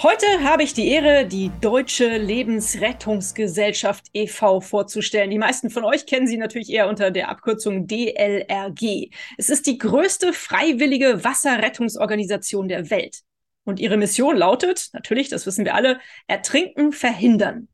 Heute 0.00 0.26
habe 0.44 0.62
ich 0.62 0.74
die 0.74 0.92
Ehre, 0.92 1.26
die 1.26 1.50
Deutsche 1.60 2.18
Lebensrettungsgesellschaft 2.18 4.06
e.V. 4.14 4.60
vorzustellen. 4.60 5.28
Die 5.28 5.38
meisten 5.38 5.70
von 5.70 5.84
euch 5.84 6.06
kennen 6.06 6.28
sie 6.28 6.36
natürlich 6.36 6.70
eher 6.70 6.88
unter 6.88 7.10
der 7.10 7.28
Abkürzung 7.28 7.88
DLRG. 7.88 9.10
Es 9.38 9.50
ist 9.50 9.66
die 9.66 9.76
größte 9.76 10.32
freiwillige 10.32 11.24
Wasserrettungsorganisation 11.24 12.68
der 12.68 12.90
Welt. 12.90 13.22
Und 13.64 13.80
ihre 13.80 13.96
Mission 13.96 14.36
lautet, 14.36 14.88
natürlich, 14.92 15.30
das 15.30 15.46
wissen 15.46 15.64
wir 15.64 15.74
alle, 15.74 15.98
Ertrinken 16.28 16.92
verhindern. 16.92 17.66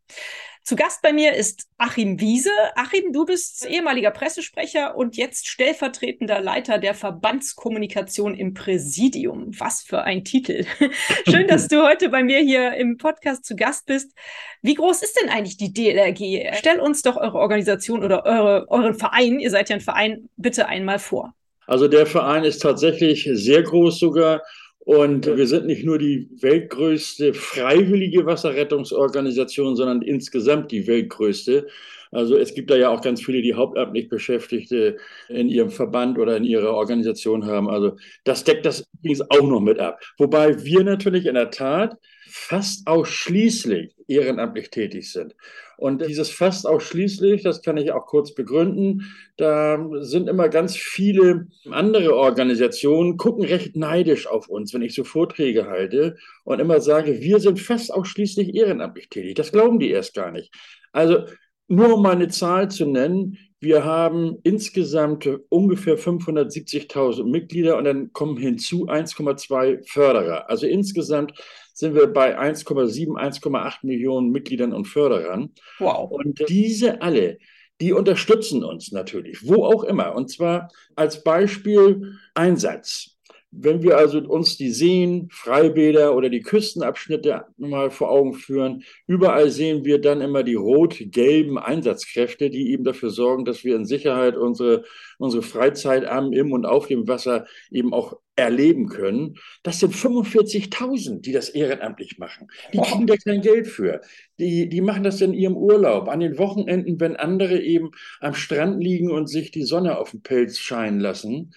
Zu 0.65 0.77
Gast 0.77 1.03
bei 1.03 1.13
mir 1.13 1.35
ist 1.35 1.69
Achim 1.77 2.19
Wiese. 2.21 2.49
Achim, 2.75 3.13
du 3.13 3.27
bist 3.27 3.67
ehemaliger 3.67 4.11
Pressesprecher 4.11 4.97
und 4.97 5.15
jetzt 5.15 5.47
stellvertretender 5.47 6.41
Leiter 6.41 6.79
der 6.79 6.95
Verbandskommunikation 6.95 8.35
im 8.35 8.55
Präsidium. 8.55 9.51
Was 9.59 9.83
für 9.83 10.05
ein 10.05 10.25
Titel. 10.25 10.65
Schön, 11.29 11.49
dass 11.49 11.69
du 11.69 11.83
heute 11.83 12.09
bei 12.09 12.23
mir 12.23 12.39
hier 12.39 12.73
im 12.77 12.97
Podcast 12.97 13.45
zu 13.45 13.57
Gast 13.57 13.85
bist. 13.85 14.15
Wie 14.63 14.73
groß 14.73 15.03
ist 15.03 15.21
denn 15.21 15.29
eigentlich 15.29 15.59
die 15.59 15.75
DLRG? 15.75 16.57
Stell 16.57 16.81
uns 16.81 17.03
doch 17.03 17.19
eure 17.19 17.41
Organisation 17.41 18.03
oder 18.03 18.25
eure, 18.25 18.67
euren 18.71 18.95
Verein, 18.95 19.41
ihr 19.41 19.51
seid 19.51 19.69
ja 19.69 19.77
ein 19.77 19.83
Verein, 19.83 20.31
bitte 20.39 20.67
einmal 20.67 20.99
vor. 20.99 21.35
Also 21.67 21.89
der 21.89 22.07
Verein 22.07 22.45
ist 22.45 22.63
tatsächlich 22.63 23.29
sehr 23.35 23.63
groß 23.63 23.99
sogar 23.99 24.41
und 24.85 25.27
wir 25.27 25.47
sind 25.47 25.67
nicht 25.67 25.85
nur 25.85 25.99
die 25.99 26.29
weltgrößte 26.41 27.33
freiwillige 27.33 28.27
Wasserrettungsorganisation, 28.27 29.77
sondern 29.77 30.03
insgesamt 30.03 30.73
die 30.73 30.87
weltgrößte. 30.87 31.67
Also 32.11 32.37
es 32.37 32.55
gibt 32.55 32.71
da 32.71 32.77
ja 32.77 32.91
auch 32.91 33.01
ganz 33.01 33.23
viele, 33.23 33.43
die 33.43 33.55
hauptamtlich 33.55 34.09
Beschäftigte 34.09 34.99
in 35.29 35.49
ihrem 35.49 35.71
Verband 35.71 36.19
oder 36.19 36.37
in 36.37 36.45
ihrer 36.45 36.73
Organisation 36.75 37.47
haben. 37.47 37.69
Also 37.69 37.97
das 38.25 38.45
deckt 38.45 38.67
das 38.67 38.87
übrigens 39.01 39.23
auch 39.31 39.43
noch 39.43 39.61
mit 39.61 39.81
ab. 39.81 40.01
Wobei 40.19 40.63
wir 40.65 40.85
natürlich 40.85 41.27
in 41.27 41.35
der 41.35 41.51
Tat 41.51 41.97
fast 42.37 42.89
ausschließlich 42.89 43.95
ehrenamtlich 44.09 44.69
tätig 44.71 45.13
sind. 45.13 45.37
Und 45.77 46.05
dieses 46.05 46.31
fast 46.31 46.67
ausschließlich, 46.67 47.45
das 47.45 47.63
kann 47.63 47.77
ich 47.77 47.93
auch 47.93 48.07
kurz 48.07 48.35
begründen, 48.35 49.15
da 49.37 49.89
sind 50.01 50.29
immer 50.29 50.49
ganz 50.49 50.77
viele 50.77 51.47
andere 51.71 52.17
Organisationen, 52.17 53.19
gucken 53.19 53.45
recht 53.45 53.77
neidisch 53.77 54.27
auf 54.27 54.49
uns, 54.49 54.75
wenn 54.75 54.83
ich 54.83 54.97
so 54.97 55.05
Vorträge 55.05 55.69
halte 55.69 56.17
und 56.43 56.59
immer 56.59 56.81
sage, 56.81 57.21
wir 57.21 57.39
sind 57.39 57.61
fast 57.61 57.95
ausschließlich 57.95 58.53
ehrenamtlich 58.57 59.09
tätig. 59.11 59.37
Das 59.37 59.53
glauben 59.53 59.79
die 59.79 59.91
erst 59.91 60.15
gar 60.15 60.33
nicht. 60.33 60.53
Also 60.91 61.27
nur 61.69 61.95
um 61.95 62.03
mal 62.03 62.17
eine 62.17 62.29
Zahl 62.29 62.69
zu 62.69 62.85
nennen, 62.85 63.39
wir 63.65 63.85
haben 63.85 64.39
insgesamt 64.45 65.29
ungefähr 65.49 65.99
570.000 65.99 67.25
Mitglieder 67.25 67.77
und 67.77 67.85
dann 67.85 68.13
kommen 68.13 68.37
hinzu 68.37 68.87
1,2 68.87 69.89
Förderer. 69.91 70.49
Also 70.49 70.67
insgesamt 70.67 71.33
sind 71.73 71.95
wir 71.95 72.07
bei 72.07 72.39
1,7, 72.39 73.19
1,8 73.19 73.79
Millionen 73.83 74.31
Mitgliedern 74.31 74.73
und 74.73 74.85
Förderern. 74.85 75.51
Wow. 75.81 76.11
Und 76.13 76.45
diese 76.49 77.03
alle, 77.03 77.39
die 77.81 77.93
unterstützen 77.93 78.63
uns 78.63 78.93
natürlich, 78.93 79.49
wo 79.49 79.65
auch 79.65 79.83
immer. 79.83 80.15
Und 80.15 80.31
zwar 80.31 80.69
als 80.95 81.25
Beispiel 81.25 82.15
Einsatz. 82.35 83.14
Wenn 83.57 83.83
wir 83.83 83.97
also 83.97 84.19
uns 84.19 84.57
die 84.57 84.71
Seen, 84.71 85.29
Freibäder 85.31 86.17
oder 86.17 86.29
die 86.29 86.43
Küstenabschnitte 86.43 87.45
mal 87.57 87.91
vor 87.91 88.11
Augen 88.11 88.35
führen, 88.35 88.83
überall 89.07 89.51
sehen 89.51 89.85
wir 89.85 90.01
dann 90.01 90.21
immer 90.21 90.43
die 90.43 90.55
rot-gelben 90.55 91.59
Einsatzkräfte, 91.59 92.51
die 92.51 92.73
eben 92.73 92.85
dafür 92.85 93.11
sorgen, 93.11 93.45
dass 93.45 93.65
wir 93.65 93.77
in 93.77 93.85
Sicherheit 93.85 94.37
unsere, 94.37 94.85
unsere 95.19 95.43
Freizeit 95.43 96.05
am, 96.05 96.33
im 96.33 96.53
und 96.53 96.67
auf 96.67 96.89
dem 96.89 97.07
Wasser 97.07 97.47
eben 97.71 97.93
auch 97.95 98.19
erleben 98.37 98.89
können. 98.89 99.37
Das 99.63 99.81
sind 99.81 99.95
45.000, 99.95 101.21
die 101.21 101.33
das 101.33 101.49
ehrenamtlich 101.49 102.19
machen. 102.19 102.49
Die 102.73 102.79
kriegen 102.79 103.07
da 103.07 103.17
kein 103.17 103.43
Geld 103.43 103.69
für. 103.69 104.01
Die, 104.39 104.69
die 104.69 104.81
machen 104.81 105.05
das 105.05 105.21
in 105.21 105.33
ihrem 105.33 105.57
Urlaub, 105.57 106.09
an 106.09 106.21
den 106.21 106.39
Wochenenden, 106.39 106.99
wenn 106.99 107.17
andere 107.17 107.61
eben 107.61 107.93
am 108.21 108.35
Strand 108.35 108.83
liegen 108.83 109.11
und 109.11 109.29
sich 109.29 109.51
die 109.51 109.63
Sonne 109.63 109.99
auf 109.99 110.11
den 110.11 110.23
Pelz 110.23 110.59
scheinen 110.59 110.99
lassen. 110.99 111.53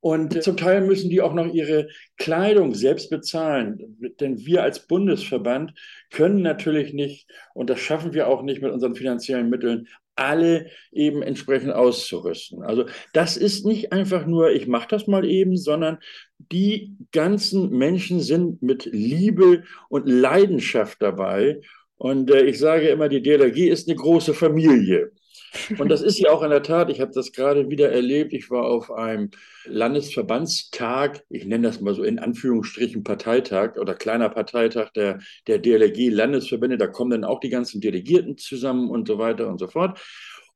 Und 0.00 0.42
zum 0.42 0.56
Teil 0.56 0.80
müssen 0.80 1.10
die 1.10 1.20
auch 1.20 1.34
noch 1.34 1.52
ihre 1.52 1.88
Kleidung 2.16 2.74
selbst 2.74 3.10
bezahlen. 3.10 3.98
Denn 4.18 4.38
wir 4.46 4.62
als 4.62 4.86
Bundesverband 4.86 5.74
können 6.10 6.40
natürlich 6.40 6.94
nicht, 6.94 7.28
und 7.52 7.68
das 7.68 7.80
schaffen 7.80 8.14
wir 8.14 8.28
auch 8.28 8.42
nicht 8.42 8.62
mit 8.62 8.72
unseren 8.72 8.94
finanziellen 8.94 9.50
Mitteln, 9.50 9.88
alle 10.16 10.66
eben 10.92 11.22
entsprechend 11.22 11.72
auszurüsten. 11.72 12.62
Also 12.62 12.86
das 13.12 13.36
ist 13.36 13.64
nicht 13.64 13.92
einfach 13.92 14.26
nur, 14.26 14.50
ich 14.50 14.66
mache 14.66 14.88
das 14.88 15.06
mal 15.06 15.24
eben, 15.24 15.56
sondern 15.56 15.98
die 16.38 16.94
ganzen 17.12 17.70
Menschen 17.70 18.20
sind 18.20 18.62
mit 18.62 18.86
Liebe 18.86 19.64
und 19.88 20.06
Leidenschaft 20.08 21.00
dabei. 21.00 21.60
Und 21.96 22.30
äh, 22.30 22.44
ich 22.44 22.58
sage 22.58 22.88
immer, 22.88 23.08
die 23.08 23.22
DLRG 23.22 23.68
ist 23.68 23.88
eine 23.88 23.96
große 23.96 24.34
Familie. 24.34 25.12
Und 25.78 25.88
das 25.88 26.02
ist 26.02 26.18
ja 26.18 26.30
auch 26.30 26.42
in 26.42 26.50
der 26.50 26.62
Tat, 26.62 26.90
ich 26.90 27.00
habe 27.00 27.12
das 27.12 27.32
gerade 27.32 27.70
wieder 27.70 27.90
erlebt. 27.90 28.32
Ich 28.32 28.50
war 28.50 28.64
auf 28.64 28.90
einem 28.90 29.30
Landesverbandstag, 29.64 31.24
ich 31.28 31.44
nenne 31.44 31.68
das 31.68 31.80
mal 31.80 31.94
so 31.94 32.02
in 32.02 32.18
Anführungsstrichen 32.18 33.04
Parteitag 33.04 33.76
oder 33.76 33.94
kleiner 33.94 34.28
Parteitag 34.28 34.90
der, 34.90 35.18
der 35.46 35.58
DLRG-Landesverbände. 35.58 36.78
Da 36.78 36.86
kommen 36.86 37.10
dann 37.10 37.24
auch 37.24 37.40
die 37.40 37.50
ganzen 37.50 37.80
Delegierten 37.80 38.38
zusammen 38.38 38.90
und 38.90 39.08
so 39.08 39.18
weiter 39.18 39.48
und 39.48 39.58
so 39.58 39.68
fort. 39.68 40.00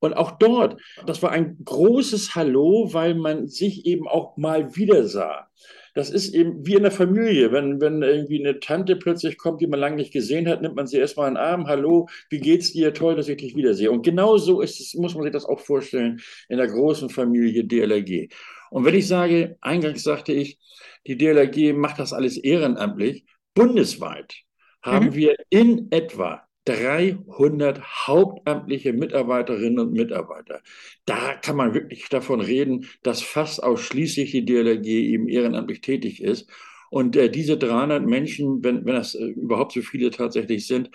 Und 0.00 0.14
auch 0.14 0.32
dort, 0.32 0.80
das 1.06 1.22
war 1.22 1.30
ein 1.30 1.58
großes 1.64 2.34
Hallo, 2.34 2.90
weil 2.92 3.14
man 3.14 3.48
sich 3.48 3.86
eben 3.86 4.06
auch 4.06 4.36
mal 4.36 4.76
wieder 4.76 5.06
sah 5.08 5.48
das 5.94 6.10
ist 6.10 6.34
eben 6.34 6.66
wie 6.66 6.74
in 6.74 6.82
der 6.82 6.90
Familie. 6.90 7.52
Wenn, 7.52 7.80
wenn 7.80 8.02
irgendwie 8.02 8.44
eine 8.44 8.58
Tante 8.58 8.96
plötzlich 8.96 9.38
kommt, 9.38 9.60
die 9.60 9.66
man 9.68 9.80
lange 9.80 9.96
nicht 9.96 10.12
gesehen 10.12 10.48
hat, 10.48 10.60
nimmt 10.60 10.74
man 10.74 10.86
sie 10.86 10.98
erstmal 10.98 11.28
in 11.28 11.34
den 11.34 11.42
Arm. 11.42 11.66
Hallo, 11.68 12.08
wie 12.30 12.40
geht's 12.40 12.72
dir? 12.72 12.92
Toll, 12.92 13.16
dass 13.16 13.28
ich 13.28 13.36
dich 13.36 13.54
wiedersehe. 13.54 13.90
Und 13.90 14.02
genau 14.02 14.36
so 14.36 14.60
ist 14.60 14.80
es, 14.80 14.94
muss 14.94 15.14
man 15.14 15.22
sich 15.22 15.32
das 15.32 15.44
auch 15.44 15.60
vorstellen 15.60 16.20
in 16.48 16.58
der 16.58 16.66
großen 16.66 17.08
Familie 17.10 17.64
DLRG. 17.64 18.28
Und 18.70 18.84
wenn 18.84 18.94
ich 18.94 19.06
sage, 19.06 19.56
eingangs 19.60 20.02
sagte 20.02 20.32
ich, 20.32 20.58
die 21.06 21.16
DLRG 21.16 21.72
macht 21.74 22.00
das 22.00 22.12
alles 22.12 22.36
ehrenamtlich, 22.36 23.24
bundesweit 23.54 24.34
haben 24.82 25.06
mhm. 25.06 25.14
wir 25.14 25.36
in 25.48 25.88
etwa 25.92 26.42
300 26.64 27.80
hauptamtliche 28.06 28.92
Mitarbeiterinnen 28.92 29.78
und 29.78 29.92
Mitarbeiter. 29.92 30.62
Da 31.04 31.34
kann 31.34 31.56
man 31.56 31.74
wirklich 31.74 32.08
davon 32.08 32.40
reden, 32.40 32.86
dass 33.02 33.22
fast 33.22 33.62
ausschließlich 33.62 34.30
die 34.30 34.44
DLRG 34.44 34.86
eben 34.86 35.28
ehrenamtlich 35.28 35.80
tätig 35.80 36.22
ist. 36.22 36.48
Und 36.94 37.16
äh, 37.16 37.28
diese 37.28 37.58
300 37.58 38.06
Menschen, 38.06 38.62
wenn, 38.62 38.86
wenn 38.86 38.94
das 38.94 39.16
äh, 39.16 39.24
überhaupt 39.24 39.72
so 39.72 39.82
viele 39.82 40.12
tatsächlich 40.12 40.68
sind, 40.68 40.90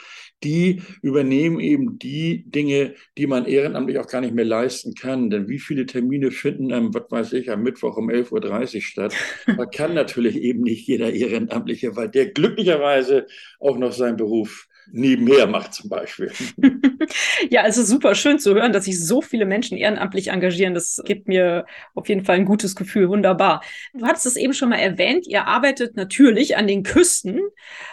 die 0.45 0.81
übernehmen 1.01 1.59
eben 1.59 1.99
die 1.99 2.45
Dinge, 2.49 2.95
die 3.17 3.27
man 3.27 3.45
ehrenamtlich 3.45 3.99
auch 3.99 4.07
gar 4.07 4.21
nicht 4.21 4.33
mehr 4.33 4.45
leisten 4.45 4.93
kann. 4.93 5.29
Denn 5.29 5.49
wie 5.49 5.59
viele 5.59 5.85
Termine 5.85 6.31
finden 6.31 6.71
am, 6.71 6.93
was 6.93 7.03
weiß 7.09 7.33
ich, 7.33 7.51
am 7.51 7.63
Mittwoch 7.63 7.97
um 7.97 8.09
11.30 8.09 8.75
Uhr 8.75 8.81
statt? 8.81 9.13
Da 9.45 9.65
kann 9.65 9.93
natürlich 9.93 10.37
eben 10.37 10.61
nicht 10.61 10.87
jeder 10.87 11.11
Ehrenamtliche, 11.11 11.97
weil 11.97 12.07
der 12.07 12.27
glücklicherweise 12.27 13.27
auch 13.59 13.77
noch 13.77 13.91
seinen 13.91 14.15
Beruf 14.15 14.68
nebenher 14.91 15.47
macht 15.47 15.73
zum 15.73 15.89
Beispiel. 15.89 16.31
ja, 17.49 17.65
es 17.65 17.77
ist 17.77 17.89
super 17.89 18.15
schön 18.15 18.39
zu 18.39 18.53
hören, 18.53 18.73
dass 18.73 18.85
sich 18.85 19.03
so 19.03 19.21
viele 19.21 19.45
Menschen 19.45 19.77
ehrenamtlich 19.77 20.29
engagieren. 20.29 20.73
Das 20.73 21.01
gibt 21.05 21.27
mir 21.27 21.65
auf 21.95 22.09
jeden 22.09 22.25
Fall 22.25 22.35
ein 22.35 22.45
gutes 22.45 22.75
Gefühl. 22.75 23.09
Wunderbar. 23.09 23.61
Du 23.93 24.05
hattest 24.05 24.25
es 24.25 24.35
eben 24.35 24.53
schon 24.53 24.69
mal 24.69 24.77
erwähnt. 24.77 25.27
Ihr 25.27 25.47
arbeitet 25.47 25.95
natürlich 25.95 26.57
an 26.57 26.67
den 26.67 26.83
Küsten. 26.83 27.41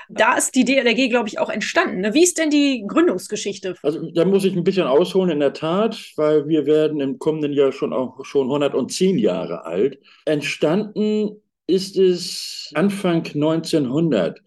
Da 0.08 0.36
ist 0.36 0.54
die 0.54 0.64
DLRG, 0.64 1.08
glaube 1.10 1.28
ich, 1.28 1.38
auch 1.38 1.50
entstanden. 1.50 2.00
Ne? 2.00 2.14
Wie 2.14 2.22
ist 2.22 2.38
denn 2.38 2.50
die 2.50 2.84
Gründungsgeschichte? 2.86 3.76
Also 3.82 4.10
da 4.10 4.24
muss 4.24 4.44
ich 4.44 4.56
ein 4.56 4.64
bisschen 4.64 4.86
ausholen 4.86 5.30
in 5.30 5.40
der 5.40 5.52
Tat, 5.52 5.98
weil 6.16 6.48
wir 6.48 6.66
werden 6.66 7.00
im 7.00 7.18
kommenden 7.18 7.52
Jahr 7.52 7.72
schon 7.72 7.92
auch 7.92 8.24
schon 8.24 8.46
110 8.46 9.18
Jahre 9.18 9.64
alt. 9.64 9.98
Entstanden 10.24 11.40
ist 11.66 11.96
es 11.96 12.70
Anfang 12.74 13.24
1900 13.26 14.40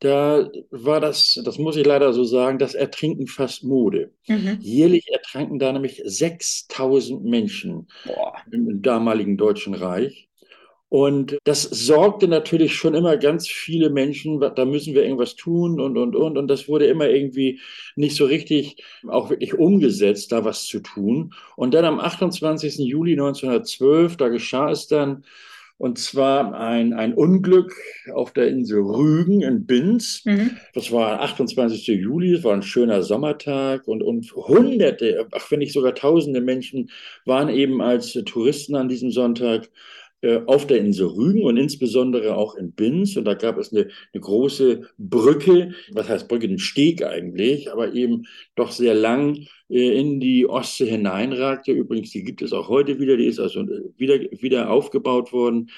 da 0.00 0.50
war 0.70 1.00
das, 1.00 1.40
das 1.44 1.58
muss 1.58 1.76
ich 1.76 1.86
leider 1.86 2.12
so 2.12 2.24
sagen, 2.24 2.58
das 2.58 2.74
Ertrinken 2.74 3.26
fast 3.26 3.64
Mode. 3.64 4.12
Mhm. 4.28 4.58
Jährlich 4.60 5.08
ertranken 5.10 5.58
da 5.58 5.72
nämlich 5.72 6.02
6000 6.04 7.24
Menschen 7.24 7.88
Boah. 8.04 8.34
im 8.50 8.82
damaligen 8.82 9.36
Deutschen 9.36 9.74
Reich. 9.74 10.28
Und 10.88 11.36
das 11.44 11.62
sorgte 11.62 12.28
natürlich 12.28 12.74
schon 12.74 12.94
immer 12.94 13.16
ganz 13.16 13.48
viele 13.48 13.90
Menschen, 13.90 14.38
da 14.40 14.64
müssen 14.64 14.94
wir 14.94 15.02
irgendwas 15.02 15.34
tun 15.34 15.80
und, 15.80 15.98
und, 15.98 16.14
und. 16.14 16.38
Und 16.38 16.46
das 16.46 16.68
wurde 16.68 16.86
immer 16.86 17.08
irgendwie 17.08 17.60
nicht 17.96 18.14
so 18.14 18.24
richtig 18.24 18.84
auch 19.08 19.30
wirklich 19.30 19.54
umgesetzt, 19.54 20.30
da 20.30 20.44
was 20.44 20.64
zu 20.66 20.80
tun. 20.80 21.34
Und 21.56 21.74
dann 21.74 21.84
am 21.84 21.98
28. 21.98 22.78
Juli 22.78 23.12
1912, 23.12 24.16
da 24.16 24.28
geschah 24.28 24.70
es 24.70 24.86
dann, 24.86 25.24
Und 25.78 25.98
zwar 25.98 26.54
ein, 26.54 26.94
ein 26.94 27.12
Unglück 27.12 27.74
auf 28.14 28.32
der 28.32 28.48
Insel 28.48 28.80
Rügen 28.80 29.42
in 29.42 29.66
Binz. 29.66 30.22
Mhm. 30.24 30.56
Das 30.72 30.90
war 30.90 31.20
28. 31.20 31.86
Juli, 31.88 32.34
es 32.34 32.44
war 32.44 32.54
ein 32.54 32.62
schöner 32.62 33.02
Sommertag 33.02 33.86
und, 33.86 34.02
und 34.02 34.34
Hunderte, 34.34 35.28
ach 35.32 35.50
wenn 35.50 35.58
nicht 35.58 35.74
sogar 35.74 35.94
Tausende 35.94 36.40
Menschen 36.40 36.90
waren 37.26 37.50
eben 37.50 37.82
als 37.82 38.12
Touristen 38.12 38.74
an 38.74 38.88
diesem 38.88 39.10
Sonntag 39.10 39.68
auf 40.46 40.66
der 40.66 40.78
Insel 40.78 41.06
Rügen 41.06 41.42
und 41.42 41.56
insbesondere 41.56 42.36
auch 42.36 42.54
in 42.56 42.72
Binz. 42.72 43.16
Und 43.16 43.24
da 43.24 43.34
gab 43.34 43.58
es 43.58 43.72
eine, 43.72 43.88
eine, 44.12 44.20
große 44.20 44.82
Brücke, 44.98 45.72
was 45.92 46.08
heißt 46.08 46.28
Brücke, 46.28 46.46
ein 46.46 46.58
Steg 46.58 47.02
eigentlich, 47.04 47.72
aber 47.72 47.94
eben 47.94 48.26
doch 48.54 48.70
sehr 48.70 48.94
lang 48.94 49.46
äh, 49.68 50.00
in 50.00 50.20
die 50.20 50.46
Ostsee 50.46 50.86
hineinragte. 50.86 51.72
Übrigens, 51.72 52.10
die 52.10 52.24
gibt 52.24 52.42
es 52.42 52.52
auch 52.52 52.68
heute 52.68 52.98
wieder, 52.98 53.16
die 53.16 53.26
ist 53.26 53.40
also 53.40 53.66
wieder, 53.96 54.18
wieder 54.40 54.70
aufgebaut 54.70 55.32
worden. 55.32 55.70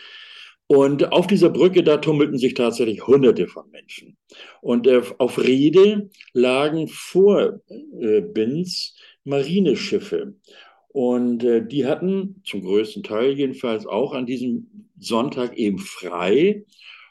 Und 0.71 1.13
auf 1.13 1.27
dieser 1.27 1.49
Brücke, 1.49 1.83
da 1.83 1.97
tummelten 1.97 2.37
sich 2.37 2.53
tatsächlich 2.53 3.07
Hunderte 3.07 3.49
von 3.49 3.71
Menschen. 3.71 4.19
Und 4.61 4.87
äh, 4.87 5.01
auf 5.17 5.43
Rede 5.43 6.11
lagen 6.35 6.89
vor 6.89 7.61
äh, 8.01 8.21
Binz 8.21 8.95
Marineschiffe. 9.25 10.35
Und 10.99 11.45
äh, 11.45 11.65
die 11.65 11.87
hatten 11.87 12.43
zum 12.45 12.61
größten 12.61 13.05
Teil 13.05 13.31
jedenfalls 13.31 13.87
auch 13.87 14.15
an 14.15 14.27
diesem 14.27 14.89
Sonntag 14.99 15.57
eben 15.57 15.79
frei 15.79 16.65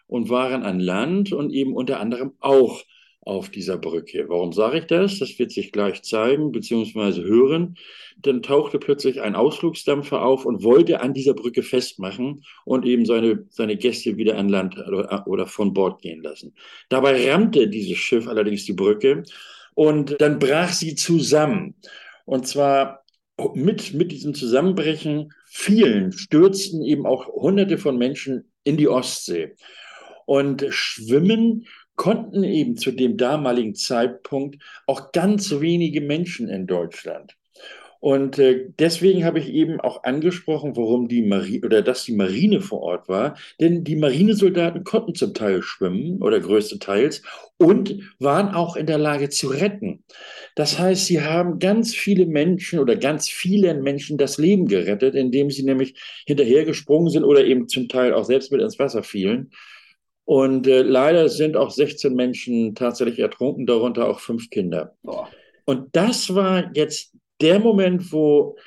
und 0.07 0.27
waren 0.27 0.63
an 0.63 0.81
Land 0.81 1.31
und 1.31 1.53
eben 1.53 1.73
unter 1.73 2.01
anderem 2.01 2.33
auch 2.41 2.83
auf 3.21 3.49
dieser 3.49 3.77
Brücke. 3.77 4.25
Warum 4.27 4.51
sage 4.51 4.79
ich 4.79 4.87
das? 4.87 5.19
Das 5.19 5.39
wird 5.39 5.53
sich 5.53 5.71
gleich 5.71 6.03
zeigen 6.03 6.51
bzw. 6.51 7.21
hören. 7.21 7.77
Dann 8.17 8.43
tauchte 8.43 8.77
plötzlich 8.77 9.21
ein 9.21 9.35
Ausflugsdampfer 9.35 10.21
auf 10.21 10.43
und 10.45 10.65
wollte 10.65 10.99
an 10.99 11.13
dieser 11.13 11.33
Brücke 11.33 11.63
festmachen 11.63 12.43
und 12.65 12.85
eben 12.85 13.05
seine, 13.05 13.45
seine 13.51 13.77
Gäste 13.77 14.17
wieder 14.17 14.37
an 14.37 14.49
Land 14.49 14.77
oder, 14.85 15.25
oder 15.27 15.47
von 15.47 15.73
Bord 15.73 16.01
gehen 16.01 16.21
lassen. 16.21 16.53
Dabei 16.89 17.31
rammte 17.31 17.69
dieses 17.69 17.99
Schiff 17.99 18.27
allerdings 18.27 18.65
die 18.65 18.73
Brücke 18.73 19.23
und 19.75 20.19
dann 20.19 20.39
brach 20.39 20.73
sie 20.73 20.95
zusammen. 20.95 21.75
Und 22.25 22.45
zwar 22.45 23.06
mit, 23.53 23.93
mit 23.93 24.11
diesem 24.11 24.33
Zusammenbrechen 24.33 25.31
vielen 25.45 26.11
stürzten 26.11 26.81
eben 26.81 27.05
auch 27.05 27.27
Hunderte 27.27 27.77
von 27.77 27.97
Menschen 27.97 28.51
in 28.63 28.77
die 28.77 28.87
Ostsee. 28.87 29.55
Und 30.25 30.65
schwimmen 30.69 31.67
konnten 31.95 32.43
eben 32.43 32.77
zu 32.77 32.91
dem 32.91 33.17
damaligen 33.17 33.75
Zeitpunkt 33.75 34.61
auch 34.85 35.11
ganz 35.11 35.51
wenige 35.59 36.01
Menschen 36.01 36.49
in 36.49 36.67
Deutschland. 36.67 37.36
Und 38.07 38.39
äh, 38.39 38.69
deswegen 38.79 39.25
habe 39.25 39.39
ich 39.39 39.49
eben 39.49 39.81
auch 39.81 40.05
angesprochen, 40.05 40.77
warum 40.77 41.09
die 41.09 41.23
Marine 41.23 41.65
oder 41.65 41.81
dass 41.81 42.05
die 42.05 42.15
Marine 42.15 42.61
vor 42.61 42.79
Ort 42.79 43.09
war. 43.09 43.35
Denn 43.59 43.83
die 43.83 43.97
Marinesoldaten 43.97 44.85
konnten 44.85 45.13
zum 45.13 45.33
Teil 45.33 45.61
schwimmen 45.61 46.21
oder 46.21 46.39
größtenteils 46.39 47.21
und 47.57 47.99
waren 48.17 48.55
auch 48.55 48.77
in 48.77 48.85
der 48.85 48.97
Lage 48.97 49.27
zu 49.27 49.47
retten. 49.49 50.05
Das 50.55 50.79
heißt, 50.79 51.05
sie 51.05 51.19
haben 51.19 51.59
ganz 51.59 51.93
viele 51.93 52.25
Menschen 52.25 52.79
oder 52.79 52.95
ganz 52.95 53.27
vielen 53.27 53.83
Menschen 53.83 54.17
das 54.17 54.37
Leben 54.37 54.67
gerettet, 54.67 55.13
indem 55.13 55.51
sie 55.51 55.63
nämlich 55.63 55.99
hinterhergesprungen 56.25 57.09
sind 57.09 57.25
oder 57.25 57.43
eben 57.43 57.67
zum 57.67 57.89
Teil 57.89 58.13
auch 58.13 58.23
selbst 58.23 58.53
mit 58.53 58.61
ins 58.61 58.79
Wasser 58.79 59.03
fielen. 59.03 59.51
Und 60.23 60.65
äh, 60.65 60.81
leider 60.81 61.27
sind 61.27 61.57
auch 61.57 61.71
16 61.71 62.15
Menschen 62.15 62.73
tatsächlich 62.73 63.19
ertrunken, 63.19 63.65
darunter 63.65 64.07
auch 64.07 64.21
fünf 64.21 64.49
Kinder. 64.49 64.95
Boah. 65.03 65.27
Und 65.65 65.93
das 65.93 66.33
war 66.33 66.71
jetzt 66.73 67.11
der 67.41 67.59
Moment, 67.59 68.11
wo, 68.11 68.57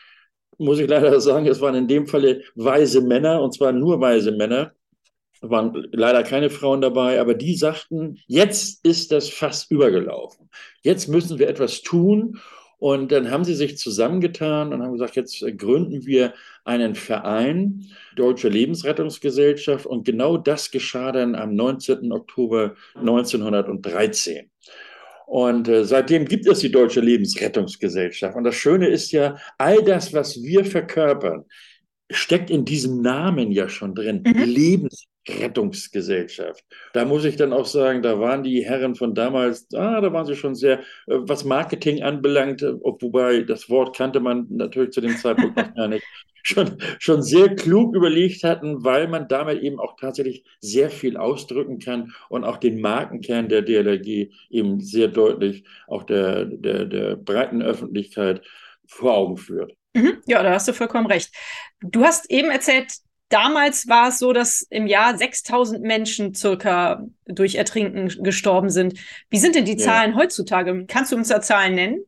muss 0.59 0.79
ich 0.79 0.89
leider 0.89 1.21
sagen, 1.21 1.47
es 1.47 1.61
waren 1.61 1.75
in 1.75 1.89
dem 1.89 2.07
Falle 2.07 2.43
weise 2.55 3.01
Männer, 3.01 3.43
und 3.43 3.55
zwar 3.55 3.73
nur 3.73 4.01
weise 4.01 4.33
Männer, 4.33 4.73
waren 5.41 5.89
leider 5.93 6.23
keine 6.23 6.51
Frauen 6.51 6.81
dabei, 6.81 7.21
aber 7.21 7.35
die 7.35 7.55
sagten, 7.55 8.19
jetzt 8.27 8.85
ist 8.85 9.11
das 9.11 9.31
fast 9.31 9.71
übergelaufen. 9.71 10.51
Jetzt 10.83 11.09
müssen 11.09 11.39
wir 11.39 11.49
etwas 11.49 11.83
tun. 11.83 12.39
Und 12.79 13.13
dann 13.13 13.31
haben 13.31 13.45
sie 13.45 13.55
sich 13.55 13.77
zusammengetan 13.77 14.73
und 14.73 14.83
haben 14.83 14.93
gesagt, 14.93 15.15
jetzt 15.15 15.45
gründen 15.59 16.07
wir 16.07 16.33
einen 16.65 16.95
Verein, 16.95 17.85
Deutsche 18.17 18.49
Lebensrettungsgesellschaft. 18.49 19.85
Und 19.85 20.07
genau 20.07 20.39
das 20.39 20.71
geschah 20.71 21.13
dann 21.13 21.35
am 21.35 21.55
19. 21.55 22.11
Oktober 22.11 22.75
1913. 22.95 24.51
Und 25.31 25.69
äh, 25.69 25.85
seitdem 25.85 26.25
gibt 26.25 26.49
es 26.49 26.59
die 26.59 26.73
Deutsche 26.73 27.01
Lebensrettungsgesellschaft. 27.01 28.35
Und 28.35 28.43
das 28.43 28.57
Schöne 28.57 28.89
ist 28.89 29.13
ja, 29.13 29.37
all 29.59 29.81
das, 29.85 30.13
was 30.13 30.43
wir 30.43 30.65
verkörpern, 30.65 31.45
steckt 32.11 32.51
in 32.51 32.65
diesem 32.65 33.01
Namen 33.01 33.53
ja 33.53 33.69
schon 33.69 33.95
drin. 33.95 34.25
Mhm. 34.27 34.43
Lebensrettungsgesellschaft. 34.43 36.65
Da 36.95 37.05
muss 37.05 37.25
ich 37.25 37.37
dann 37.37 37.53
auch 37.53 37.67
sagen, 37.67 38.03
da 38.03 38.19
waren 38.19 38.43
die 38.43 38.65
Herren 38.65 38.97
von 38.97 39.15
damals, 39.15 39.69
ah, 39.73 40.01
da 40.01 40.13
waren 40.13 40.27
sie 40.27 40.35
schon 40.35 40.57
sehr, 40.57 40.81
äh, 40.81 40.83
was 41.07 41.45
Marketing 41.45 42.03
anbelangt, 42.03 42.63
äh, 42.63 42.75
wobei 42.75 43.43
das 43.43 43.71
Wort 43.71 43.97
kannte 43.97 44.19
man 44.19 44.49
natürlich 44.51 44.91
zu 44.91 45.01
dem 45.01 45.17
Zeitpunkt 45.17 45.57
noch 45.57 45.75
gar 45.77 45.87
nicht, 45.87 46.05
schon, 46.43 46.79
schon 46.99 47.23
sehr 47.23 47.55
klug 47.55 47.95
überlegt 47.95 48.45
hatten, 48.45 48.85
weil 48.85 49.09
man 49.09 49.29
damit 49.29 49.63
eben 49.63 49.79
auch 49.79 49.97
tatsächlich 49.97 50.45
sehr 50.61 50.91
viel 50.91 51.17
ausdrücken 51.17 51.79
kann 51.79 52.13
und 52.29 52.45
auch 52.45 52.57
den 52.57 52.81
Markenkern 52.81 53.49
der 53.49 53.63
DLRG 53.63 54.31
eben 54.51 54.81
sehr 54.81 55.09
deutlich 55.09 55.65
auch 55.87 56.05
der, 56.05 56.45
der, 56.45 56.87
der 56.87 57.17
breiten 57.17 57.63
Öffentlichkeit 57.63 58.43
vor 58.87 59.15
Augen 59.15 59.37
führt. 59.37 59.73
Mhm, 59.95 60.19
ja, 60.27 60.43
da 60.43 60.53
hast 60.53 60.69
du 60.69 60.73
vollkommen 60.73 61.07
recht. 61.07 61.35
Du 61.81 62.05
hast 62.05 62.31
eben 62.31 62.51
erzählt, 62.51 62.93
damals 63.29 63.89
war 63.89 64.09
es 64.09 64.19
so, 64.19 64.33
dass 64.33 64.67
im 64.71 64.87
Jahr 64.87 65.17
6000 65.17 65.83
Menschen 65.83 66.35
circa 66.35 67.05
durch 67.25 67.55
Ertrinken 67.57 68.09
gestorben 68.23 68.71
sind. 68.71 68.99
Wie 69.31 69.39
sind 69.39 69.55
denn 69.55 69.65
die 69.65 69.77
Zahlen 69.77 70.13
ja. 70.13 70.17
heutzutage? 70.19 70.85
Kannst 70.87 71.13
du 71.13 71.17
uns 71.17 71.29
da 71.29 71.41
Zahlen 71.41 71.75
nennen? 71.75 72.05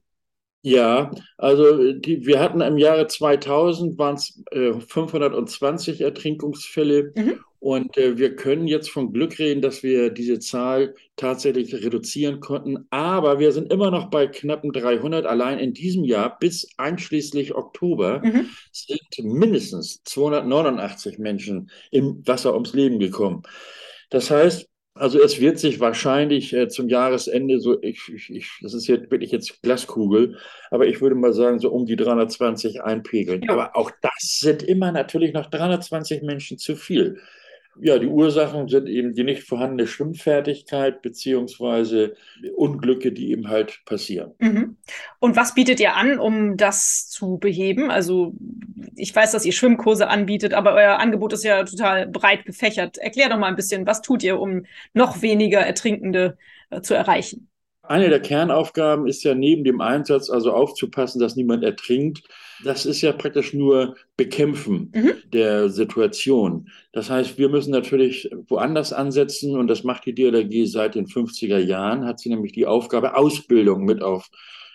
Ja, 0.64 1.10
also 1.38 1.92
die, 1.92 2.24
wir 2.24 2.38
hatten 2.38 2.60
im 2.60 2.78
Jahre 2.78 3.08
2000 3.08 3.98
waren 3.98 4.14
es 4.14 4.40
äh, 4.52 4.72
520 4.74 6.00
Ertrinkungsfälle 6.00 7.12
mhm. 7.16 7.40
und 7.58 7.96
äh, 7.96 8.16
wir 8.16 8.36
können 8.36 8.68
jetzt 8.68 8.88
von 8.88 9.12
Glück 9.12 9.40
reden, 9.40 9.60
dass 9.60 9.82
wir 9.82 10.10
diese 10.10 10.38
Zahl 10.38 10.94
tatsächlich 11.16 11.74
reduzieren 11.74 12.38
konnten. 12.38 12.86
Aber 12.90 13.40
wir 13.40 13.50
sind 13.50 13.72
immer 13.72 13.90
noch 13.90 14.08
bei 14.08 14.28
knappen 14.28 14.72
300. 14.72 15.26
Allein 15.26 15.58
in 15.58 15.74
diesem 15.74 16.04
Jahr 16.04 16.38
bis 16.38 16.68
einschließlich 16.76 17.56
Oktober 17.56 18.20
mhm. 18.22 18.48
sind 18.70 19.00
mindestens 19.18 20.04
289 20.04 21.18
Menschen 21.18 21.72
im 21.90 22.24
Wasser 22.24 22.54
ums 22.54 22.72
Leben 22.72 23.00
gekommen. 23.00 23.42
Das 24.10 24.30
heißt, 24.30 24.68
also 24.94 25.20
es 25.20 25.40
wird 25.40 25.58
sich 25.58 25.80
wahrscheinlich 25.80 26.52
äh, 26.52 26.68
zum 26.68 26.88
Jahresende 26.88 27.60
so, 27.60 27.82
ich, 27.82 28.12
ich, 28.12 28.30
ich, 28.30 28.50
das 28.60 28.74
ist 28.74 28.86
jetzt 28.86 29.10
wirklich 29.10 29.30
jetzt 29.30 29.62
Glaskugel, 29.62 30.36
aber 30.70 30.86
ich 30.86 31.00
würde 31.00 31.16
mal 31.16 31.32
sagen, 31.32 31.58
so 31.58 31.70
um 31.70 31.86
die 31.86 31.96
320 31.96 32.82
einpegeln. 32.82 33.42
Ja. 33.42 33.52
Aber 33.52 33.76
auch 33.76 33.90
das 34.02 34.38
sind 34.40 34.62
immer 34.62 34.92
natürlich 34.92 35.32
noch 35.32 35.46
320 35.46 36.22
Menschen 36.22 36.58
zu 36.58 36.76
viel. 36.76 37.20
Ja, 37.80 37.98
die 37.98 38.06
Ursachen 38.06 38.68
sind 38.68 38.86
eben 38.86 39.14
die 39.14 39.24
nicht 39.24 39.44
vorhandene 39.44 39.86
Schwimmfertigkeit 39.86 41.00
beziehungsweise 41.00 42.14
Unglücke, 42.54 43.12
die 43.12 43.30
eben 43.30 43.48
halt 43.48 43.80
passieren. 43.86 44.32
Mhm. 44.38 44.76
Und 45.20 45.36
was 45.36 45.54
bietet 45.54 45.80
ihr 45.80 45.96
an, 45.96 46.18
um 46.18 46.56
das 46.56 47.08
zu 47.08 47.38
beheben? 47.38 47.90
Also 47.90 48.34
ich 48.94 49.14
weiß, 49.14 49.32
dass 49.32 49.46
ihr 49.46 49.52
Schwimmkurse 49.52 50.08
anbietet, 50.08 50.52
aber 50.52 50.74
euer 50.74 50.98
Angebot 50.98 51.32
ist 51.32 51.44
ja 51.44 51.64
total 51.64 52.06
breit 52.06 52.44
gefächert. 52.44 52.98
Erklär 52.98 53.30
doch 53.30 53.38
mal 53.38 53.48
ein 53.48 53.56
bisschen, 53.56 53.86
was 53.86 54.02
tut 54.02 54.22
ihr, 54.22 54.38
um 54.38 54.66
noch 54.92 55.22
weniger 55.22 55.60
Ertrinkende 55.60 56.36
äh, 56.70 56.82
zu 56.82 56.94
erreichen? 56.94 57.48
Eine 57.82 58.10
der 58.10 58.20
Kernaufgaben 58.20 59.06
ist 59.06 59.24
ja 59.24 59.34
neben 59.34 59.64
dem 59.64 59.80
Einsatz 59.80 60.30
also 60.30 60.52
aufzupassen, 60.52 61.20
dass 61.20 61.36
niemand 61.36 61.64
ertrinkt. 61.64 62.22
Das 62.64 62.86
ist 62.86 63.00
ja 63.00 63.12
praktisch 63.12 63.52
nur 63.52 63.96
Bekämpfen 64.16 64.92
mhm. 64.94 65.12
der 65.32 65.68
Situation. 65.68 66.68
Das 66.92 67.10
heißt, 67.10 67.38
wir 67.38 67.48
müssen 67.48 67.70
natürlich 67.70 68.30
woanders 68.48 68.92
ansetzen 68.92 69.56
und 69.56 69.68
das 69.68 69.84
macht 69.84 70.06
die 70.06 70.14
DLRG 70.14 70.66
seit 70.66 70.94
den 70.94 71.06
50er 71.06 71.58
Jahren, 71.58 72.04
hat 72.04 72.20
sie 72.20 72.28
nämlich 72.28 72.52
die 72.52 72.66
Aufgabe 72.66 73.16
Ausbildung 73.16 73.84
mit 73.84 74.02
auf 74.02 74.28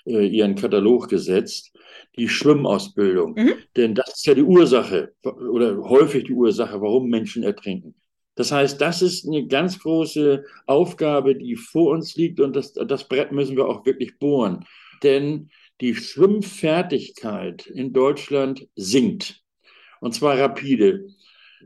äh, 0.06 0.26
ihren 0.26 0.56
Katalog 0.56 1.10
gesetzt, 1.10 1.72
die 2.18 2.30
Schwimmausbildung. 2.30 3.34
Mhm. 3.34 3.54
Denn 3.76 3.96
das 3.96 4.16
ist 4.16 4.26
ja 4.26 4.34
die 4.34 4.44
Ursache 4.44 5.14
oder 5.24 5.78
häufig 5.78 6.26
die 6.26 6.34
Ursache, 6.34 6.82
warum 6.82 7.10
Menschen 7.10 7.44
ertrinken. 7.44 7.96
Das 8.36 8.52
heißt, 8.52 8.80
das 8.80 9.02
ist 9.02 9.28
eine 9.28 9.48
ganz 9.48 9.80
große 9.80 10.44
Aufgabe, 10.68 11.36
die 11.36 11.56
vor 11.56 11.92
uns 11.92 12.16
liegt 12.16 12.40
und 12.40 12.56
das, 12.56 12.74
das 12.74 13.08
Brett 13.08 13.32
müssen 13.32 13.58
wir 13.58 13.68
auch 13.68 13.86
wirklich 13.86 14.20
bohren. 14.20 14.64
Denn 15.04 15.50
die 15.82 15.96
Schwimmfertigkeit 15.96 17.68
in 17.68 17.94
Deutschland 17.94 18.68
sinkt. 18.76 19.44
Und 20.00 20.14
zwar 20.14 20.38
rapide. 20.38 21.08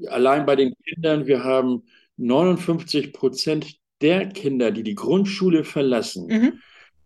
Allein 0.07 0.45
bei 0.45 0.55
den 0.55 0.73
Kindern, 0.85 1.27
wir 1.27 1.43
haben 1.43 1.83
59 2.17 3.13
Prozent 3.13 3.75
der 4.01 4.27
Kinder, 4.29 4.71
die 4.71 4.83
die 4.83 4.95
Grundschule 4.95 5.63
verlassen, 5.63 6.27
mhm. 6.27 6.59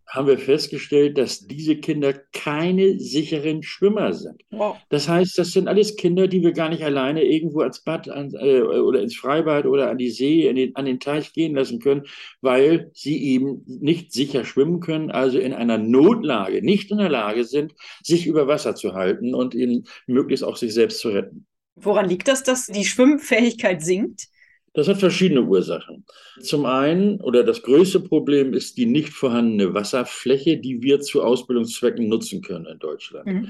Haben 0.08 0.28
wir 0.28 0.38
festgestellt, 0.38 1.18
dass 1.18 1.48
diese 1.48 1.76
Kinder 1.78 2.14
keine 2.32 3.00
sicheren 3.00 3.64
Schwimmer 3.64 4.14
sind. 4.14 4.42
Wow. 4.52 4.78
Das 4.90 5.10
heißt, 5.10 5.38
das 5.38 5.52
sind 5.52 5.68
alles 5.68 5.96
Kinder, 5.96 6.28
die 6.28 6.42
wir 6.42 6.52
gar 6.52 6.70
nicht 6.70 6.84
alleine 6.84 7.24
irgendwo 7.24 7.62
ans 7.62 7.82
Bad 7.82 8.10
an, 8.10 8.34
äh, 8.34 8.62
oder 8.62 9.02
ins 9.02 9.16
Freibad 9.16 9.66
oder 9.66 9.90
an 9.90 9.98
die 9.98 10.12
See, 10.12 10.52
den, 10.54 10.76
an 10.76 10.86
den 10.86 11.00
Teich 11.00 11.34
gehen 11.34 11.56
lassen 11.56 11.80
können, 11.80 12.04
weil 12.42 12.92
sie 12.94 13.22
eben 13.24 13.64
nicht 13.66 14.14
sicher 14.14 14.46
schwimmen 14.46 14.80
können, 14.80 15.12
also 15.12 15.40
in 15.40 15.54
einer 15.54 15.78
Notlage 15.78 16.64
nicht 16.64 16.92
in 16.92 16.98
der 16.98 17.10
Lage 17.10 17.44
sind, 17.44 17.74
sich 18.04 18.28
über 18.28 18.48
Wasser 18.48 18.76
zu 18.76 18.94
halten 18.94 19.34
und 19.34 19.56
ihnen 19.56 19.86
möglichst 20.08 20.44
auch 20.44 20.58
sich 20.58 20.74
selbst 20.74 21.00
zu 21.00 21.10
retten. 21.10 21.48
Woran 21.76 22.08
liegt 22.08 22.28
das, 22.28 22.44
dass 22.44 22.68
die 22.68 22.86
Schwimmfähigkeit 22.86 23.82
sinkt? 23.82 24.28
Das 24.76 24.90
hat 24.90 24.98
verschiedene 24.98 25.42
Ursachen. 25.42 26.06
Zum 26.42 26.66
einen, 26.66 27.22
oder 27.22 27.44
das 27.44 27.64
größte 27.64 28.02
Problem 28.02 28.54
ist 28.54 28.78
die 28.78 28.86
nicht 28.86 29.10
vorhandene 29.10 29.74
Wasserfläche, 29.74 30.58
die 30.58 30.82
wir 30.82 31.00
zu 31.00 31.24
Ausbildungszwecken 31.24 32.10
nutzen 32.10 32.42
können 32.42 32.66
in 32.66 32.80
Deutschland. 32.80 33.26
Mhm. 33.26 33.50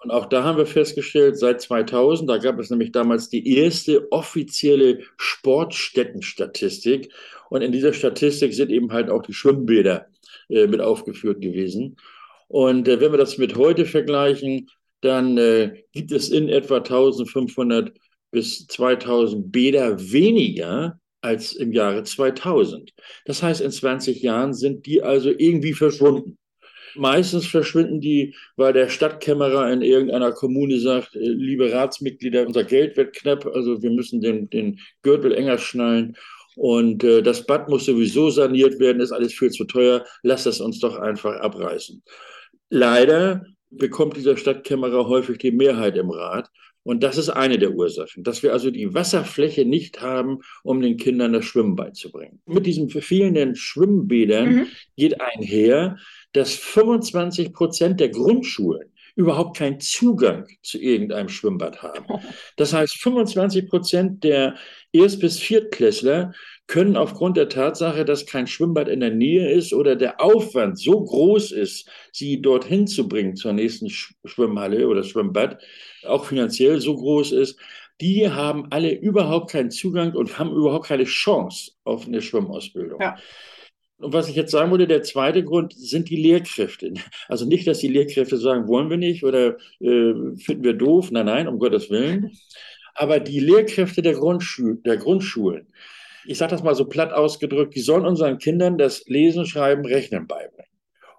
Und 0.00 0.10
auch 0.10 0.26
da 0.26 0.42
haben 0.42 0.58
wir 0.58 0.66
festgestellt, 0.66 1.38
seit 1.38 1.60
2000, 1.60 2.28
da 2.28 2.38
gab 2.38 2.58
es 2.58 2.70
nämlich 2.70 2.90
damals 2.92 3.30
die 3.30 3.56
erste 3.56 4.10
offizielle 4.12 4.98
Sportstättenstatistik. 5.16 7.10
Und 7.48 7.62
in 7.62 7.70
dieser 7.70 7.92
Statistik 7.92 8.52
sind 8.52 8.70
eben 8.70 8.92
halt 8.92 9.10
auch 9.10 9.22
die 9.22 9.32
Schwimmbäder 9.32 10.06
äh, 10.48 10.66
mit 10.66 10.80
aufgeführt 10.80 11.40
gewesen. 11.40 11.96
Und 12.48 12.88
äh, 12.88 13.00
wenn 13.00 13.12
wir 13.12 13.18
das 13.18 13.38
mit 13.38 13.56
heute 13.56 13.86
vergleichen, 13.86 14.68
dann 15.00 15.38
äh, 15.38 15.84
gibt 15.92 16.10
es 16.10 16.30
in 16.30 16.48
etwa 16.48 16.78
1500 16.78 17.92
bis 18.34 18.66
2000 18.66 19.50
Bäder 19.50 19.98
weniger 20.12 21.00
als 21.22 21.54
im 21.54 21.72
Jahre 21.72 22.02
2000. 22.02 22.92
Das 23.24 23.42
heißt, 23.42 23.62
in 23.62 23.70
20 23.70 24.20
Jahren 24.20 24.52
sind 24.52 24.84
die 24.84 25.02
also 25.02 25.30
irgendwie 25.30 25.72
verschwunden. 25.72 26.36
Meistens 26.96 27.46
verschwinden 27.46 28.00
die, 28.00 28.36
weil 28.56 28.72
der 28.72 28.88
Stadtkämmerer 28.88 29.72
in 29.72 29.82
irgendeiner 29.82 30.32
Kommune 30.32 30.78
sagt, 30.78 31.16
äh, 31.16 31.20
liebe 31.20 31.72
Ratsmitglieder, 31.72 32.46
unser 32.46 32.64
Geld 32.64 32.96
wird 32.96 33.16
knapp, 33.16 33.46
also 33.46 33.82
wir 33.82 33.90
müssen 33.90 34.20
den, 34.20 34.50
den 34.50 34.78
Gürtel 35.02 35.32
enger 35.32 35.58
schnallen 35.58 36.16
und 36.56 37.02
äh, 37.02 37.22
das 37.22 37.46
Bad 37.46 37.68
muss 37.68 37.86
sowieso 37.86 38.30
saniert 38.30 38.78
werden, 38.78 39.00
ist 39.00 39.12
alles 39.12 39.32
viel 39.32 39.50
zu 39.50 39.64
teuer, 39.64 40.04
lass 40.22 40.46
es 40.46 40.60
uns 40.60 40.78
doch 40.78 40.98
einfach 40.98 41.40
abreißen. 41.40 42.02
Leider 42.70 43.44
bekommt 43.70 44.16
dieser 44.16 44.36
Stadtkämmerer 44.36 45.08
häufig 45.08 45.38
die 45.38 45.50
Mehrheit 45.50 45.96
im 45.96 46.10
Rat 46.10 46.48
und 46.84 47.02
das 47.02 47.18
ist 47.18 47.30
eine 47.30 47.58
der 47.58 47.72
Ursachen, 47.72 48.22
dass 48.22 48.42
wir 48.42 48.52
also 48.52 48.70
die 48.70 48.94
Wasserfläche 48.94 49.64
nicht 49.64 50.00
haben, 50.02 50.40
um 50.62 50.80
den 50.80 50.96
Kindern 50.96 51.32
das 51.32 51.46
Schwimmen 51.46 51.74
beizubringen. 51.74 52.40
Mit 52.46 52.66
diesen 52.66 52.90
fehlenden 52.90 53.56
Schwimmbädern 53.56 54.54
mhm. 54.54 54.66
geht 54.96 55.20
einher, 55.20 55.96
dass 56.32 56.54
25 56.54 57.52
Prozent 57.52 58.00
der 58.00 58.10
Grundschulen 58.10 58.92
überhaupt 59.16 59.56
keinen 59.56 59.80
Zugang 59.80 60.46
zu 60.62 60.78
irgendeinem 60.78 61.28
Schwimmbad 61.28 61.82
haben. 61.82 62.04
Das 62.56 62.72
heißt, 62.72 63.00
25 63.00 63.68
Prozent 63.68 64.24
der 64.24 64.56
Erst- 64.92 65.20
bis 65.20 65.38
Viertklässler 65.38 66.32
können 66.66 66.96
aufgrund 66.96 67.36
der 67.36 67.48
Tatsache, 67.48 68.04
dass 68.04 68.26
kein 68.26 68.46
Schwimmbad 68.46 68.88
in 68.88 69.00
der 69.00 69.10
Nähe 69.10 69.50
ist 69.50 69.72
oder 69.74 69.96
der 69.96 70.20
Aufwand 70.20 70.78
so 70.78 71.02
groß 71.02 71.52
ist, 71.52 71.88
sie 72.12 72.40
dorthin 72.40 72.86
zu 72.86 73.06
bringen 73.06 73.36
zur 73.36 73.52
nächsten 73.52 73.90
Schwimmhalle 73.90 74.88
oder 74.88 75.02
Schwimmbad, 75.02 75.60
auch 76.06 76.24
finanziell 76.24 76.80
so 76.80 76.96
groß 76.96 77.32
ist, 77.32 77.58
die 78.00 78.28
haben 78.28 78.66
alle 78.70 78.92
überhaupt 78.92 79.50
keinen 79.50 79.70
Zugang 79.70 80.14
und 80.14 80.38
haben 80.38 80.52
überhaupt 80.52 80.86
keine 80.86 81.04
Chance 81.04 81.72
auf 81.84 82.06
eine 82.06 82.22
Schwimmausbildung. 82.22 83.00
Ja. 83.00 83.16
Und 83.98 84.12
was 84.12 84.28
ich 84.28 84.34
jetzt 84.34 84.50
sagen 84.50 84.70
wollte, 84.70 84.88
der 84.88 85.02
zweite 85.02 85.44
Grund 85.44 85.72
sind 85.72 86.10
die 86.10 86.16
Lehrkräfte. 86.16 86.92
Also 87.28 87.46
nicht, 87.46 87.66
dass 87.66 87.78
die 87.78 87.88
Lehrkräfte 87.88 88.36
sagen, 88.36 88.66
wollen 88.66 88.90
wir 88.90 88.96
nicht 88.96 89.24
oder 89.24 89.56
äh, 89.80 90.14
finden 90.36 90.64
wir 90.64 90.74
doof. 90.74 91.10
Nein, 91.10 91.26
nein, 91.26 91.48
um 91.48 91.58
Gottes 91.58 91.90
Willen. 91.90 92.32
Aber 92.94 93.20
die 93.20 93.40
Lehrkräfte 93.40 94.02
der, 94.02 94.14
Grundschu 94.14 94.74
der 94.84 94.96
Grundschulen, 94.96 95.68
ich 96.26 96.38
sage 96.38 96.50
das 96.50 96.62
mal 96.62 96.74
so 96.74 96.86
platt 96.86 97.12
ausgedrückt, 97.12 97.74
die 97.74 97.80
sollen 97.80 98.06
unseren 98.06 98.38
Kindern 98.38 98.78
das 98.78 99.04
Lesen, 99.06 99.46
Schreiben, 99.46 99.84
Rechnen 99.84 100.26
beibringen. 100.26 100.70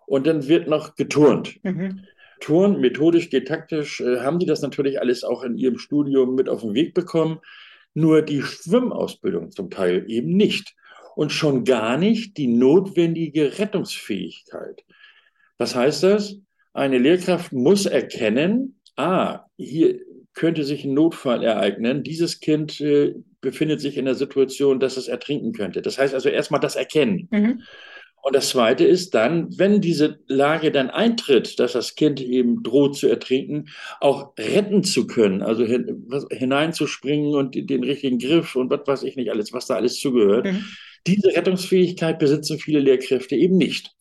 Und 0.06 0.28
dann 0.28 0.48
wird 0.48 0.68
noch 0.68 0.96
geturnt. 0.96 1.60
Mhm. 1.64 2.02
Turn, 2.40 2.80
methodisch, 2.80 3.30
didaktisch, 3.30 4.02
äh, 4.02 4.20
haben 4.20 4.40
die 4.40 4.46
das 4.46 4.62
natürlich 4.62 5.00
alles 5.00 5.24
auch 5.24 5.44
in 5.44 5.58
ihrem 5.58 5.78
Studium 5.78 6.36
mit 6.36 6.50
auf 6.50 6.62
den 6.62 6.74
Weg 6.74 6.94
bekommen. 6.94 7.40
Nur 7.94 8.22
die 8.22 8.42
Schwimmausbildung 8.42 9.52
zum 9.52 9.70
Teil 9.70 10.06
eben 10.08 10.36
nicht. 10.36 10.76
Und 11.16 11.32
schon 11.32 11.64
gar 11.64 11.98
nicht 11.98 12.38
die 12.38 12.48
notwendige 12.48 13.58
Rettungsfähigkeit. 13.58 14.84
Was 15.58 15.76
heißt 15.76 16.04
das? 16.04 16.36
Eine 16.74 16.98
Lehrkraft 16.98 17.54
muss 17.54 17.86
erkennen, 17.86 18.82
ah, 18.98 19.46
hier 19.58 20.02
könnte 20.36 20.64
sich 20.64 20.86
ein 20.86 20.94
Notfall 20.94 21.44
ereignen. 21.44 22.04
Dieses 22.04 22.40
Kind 22.40 22.80
äh, 22.82 23.16
befindet 23.42 23.82
sich 23.82 23.98
in 23.98 24.06
der 24.06 24.16
Situation, 24.16 24.80
dass 24.80 24.98
es 24.98 25.08
ertrinken 25.08 25.54
könnte. 25.54 25.82
Das 25.82 25.98
heißt 25.98 26.14
also 26.14 26.30
erstmal 26.30 26.60
das 26.60 26.76
Erkennen. 26.76 27.28
Mhm. 27.32 27.62
Und 28.22 28.36
das 28.36 28.50
Zweite 28.50 28.86
ist 28.86 29.14
dann, 29.14 29.56
wenn 29.60 29.82
diese 29.82 30.18
Lage 30.28 30.72
dann 30.72 30.90
eintritt, 30.90 31.60
dass 31.60 31.74
das 31.74 31.94
Kind 31.94 32.20
eben 32.20 32.64
droht 32.64 32.98
zu 32.98 33.08
ertrinken, 33.08 33.66
auch 34.02 34.34
retten 34.40 34.84
zu 34.84 35.06
können, 35.06 35.44
also 35.44 35.64
hin, 35.64 36.08
hineinzuspringen 36.32 37.36
und 37.36 37.54
den 37.54 37.84
richtigen 37.84 38.18
Griff 38.18 38.56
und 38.56 38.72
was 38.72 38.88
weiß 38.88 39.04
ich 39.04 39.16
nicht 39.16 39.30
alles, 39.30 39.54
was 39.54 39.68
da 39.68 39.76
alles 39.76 40.00
zugehört. 40.00 40.48
Mhm. 40.48 40.66
Diese 41.06 41.28
Rettungsfähigkeit 41.28 42.18
besitzen 42.18 42.58
viele 42.58 42.80
Lehrkräfte 42.80 43.36
eben 43.36 43.58
nicht. 43.58 43.96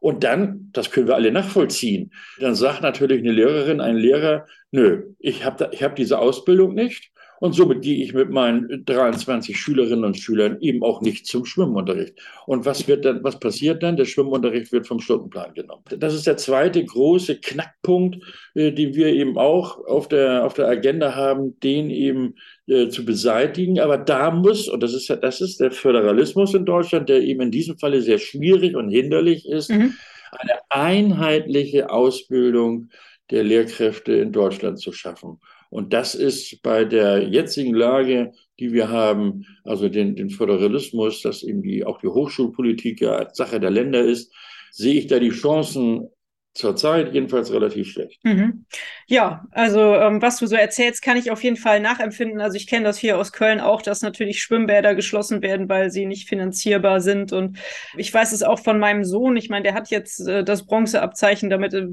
Und 0.00 0.24
dann, 0.24 0.70
das 0.72 0.90
können 0.90 1.08
wir 1.08 1.14
alle 1.14 1.32
nachvollziehen, 1.32 2.12
dann 2.40 2.54
sagt 2.54 2.82
natürlich 2.82 3.20
eine 3.20 3.32
Lehrerin, 3.32 3.80
ein 3.80 3.96
Lehrer, 3.96 4.46
nö, 4.70 5.14
ich 5.18 5.44
habe 5.44 5.70
hab 5.80 5.96
diese 5.96 6.18
Ausbildung 6.18 6.74
nicht 6.74 7.10
und 7.40 7.52
somit 7.54 7.82
gehe 7.82 8.02
ich 8.02 8.14
mit 8.14 8.30
meinen 8.30 8.84
23 8.84 9.56
Schülerinnen 9.56 10.04
und 10.04 10.18
Schülern 10.18 10.58
eben 10.60 10.82
auch 10.82 11.00
nicht 11.00 11.26
zum 11.26 11.44
Schwimmunterricht. 11.44 12.14
Und 12.46 12.66
was 12.66 12.88
wird 12.88 13.04
dann, 13.04 13.22
was 13.22 13.38
passiert 13.38 13.82
dann? 13.82 13.96
Der 13.96 14.06
Schwimmunterricht 14.06 14.72
wird 14.72 14.86
vom 14.86 15.00
Stundenplan 15.00 15.54
genommen. 15.54 15.82
Das 15.98 16.14
ist 16.14 16.26
der 16.26 16.36
zweite 16.36 16.84
große 16.84 17.36
Knackpunkt, 17.36 18.18
äh, 18.54 18.72
den 18.72 18.94
wir 18.94 19.08
eben 19.08 19.38
auch 19.38 19.84
auf 19.86 20.08
der, 20.08 20.44
auf 20.44 20.54
der 20.54 20.66
Agenda 20.66 21.14
haben, 21.14 21.58
den 21.60 21.90
eben 21.90 22.34
äh, 22.66 22.88
zu 22.88 23.04
beseitigen. 23.04 23.78
Aber 23.80 23.98
da 23.98 24.30
muss, 24.30 24.68
und 24.68 24.82
das 24.82 24.94
ist 24.94 25.08
ja, 25.08 25.16
das 25.16 25.40
ist 25.40 25.60
der 25.60 25.70
Föderalismus 25.70 26.54
in 26.54 26.64
Deutschland, 26.64 27.08
der 27.08 27.22
eben 27.22 27.42
in 27.42 27.50
diesem 27.50 27.78
Falle 27.78 28.02
sehr 28.02 28.18
schwierig 28.18 28.74
und 28.74 28.90
hinderlich 28.90 29.48
ist, 29.48 29.70
mhm. 29.70 29.94
eine 30.32 30.58
einheitliche 30.70 31.90
Ausbildung 31.90 32.90
der 33.30 33.44
Lehrkräfte 33.44 34.12
in 34.14 34.32
Deutschland 34.32 34.80
zu 34.80 34.92
schaffen. 34.92 35.38
Und 35.70 35.92
das 35.92 36.14
ist 36.14 36.62
bei 36.62 36.84
der 36.84 37.28
jetzigen 37.28 37.74
Lage, 37.74 38.32
die 38.58 38.72
wir 38.72 38.88
haben, 38.88 39.44
also 39.64 39.88
den, 39.88 40.16
den 40.16 40.30
Föderalismus, 40.30 41.22
dass 41.22 41.42
eben 41.42 41.62
die, 41.62 41.84
auch 41.84 42.00
die 42.00 42.08
Hochschulpolitik 42.08 43.00
ja 43.00 43.32
Sache 43.34 43.60
der 43.60 43.70
Länder 43.70 44.02
ist, 44.02 44.32
sehe 44.70 44.94
ich 44.94 45.06
da 45.06 45.18
die 45.18 45.30
Chancen 45.30 46.08
zurzeit 46.54 47.14
jedenfalls 47.14 47.52
relativ 47.52 47.92
schlecht. 47.92 48.18
Mhm. 48.24 48.64
Ja, 49.06 49.46
also 49.52 49.94
ähm, 49.94 50.20
was 50.20 50.38
du 50.38 50.46
so 50.46 50.56
erzählst, 50.56 51.02
kann 51.02 51.16
ich 51.16 51.30
auf 51.30 51.42
jeden 51.44 51.56
Fall 51.56 51.80
nachempfinden. 51.80 52.40
Also 52.40 52.56
ich 52.56 52.66
kenne 52.66 52.84
das 52.84 52.98
hier 52.98 53.16
aus 53.16 53.32
Köln 53.32 53.60
auch, 53.60 53.80
dass 53.80 54.02
natürlich 54.02 54.42
Schwimmbäder 54.42 54.94
geschlossen 54.94 55.40
werden, 55.40 55.68
weil 55.68 55.90
sie 55.90 56.04
nicht 56.04 56.28
finanzierbar 56.28 57.00
sind. 57.00 57.32
Und 57.32 57.58
ich 57.96 58.12
weiß 58.12 58.32
es 58.32 58.42
auch 58.42 58.58
von 58.58 58.78
meinem 58.78 59.04
Sohn. 59.04 59.36
Ich 59.36 59.48
meine, 59.48 59.62
der 59.62 59.74
hat 59.74 59.90
jetzt 59.90 60.26
äh, 60.26 60.42
das 60.42 60.66
Bronzeabzeichen, 60.66 61.48
damit 61.48 61.74
äh, 61.74 61.88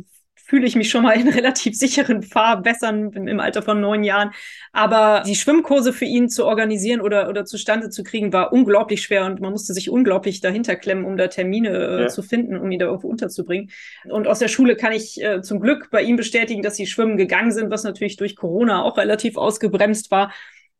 fühle 0.46 0.68
ich 0.68 0.76
mich 0.76 0.90
schon 0.90 1.04
mal 1.04 1.20
in 1.20 1.28
relativ 1.30 1.76
sicheren 1.76 2.22
Fahrwässern 2.22 3.12
im 3.14 3.40
Alter 3.40 3.62
von 3.62 3.82
neun 3.82 4.04
Jahren. 4.04 4.32
Aber 4.72 5.24
die 5.26 5.36
Schwimmkurse 5.36 5.92
für 5.92 6.06
ihn 6.06 6.30
zu 6.30 6.46
organisieren 6.46 7.02
oder, 7.02 7.30
oder 7.30 7.46
zustande 7.46 7.90
zu 7.90 8.04
kriegen, 8.04 8.32
war 8.32 8.54
unglaublich 8.54 9.02
schwer 9.02 9.26
und 9.26 9.42
man 9.42 9.52
musste 9.52 9.74
sich 9.74 9.90
unglaublich 9.90 10.42
dahinter 10.42 10.76
klemmen, 10.76 11.06
um 11.06 11.18
da 11.18 11.28
Termine 11.28 11.70
äh, 11.70 12.02
ja. 12.02 12.08
zu 12.08 12.22
finden, 12.22 12.58
um 12.58 12.72
ihn 12.72 12.80
da 12.80 12.86
irgendwo 12.86 13.08
unterzubringen. 13.08 13.72
Und 14.06 14.28
aus 14.28 14.40
der 14.40 14.48
Schule 14.48 14.76
kann 14.76 14.92
ich 14.92 15.22
äh, 15.22 15.42
zum 15.42 15.60
Glück 15.60 15.90
bei 15.90 16.04
ihm 16.04 16.16
bestätigen, 16.16 16.62
dass 16.62 16.76
sie 16.76 16.86
schwimmen 16.86 17.18
gegangen 17.18 17.52
sind, 17.52 17.72
was 17.72 17.84
natürlich 17.84 18.18
durch 18.18 18.36
Corona 18.36 18.84
auch 18.84 18.98
relativ 18.98 19.38
ausgebremst 19.38 20.12
war. 20.12 20.32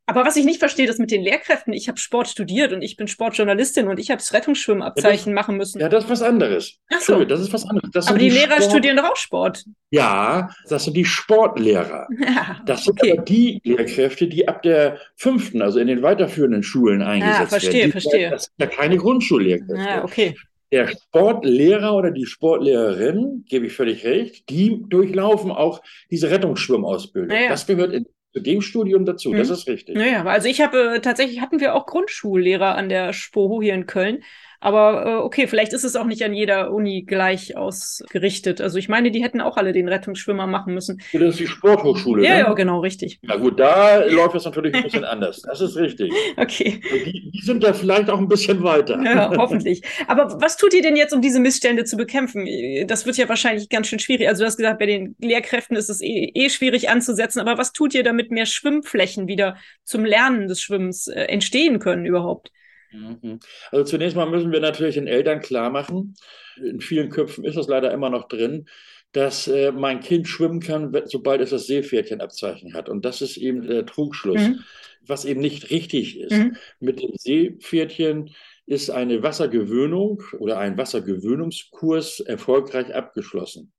Aber 0.08 0.24
was 0.24 0.36
ich 0.36 0.46
nicht 0.46 0.60
verstehe, 0.60 0.86
das 0.86 1.00
mit 1.00 1.10
den 1.10 1.24
Lehrkräften. 1.24 1.74
Ich 1.74 1.88
habe 1.88 1.98
Sport 1.98 2.28
studiert 2.28 2.74
und 2.74 2.84
ich 2.84 2.96
bin 2.96 3.08
Sportjournalistin 3.08 3.88
und 3.88 4.00
ich 4.00 4.12
habe 4.12 4.20
das 4.20 4.34
Rettungsschwimmabzeichen 4.34 5.32
ja, 5.32 5.34
machen 5.34 5.58
müssen. 5.58 5.80
Ja, 5.80 5.90
das 5.90 6.04
ist 6.04 6.10
was 6.12 6.22
anderes. 6.22 6.78
Ach 6.94 7.02
so. 7.02 7.26
Das 7.26 7.42
ist 7.42 7.52
was 7.52 7.68
anderes. 7.68 7.90
Das 7.92 8.08
aber 8.08 8.20
die, 8.20 8.30
die, 8.30 8.36
Lehrer 8.36 8.58
Sport 8.58 8.70
studieren 8.70 8.98
doch 8.98 9.12
auch 9.12 9.16
Sport. 9.16 9.66
Ja, 9.90 10.50
das 10.70 10.84
sind 10.86 10.96
die 10.96 11.06
Sportlehrer. 11.06 12.08
Ja, 12.26 12.60
das 12.66 12.84
sind 12.86 13.00
okay. 13.00 13.14
aber 13.14 13.22
die 13.22 13.62
Lehrkräfte, 13.64 14.28
die 14.28 14.48
ab 14.48 14.64
der 14.64 15.00
fünften, 15.16 15.62
also 15.62 15.80
in 15.80 15.88
den 15.88 16.02
weiterführenden 16.02 16.64
Schulen 16.64 17.02
eingesetzt 17.02 17.40
ja, 17.40 17.46
verstehe, 17.46 17.74
werden. 17.74 17.86
Die, 17.86 17.92
verstehe. 17.92 18.30
Das 18.30 18.44
sind 18.46 18.54
ja 18.58 18.66
keine 18.68 18.98
Grundschullehrkräfte. 18.98 19.76
Ja, 19.76 20.04
okay. 20.04 20.36
Der 20.72 20.88
Sportlehrer 20.88 21.96
oder 21.96 22.12
die 22.12 22.26
Sportlehrerin, 22.26 23.46
gebe 23.48 23.68
ich 23.68 23.74
völlig 23.74 24.04
recht, 24.04 24.50
die 24.50 24.84
durchlaufen 24.90 25.52
auch 25.52 25.82
diese 26.10 26.32
Rettungsschwimmausbildung. 26.32 27.38
Ja, 27.38 27.50
das 27.50 27.68
gehört 27.68 27.94
in 27.94 28.06
zu 28.36 28.42
dem 28.42 28.62
Studium 28.62 29.06
dazu, 29.06 29.32
mhm. 29.32 29.38
das 29.38 29.50
ist 29.50 29.68
richtig. 29.68 29.96
Naja, 29.96 30.26
also 30.26 30.50
ich 30.50 30.62
habe 30.62 30.96
äh, 30.96 31.00
tatsächlich 31.00 31.40
hatten 31.40 31.62
wir 31.62 31.74
auch 31.74 31.86
Grundschullehrer 31.86 32.76
an 32.76 32.90
der 32.90 33.14
Spoho 33.14 33.62
hier 33.62 33.74
in 33.74 33.86
Köln. 33.86 34.24
Aber 34.66 35.06
äh, 35.06 35.16
okay, 35.18 35.46
vielleicht 35.46 35.74
ist 35.74 35.84
es 35.84 35.96
auch 35.96 36.06
nicht 36.06 36.24
an 36.24 36.34
jeder 36.34 36.72
Uni 36.74 37.04
gleich 37.04 37.56
ausgerichtet. 37.56 38.62
Also 38.62 38.80
ich 38.80 38.90
meine, 38.90 39.12
die 39.12 39.22
hätten 39.22 39.40
auch 39.40 39.58
alle 39.58 39.74
den 39.74 39.88
Rettungsschwimmer 39.88 40.48
machen 40.48 40.74
müssen. 40.74 41.04
Das 41.14 41.22
ist 41.22 41.40
die 41.40 41.46
Sporthochschule. 41.46 42.24
Ja, 42.26 42.34
ne? 42.34 42.40
ja, 42.40 42.54
genau, 42.54 42.80
richtig. 42.80 43.20
Na 43.22 43.36
gut, 43.36 43.60
da 43.60 44.04
läuft 44.06 44.34
das 44.34 44.46
natürlich 44.46 44.74
ein 44.74 44.82
bisschen 44.82 45.04
anders. 45.04 45.44
Das 45.44 45.62
ist 45.62 45.78
richtig. 45.78 46.12
Okay. 46.38 46.82
Die, 47.06 47.32
die, 47.32 47.42
sind 47.42 47.64
da 47.64 47.74
vielleicht 47.74 48.10
auch 48.10 48.18
ein 48.18 48.28
bisschen 48.28 48.64
weiter. 48.64 49.00
Ja, 49.04 49.32
hoffentlich. 49.38 49.82
Aber 50.08 50.42
was 50.42 50.58
tut 50.58 50.74
ihr 50.74 50.82
denn 50.82 50.96
jetzt, 50.96 51.14
um 51.14 51.22
diese 51.22 51.40
Missstände 51.40 51.84
zu 51.86 51.98
bekämpfen? 51.98 52.48
Das 52.88 53.06
wird 53.06 53.18
ja 53.18 53.30
wahrscheinlich 53.30 53.70
ganz 53.70 53.88
schön 53.88 54.00
schwierig. 54.00 54.28
Also 54.28 54.42
du 54.42 54.48
hast 54.48 54.58
gesagt, 54.58 54.80
bei 54.80 54.86
den 54.86 55.16
Lehrkräften 55.20 55.78
ist 55.78 55.90
es 55.90 56.02
eh, 56.02 56.32
eh 56.34 56.50
schwierig 56.50 56.90
anzusetzen. 56.90 57.40
Aber 57.40 57.58
was 57.58 57.72
tut 57.72 57.94
ihr, 57.94 58.04
damit 58.04 58.32
mehr 58.32 58.46
Schwimmflächen 58.46 59.28
wieder 59.28 59.58
zum 59.84 60.04
Lernen 60.04 60.48
des 60.48 60.62
Schwimmens 60.62 61.08
äh, 61.08 61.22
entstehen 61.26 61.80
können 61.80 62.06
überhaupt? 62.06 62.52
Mhm. 62.96 63.40
Also 63.72 63.84
zunächst 63.84 64.16
mal 64.16 64.30
müssen 64.30 64.52
wir 64.52 64.60
natürlich 64.60 64.96
den 64.96 65.08
Eltern 65.08 65.42
klar 65.42 65.70
machen, 65.70 66.16
in 66.58 66.80
vielen 66.80 67.10
Köpfen 67.10 67.44
ist 67.44 67.58
das 67.58 67.68
leider 67.68 67.92
immer 67.92 68.10
noch 68.10 68.28
drin, 68.28 68.68
dass 69.12 69.48
äh, 69.48 69.72
mein 69.72 70.02
Kind 70.02 70.28
schwimmen 70.28 70.60
kann, 70.60 70.94
sobald 71.06 71.42
es 71.42 71.52
das 71.52 71.68
Seepferdchenabzeichen 71.68 72.74
hat. 72.74 72.90
Und 72.90 73.06
das 73.06 73.22
ist 73.22 73.38
eben 73.38 73.66
der 73.66 73.86
Trugschluss, 73.86 74.42
mhm. 74.42 74.60
was 75.02 75.26
eben 75.26 75.40
nicht 75.40 75.70
richtig 75.70 76.20
ist. 76.20 76.34
Mhm. 76.34 76.58
Mit 76.80 77.02
dem 77.02 77.12
Seepferdchen 77.16 78.32
ist 78.66 78.90
eine 78.90 79.24
Wassergewöhnung 79.24 80.22
oder 80.40 80.58
ein 80.58 80.78
Wassergewöhnungskurs 80.78 82.20
erfolgreich 82.20 82.94
abgeschlossen. 82.94 83.72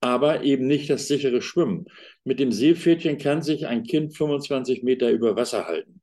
Aber 0.00 0.42
eben 0.42 0.66
nicht 0.66 0.90
das 0.90 1.06
sichere 1.06 1.42
Schwimmen. 1.42 1.86
Mit 2.24 2.40
dem 2.40 2.50
Seepferdchen 2.50 3.18
kann 3.18 3.42
sich 3.42 3.66
ein 3.66 3.84
Kind 3.84 4.16
25 4.16 4.82
Meter 4.82 5.10
über 5.10 5.36
Wasser 5.36 5.66
halten 5.66 6.00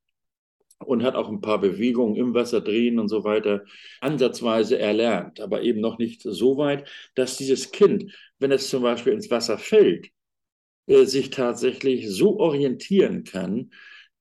und 0.86 1.04
hat 1.04 1.16
auch 1.16 1.30
ein 1.30 1.42
paar 1.42 1.60
Bewegungen 1.60 2.16
im 2.16 2.34
Wasser 2.34 2.62
drehen 2.62 3.00
und 3.00 3.10
so 3.10 3.24
weiter 3.24 3.66
ansatzweise 4.02 4.78
erlernt, 4.78 5.40
aber 5.40 5.62
eben 5.64 5.82
noch 5.82 5.98
nicht 5.98 6.22
so 6.22 6.58
weit, 6.58 6.88
dass 7.16 7.38
dieses 7.38 7.72
Kind, 7.72 8.14
wenn 8.40 8.52
es 8.52 8.70
zum 8.70 8.84
Beispiel 8.84 9.14
ins 9.14 9.32
Wasser 9.32 9.58
fällt, 9.58 10.10
äh, 10.88 11.06
sich 11.06 11.30
tatsächlich 11.30 12.10
so 12.10 12.40
orientieren 12.40 13.24
kann, 13.24 13.72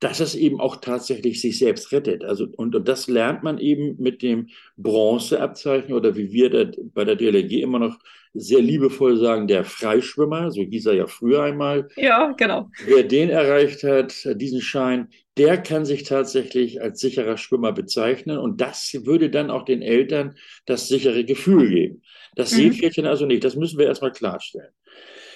dass 0.02 0.18
es 0.18 0.34
eben 0.34 0.60
auch 0.60 0.76
tatsächlich 0.76 1.40
sich 1.40 1.60
selbst 1.60 1.92
rettet. 1.92 2.24
Also, 2.24 2.48
und, 2.56 2.74
und 2.74 2.88
das 2.88 3.06
lernt 3.06 3.44
man 3.44 3.58
eben 3.58 3.94
mit 4.00 4.20
dem 4.22 4.48
Bronzeabzeichen 4.76 5.94
oder 5.94 6.16
wie 6.16 6.32
wir 6.32 6.50
da, 6.50 6.72
bei 6.92 7.04
der 7.04 7.14
DLG 7.14 7.62
immer 7.62 7.78
noch 7.78 7.96
sehr 8.34 8.60
liebevoll 8.60 9.16
sagen, 9.18 9.46
der 9.46 9.64
Freischwimmer, 9.64 10.50
so 10.50 10.62
hieß 10.62 10.86
er 10.86 10.94
ja 10.94 11.06
früher 11.06 11.44
einmal. 11.44 11.86
Ja, 11.96 12.32
genau. 12.36 12.68
Wer 12.84 13.04
den 13.04 13.30
erreicht 13.30 13.84
hat, 13.84 14.12
diesen 14.40 14.60
Schein, 14.60 15.08
der 15.36 15.58
kann 15.58 15.84
sich 15.84 16.02
tatsächlich 16.02 16.82
als 16.82 16.98
sicherer 16.98 17.36
Schwimmer 17.36 17.70
bezeichnen 17.70 18.38
und 18.38 18.60
das 18.60 18.92
würde 19.04 19.30
dann 19.30 19.50
auch 19.50 19.64
den 19.64 19.82
Eltern 19.82 20.34
das 20.66 20.88
sichere 20.88 21.24
Gefühl 21.24 21.68
geben. 21.68 22.02
Das 22.34 22.50
mhm. 22.52 22.72
Seepferdchen 22.72 23.06
also 23.06 23.24
nicht, 23.24 23.44
das 23.44 23.54
müssen 23.54 23.78
wir 23.78 23.86
erstmal 23.86 24.12
klarstellen. 24.12 24.72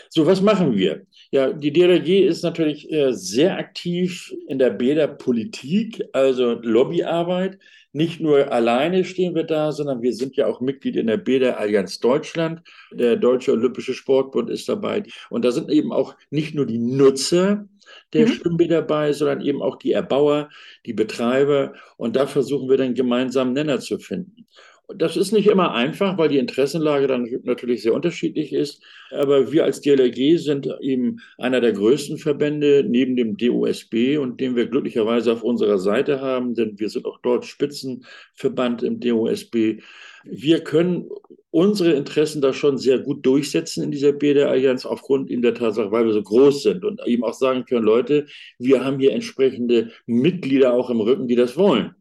So, 0.09 0.27
was 0.27 0.41
machen 0.41 0.77
wir? 0.77 1.07
Ja, 1.37 1.53
die 1.53 1.71
DLRG 1.71 2.27
ist 2.27 2.43
natürlich 2.45 2.91
äh, 2.91 3.13
sehr 3.13 3.59
aktiv 3.59 4.33
in 4.49 4.59
der 4.59 4.71
Bäderpolitik, 4.71 6.03
also 6.15 6.55
Lobbyarbeit. 6.63 7.59
Nicht 7.93 8.23
nur 8.23 8.51
alleine 8.51 9.05
stehen 9.05 9.35
wir 9.35 9.45
da, 9.45 9.71
sondern 9.71 10.01
wir 10.01 10.15
sind 10.15 10.35
ja 10.37 10.47
auch 10.47 10.63
Mitglied 10.63 10.97
in 10.97 11.09
der 11.09 11.19
Bäderallianz 11.19 12.01
Deutschland. 12.01 12.63
Der 12.91 13.17
Deutsche 13.17 13.53
Olympische 13.53 13.93
Sportbund 13.93 14.49
ist 14.49 14.67
dabei. 14.67 15.03
Und 15.29 15.45
da 15.45 15.51
sind 15.51 15.69
eben 15.69 15.93
auch 15.93 16.15
nicht 16.31 16.55
nur 16.55 16.65
die 16.65 16.79
Nutzer 16.79 17.69
der 18.15 18.29
mhm. 18.29 18.33
Schwimmbäder 18.33 18.81
dabei, 18.81 19.13
sondern 19.13 19.43
eben 19.43 19.61
auch 19.61 19.77
die 19.77 19.93
Erbauer, 19.93 20.49
die 20.87 20.95
Betreiber. 20.95 21.75
Und 21.99 22.17
da 22.17 22.27
versuchen 22.27 22.71
wir 22.71 22.79
dann 22.79 22.95
gemeinsam 22.95 23.53
Nenner 23.53 23.79
zu 23.81 23.99
finden. 23.99 24.47
Das 24.95 25.17
ist 25.17 25.33
nicht 25.33 25.49
immer 25.49 25.75
einfach, 25.75 26.17
weil 26.17 26.29
die 26.29 26.39
Interessenlage 26.39 27.09
dann 27.09 27.29
natürlich 27.43 27.83
sehr 27.83 27.93
unterschiedlich 27.93 28.53
ist. 28.53 28.81
Aber 29.11 29.51
wir 29.51 29.65
als 29.65 29.81
DLRG 29.81 30.39
sind 30.39 30.69
eben 30.81 31.19
einer 31.39 31.61
der 31.61 31.73
größten 31.73 32.19
Verbände 32.19 32.85
neben 32.87 33.17
dem 33.17 33.37
DOSB 33.37 34.19
und 34.19 34.41
den 34.41 34.55
wir 34.55 34.67
glücklicherweise 34.67 35.33
auf 35.33 35.43
unserer 35.43 35.79
Seite 35.79 36.21
haben, 36.21 36.55
denn 36.55 36.79
wir 36.79 36.89
sind 36.89 37.05
auch 37.05 37.19
dort 37.21 37.45
Spitzenverband 37.45 38.85
im 38.85 39.01
DOSB. 39.01 39.81
Wir 40.25 40.63
können 40.63 41.09
unsere 41.51 41.93
Interessen 41.93 42.41
da 42.41 42.53
schon 42.53 42.79
sehr 42.79 42.99
gut 43.01 43.25
durchsetzen 43.27 43.83
in 43.83 43.91
dieser 43.91 44.13
BD-Allianz 44.13 44.87
aufgrund 44.87 45.31
in 45.31 45.43
der 45.43 45.55
Tatsache, 45.55 45.91
weil 45.91 46.05
wir 46.05 46.13
so 46.13 46.23
groß 46.23 46.63
sind 46.63 46.85
und 46.85 47.01
eben 47.07 47.25
auch 47.25 47.35
sagen 47.35 47.65
können, 47.65 47.85
Leute, 47.85 48.27
wir 48.59 48.85
haben 48.85 49.01
hier 49.01 49.13
entsprechende 49.13 49.91
Mitglieder 50.07 50.75
auch 50.75 50.91
im 50.91 51.01
Rücken, 51.01 51.27
die 51.27 51.35
das 51.35 51.57
wollen. 51.57 51.95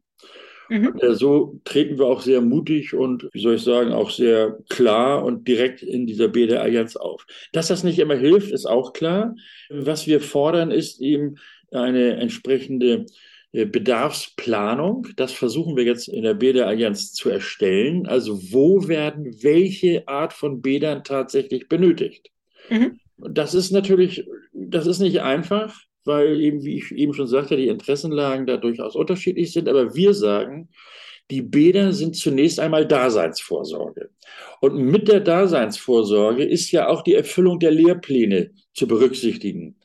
Mhm. 0.69 0.95
Äh, 0.99 1.13
so 1.13 1.59
treten 1.63 1.97
wir 1.97 2.05
auch 2.05 2.21
sehr 2.21 2.41
mutig 2.41 2.93
und, 2.93 3.29
wie 3.33 3.41
soll 3.41 3.55
ich 3.55 3.63
sagen, 3.63 3.91
auch 3.91 4.09
sehr 4.09 4.57
klar 4.69 5.23
und 5.23 5.47
direkt 5.47 5.81
in 5.81 6.07
dieser 6.07 6.27
BD-Allianz 6.27 6.95
auf. 6.95 7.25
Dass 7.51 7.67
das 7.67 7.83
nicht 7.83 7.99
immer 7.99 8.15
hilft, 8.15 8.51
ist 8.51 8.65
auch 8.65 8.93
klar. 8.93 9.35
Was 9.69 10.07
wir 10.07 10.21
fordern, 10.21 10.71
ist 10.71 11.01
eben 11.01 11.35
eine 11.71 12.17
entsprechende 12.17 13.05
äh, 13.51 13.65
Bedarfsplanung. 13.65 15.07
Das 15.15 15.31
versuchen 15.31 15.75
wir 15.75 15.83
jetzt 15.83 16.07
in 16.07 16.23
der 16.23 16.33
BD-Allianz 16.33 17.13
zu 17.13 17.29
erstellen. 17.29 18.07
Also 18.07 18.51
wo 18.51 18.87
werden 18.87 19.43
welche 19.43 20.07
Art 20.07 20.33
von 20.33 20.61
Bädern 20.61 21.03
tatsächlich 21.03 21.67
benötigt? 21.67 22.31
Mhm. 22.69 22.99
Das 23.17 23.53
ist 23.53 23.71
natürlich, 23.71 24.27
das 24.51 24.87
ist 24.87 24.99
nicht 24.99 25.21
einfach 25.21 25.73
weil 26.05 26.39
eben, 26.41 26.63
wie 26.63 26.77
ich 26.77 26.91
eben 26.91 27.13
schon 27.13 27.27
sagte, 27.27 27.57
die 27.57 27.67
Interessenlagen 27.67 28.45
da 28.45 28.57
durchaus 28.57 28.95
unterschiedlich 28.95 29.51
sind. 29.51 29.67
Aber 29.67 29.95
wir 29.95 30.13
sagen, 30.13 30.69
die 31.31 31.41
Bäder 31.41 31.91
sind 31.91 32.15
zunächst 32.15 32.59
einmal 32.59 32.87
Daseinsvorsorge. 32.87 34.09
Und 34.61 34.75
mit 34.75 35.07
der 35.07 35.19
Daseinsvorsorge 35.19 36.43
ist 36.43 36.71
ja 36.71 36.87
auch 36.87 37.01
die 37.01 37.15
Erfüllung 37.15 37.59
der 37.59 37.71
Lehrpläne 37.71 38.51
zu 38.73 38.87
berücksichtigen. 38.87 39.77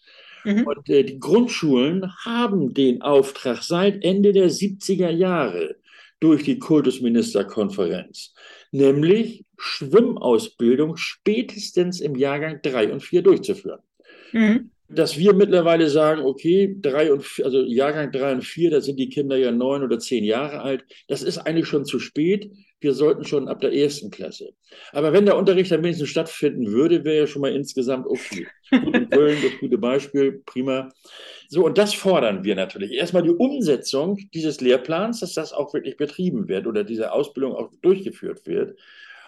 Mhm. 0.44 0.66
Und 0.66 0.88
äh, 0.90 1.02
die 1.02 1.18
Grundschulen 1.18 2.12
haben 2.24 2.74
den 2.74 3.00
Auftrag 3.02 3.62
seit 3.62 4.04
Ende 4.04 4.32
der 4.32 4.50
70er 4.50 5.10
Jahre 5.10 5.76
durch 6.18 6.44
die 6.44 6.58
Kultusministerkonferenz, 6.58 8.34
nämlich 8.72 9.44
Schwimmausbildung 9.56 10.96
spätestens 10.96 12.00
im 12.00 12.14
Jahrgang 12.14 12.60
3 12.62 12.92
und 12.92 13.02
4 13.02 13.22
durchzuführen. 13.22 13.80
Mhm 14.32 14.70
dass 14.92 15.16
wir 15.16 15.34
mittlerweile 15.34 15.88
sagen, 15.88 16.22
okay, 16.22 16.76
drei 16.80 17.12
und 17.12 17.24
also 17.44 17.62
Jahrgang 17.62 18.10
drei 18.10 18.32
und 18.32 18.42
vier, 18.42 18.70
da 18.70 18.80
sind 18.80 18.98
die 18.98 19.08
Kinder 19.08 19.36
ja 19.36 19.52
neun 19.52 19.84
oder 19.84 19.98
zehn 20.00 20.24
Jahre 20.24 20.60
alt. 20.60 20.84
Das 21.06 21.22
ist 21.22 21.38
eigentlich 21.38 21.68
schon 21.68 21.84
zu 21.84 22.00
spät. 22.00 22.50
Wir 22.80 22.94
sollten 22.94 23.24
schon 23.24 23.46
ab 23.46 23.60
der 23.60 23.72
ersten 23.72 24.10
Klasse. 24.10 24.52
Aber 24.92 25.12
wenn 25.12 25.26
der 25.26 25.36
Unterricht 25.36 25.70
dann 25.70 25.82
wenigstens 25.84 26.08
stattfinden 26.08 26.72
würde, 26.72 27.04
wäre 27.04 27.18
ja 27.18 27.26
schon 27.26 27.42
mal 27.42 27.54
insgesamt 27.54 28.06
okay. 28.06 28.46
Köln, 28.70 29.38
das 29.42 29.60
gute 29.60 29.78
Beispiel, 29.78 30.42
prima. 30.44 30.88
So, 31.48 31.64
und 31.64 31.78
das 31.78 31.94
fordern 31.94 32.42
wir 32.42 32.56
natürlich. 32.56 32.92
Erstmal 32.92 33.22
die 33.22 33.30
Umsetzung 33.30 34.18
dieses 34.34 34.60
Lehrplans, 34.60 35.20
dass 35.20 35.34
das 35.34 35.52
auch 35.52 35.72
wirklich 35.72 35.98
betrieben 35.98 36.48
wird 36.48 36.66
oder 36.66 36.82
diese 36.82 37.12
Ausbildung 37.12 37.54
auch 37.54 37.70
durchgeführt 37.82 38.46
wird. 38.46 38.76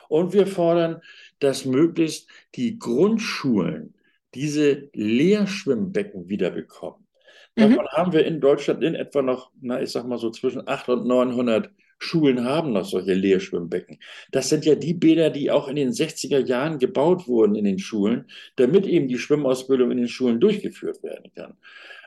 Und 0.09 0.33
wir 0.33 0.47
fordern, 0.47 1.03
dass 1.39 1.65
möglichst 1.65 2.29
die 2.55 2.79
Grundschulen 2.79 3.95
diese 4.35 4.91
Leerschwimmbecken 4.95 6.29
wiederbekommen. 6.29 7.07
Davon 7.55 7.85
mhm. 7.85 7.89
haben 7.89 8.13
wir 8.13 8.25
in 8.25 8.41
Deutschland 8.41 8.83
in 8.83 8.95
etwa 8.95 9.23
noch, 9.23 9.51
na, 9.61 9.83
ich 9.83 9.91
sag 9.91 10.07
mal 10.07 10.19
so 10.19 10.31
zwischen 10.31 10.67
800 10.67 11.03
und 11.03 11.09
900 11.09 11.71
Schulen 12.03 12.45
haben 12.45 12.73
noch 12.73 12.85
solche 12.85 13.15
Leerschwimmbecken. 13.15 13.99
Das 14.33 14.49
sind 14.49 14.65
ja 14.65 14.75
die 14.75 14.95
Bäder, 14.95 15.31
die 15.31 15.51
auch 15.51 15.69
in 15.69 15.77
den 15.77 15.93
60er 15.93 16.45
Jahren 16.45 16.79
gebaut 16.79 17.29
wurden 17.29 17.55
in 17.55 17.65
den 17.65 17.79
Schulen, 17.79 18.27
damit 18.57 18.87
eben 18.87 19.07
die 19.07 19.19
Schwimmausbildung 19.19 19.91
in 19.93 19.99
den 19.99 20.09
Schulen 20.09 20.41
durchgeführt 20.41 21.03
werden 21.03 21.31
kann. 21.35 21.55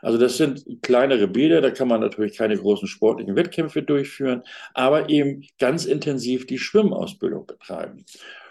Also 0.01 0.17
das 0.17 0.37
sind 0.37 0.65
kleinere 0.81 1.27
Bäder, 1.27 1.61
da 1.61 1.71
kann 1.71 1.87
man 1.87 2.01
natürlich 2.01 2.37
keine 2.37 2.57
großen 2.57 2.87
sportlichen 2.87 3.35
Wettkämpfe 3.35 3.81
durchführen, 3.81 4.43
aber 4.73 5.09
eben 5.09 5.45
ganz 5.59 5.85
intensiv 5.85 6.45
die 6.45 6.59
Schwimmausbildung 6.59 7.45
betreiben. 7.47 8.05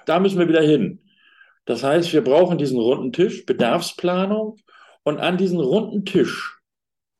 Da 0.06 0.18
müssen 0.18 0.38
wir 0.38 0.48
wieder 0.48 0.62
hin. 0.62 1.00
Das 1.64 1.82
heißt, 1.82 2.12
wir 2.12 2.22
brauchen 2.22 2.58
diesen 2.58 2.78
runden 2.78 3.12
Tisch, 3.12 3.46
Bedarfsplanung 3.46 4.58
und 5.02 5.18
an 5.18 5.38
diesen 5.38 5.60
runden 5.60 6.04
Tisch, 6.04 6.58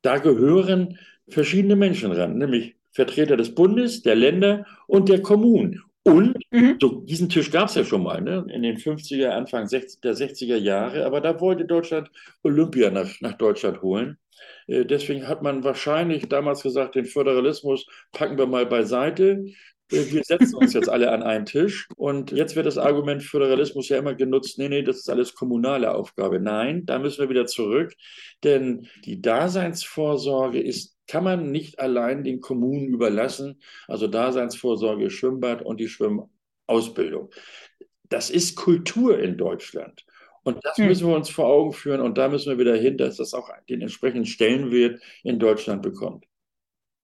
da 0.03 0.19
gehören 0.19 0.99
verschiedene 1.29 1.77
Menschen 1.77 2.13
ran, 2.13 2.37
nämlich 2.37 2.77
Vertreter 2.93 3.37
des 3.37 3.55
Bundes, 3.55 4.03
der 4.03 4.15
Länder 4.15 4.67
und 4.87 5.09
der 5.09 5.23
Kommunen. 5.23 5.83
Und 6.05 6.37
mhm. 6.51 6.77
so, 6.81 7.01
diesen 7.01 7.31
Tisch 7.31 7.51
gab 7.51 7.69
es 7.69 7.75
ja 7.77 7.85
schon 7.85 8.03
mal 8.03 8.21
ne? 8.21 8.47
in 8.53 8.63
den 8.63 8.77
50er, 8.77 9.29
Anfang 9.29 9.67
der 9.69 10.15
60er 10.15 10.57
Jahre, 10.57 11.07
aber 11.07 11.23
da 11.23 11.41
wollte 11.41 11.65
Deutschland 11.65 12.11
Olympia 12.43 12.91
nach, 12.91 13.09
nach 13.21 13.33
Deutschland 13.33 13.81
holen. 13.81 14.19
Äh, 14.67 14.85
deswegen 14.85 15.27
hat 15.27 15.43
man 15.43 15.65
wahrscheinlich 15.65 16.29
damals 16.29 16.63
gesagt, 16.63 16.95
den 16.95 17.07
Föderalismus 17.07 17.87
packen 18.13 18.37
wir 18.37 18.47
mal 18.47 18.67
beiseite. 18.67 19.47
Wir 19.91 20.25
setzen 20.25 20.55
uns 20.55 20.73
jetzt 20.73 20.89
alle 20.89 21.13
an 21.13 21.23
einen 21.23 21.47
Tisch 21.47 21.89
und 21.97 22.33
jetzt 22.33 22.57
wird 22.57 22.67
das 22.67 22.79
Argument 22.79 23.23
Föderalismus 23.23 23.89
ja 23.89 23.99
immer 23.99 24.15
genutzt, 24.15 24.59
nee, 24.59 24.69
nee, 24.69 24.83
das 24.83 24.99
ist 24.99 25.11
alles 25.11 25.35
kommunale 25.35 25.95
Aufgabe. 25.95 26.41
Nein, 26.41 26.87
da 26.87 26.99
müssen 26.99 27.21
wir 27.21 27.29
wieder 27.29 27.47
zurück, 27.47 27.95
denn 28.43 28.89
die 29.05 29.21
Daseinsvorsorge 29.21 30.61
ist, 30.61 30.97
kann 31.07 31.25
man 31.25 31.51
nicht 31.51 31.79
allein 31.81 32.25
den 32.25 32.41
Kommunen 32.41 32.87
überlassen, 32.89 33.61
also 33.87 34.07
Daseinsvorsorge, 34.07 35.11
Schwimmbad 35.11 35.63
und 35.63 35.81
die 35.81 35.89
Schwimmausbildung. 35.89 37.31
Das 38.09 38.31
ist 38.31 38.57
Kultur 38.57 39.19
in 39.19 39.37
Deutschland. 39.37 40.05
Und 40.45 40.59
das 40.63 40.77
hm. 40.77 40.87
müssen 40.87 41.09
wir 41.09 41.17
uns 41.17 41.31
vor 41.31 41.47
Augen 41.47 41.73
führen 41.73 42.01
und 42.01 42.19
da 42.19 42.29
müssen 42.29 42.51
wir 42.51 42.59
wieder 42.59 42.77
hin, 42.77 42.99
dass 42.99 43.17
das 43.17 43.35
auch 43.35 43.51
den 43.69 43.81
entsprechenden 43.81 44.27
Stellenwert 44.27 45.01
in 45.23 45.39
Deutschland 45.39 45.83
bekommt. 45.83 46.27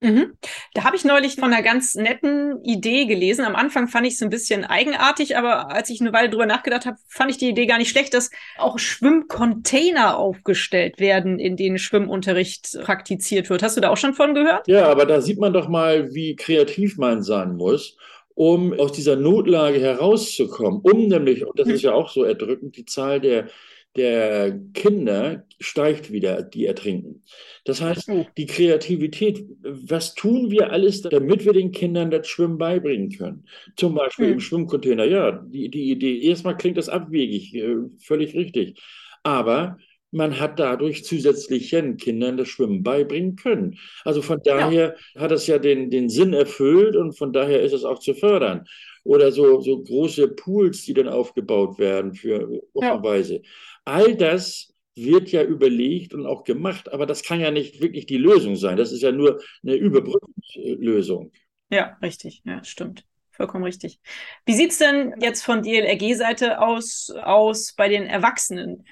Mhm. 0.00 0.32
Da 0.72 0.84
habe 0.84 0.96
ich 0.96 1.04
neulich 1.04 1.34
von 1.34 1.52
einer 1.52 1.62
ganz 1.62 1.94
netten 1.94 2.64
Idee 2.64 3.04
gelesen. 3.04 3.44
Am 3.44 3.54
Anfang 3.54 3.86
fand 3.86 4.06
ich 4.06 4.14
es 4.14 4.22
ein 4.22 4.30
bisschen 4.30 4.64
eigenartig, 4.64 5.36
aber 5.36 5.70
als 5.70 5.90
ich 5.90 6.00
eine 6.00 6.12
Weile 6.12 6.30
drüber 6.30 6.46
nachgedacht 6.46 6.86
habe, 6.86 6.96
fand 7.06 7.30
ich 7.30 7.36
die 7.36 7.50
Idee 7.50 7.66
gar 7.66 7.78
nicht 7.78 7.90
schlecht, 7.90 8.14
dass 8.14 8.30
auch 8.56 8.78
Schwimmcontainer 8.78 10.16
aufgestellt 10.16 11.00
werden, 11.00 11.38
in 11.38 11.56
denen 11.56 11.78
Schwimmunterricht 11.78 12.78
praktiziert 12.82 13.50
wird. 13.50 13.62
Hast 13.62 13.76
du 13.76 13.82
da 13.82 13.90
auch 13.90 13.98
schon 13.98 14.14
von 14.14 14.34
gehört? 14.34 14.66
Ja, 14.66 14.88
aber 14.88 15.04
da 15.04 15.20
sieht 15.20 15.38
man 15.38 15.52
doch 15.52 15.68
mal, 15.68 16.14
wie 16.14 16.34
kreativ 16.34 16.96
man 16.96 17.22
sein 17.22 17.56
muss 17.56 17.96
um 18.40 18.72
aus 18.72 18.92
dieser 18.92 19.16
Notlage 19.16 19.78
herauszukommen, 19.80 20.80
um 20.82 21.08
nämlich, 21.08 21.44
und 21.44 21.58
das 21.58 21.68
ist 21.68 21.82
ja 21.82 21.92
auch 21.92 22.08
so 22.08 22.24
erdrückend, 22.24 22.74
die 22.74 22.86
Zahl 22.86 23.20
der, 23.20 23.48
der 23.96 24.58
Kinder 24.72 25.44
steigt 25.58 26.12
wieder, 26.12 26.42
die 26.42 26.66
ertrinken. 26.66 27.22
Das 27.64 27.82
heißt, 27.82 28.10
die 28.36 28.46
Kreativität, 28.46 29.44
was 29.62 30.14
tun 30.14 30.50
wir 30.50 30.70
alles, 30.70 31.02
damit 31.02 31.44
wir 31.44 31.52
den 31.52 31.72
Kindern 31.72 32.10
das 32.10 32.28
Schwimmen 32.28 32.58
beibringen 32.58 33.10
können? 33.10 33.44
Zum 33.76 33.94
Beispiel 33.94 34.28
mhm. 34.28 34.32
im 34.34 34.40
Schwimmcontainer. 34.40 35.04
Ja, 35.04 35.32
die, 35.32 35.70
die 35.70 35.90
Idee, 35.90 36.20
erstmal 36.22 36.56
klingt 36.56 36.76
das 36.76 36.88
abwegig, 36.88 37.54
äh, 37.54 37.76
völlig 37.98 38.34
richtig. 38.34 38.80
Aber 39.22 39.76
man 40.12 40.40
hat 40.40 40.58
dadurch 40.58 41.04
zusätzlichen 41.04 41.96
Kindern 41.96 42.36
das 42.36 42.48
Schwimmen 42.48 42.82
beibringen 42.82 43.36
können. 43.36 43.78
Also 44.04 44.22
von 44.22 44.40
daher 44.42 44.96
ja. 45.14 45.20
hat 45.20 45.32
es 45.32 45.46
ja 45.46 45.58
den, 45.58 45.90
den 45.90 46.08
Sinn 46.08 46.32
erfüllt 46.32 46.96
und 46.96 47.16
von 47.16 47.32
daher 47.32 47.62
ist 47.62 47.72
es 47.72 47.84
auch 47.84 47.98
zu 47.98 48.14
fördern. 48.14 48.64
Oder 49.04 49.32
so, 49.32 49.60
so 49.60 49.82
große 49.82 50.28
Pools, 50.28 50.84
die 50.84 50.94
dann 50.94 51.08
aufgebaut 51.08 51.78
werden 51.78 52.14
für 52.14 52.62
Wochenweise. 52.74 53.36
Ja. 53.36 53.40
All 53.84 54.14
das 54.14 54.74
wird 54.94 55.32
ja 55.32 55.42
überlegt 55.42 56.12
und 56.12 56.26
auch 56.26 56.44
gemacht, 56.44 56.92
aber 56.92 57.06
das 57.06 57.22
kann 57.22 57.40
ja 57.40 57.50
nicht 57.50 57.80
wirklich 57.80 58.06
die 58.06 58.18
Lösung 58.18 58.56
sein. 58.56 58.76
Das 58.76 58.92
ist 58.92 59.02
ja 59.02 59.12
nur 59.12 59.40
eine 59.62 59.74
Überbrückungslösung. 59.74 61.32
Ja, 61.70 61.96
richtig. 62.02 62.42
Ja, 62.44 62.62
stimmt 62.64 63.04
vollkommen 63.40 63.64
richtig. 63.64 64.00
Wie 64.44 64.52
sieht 64.52 64.72
es 64.72 64.78
denn 64.78 65.14
jetzt 65.18 65.42
von 65.42 65.62
DLRG-Seite 65.62 66.60
aus, 66.60 67.10
aus 67.22 67.72
bei 67.72 67.88
den 67.88 68.04
Erwachsenen? 68.04 68.84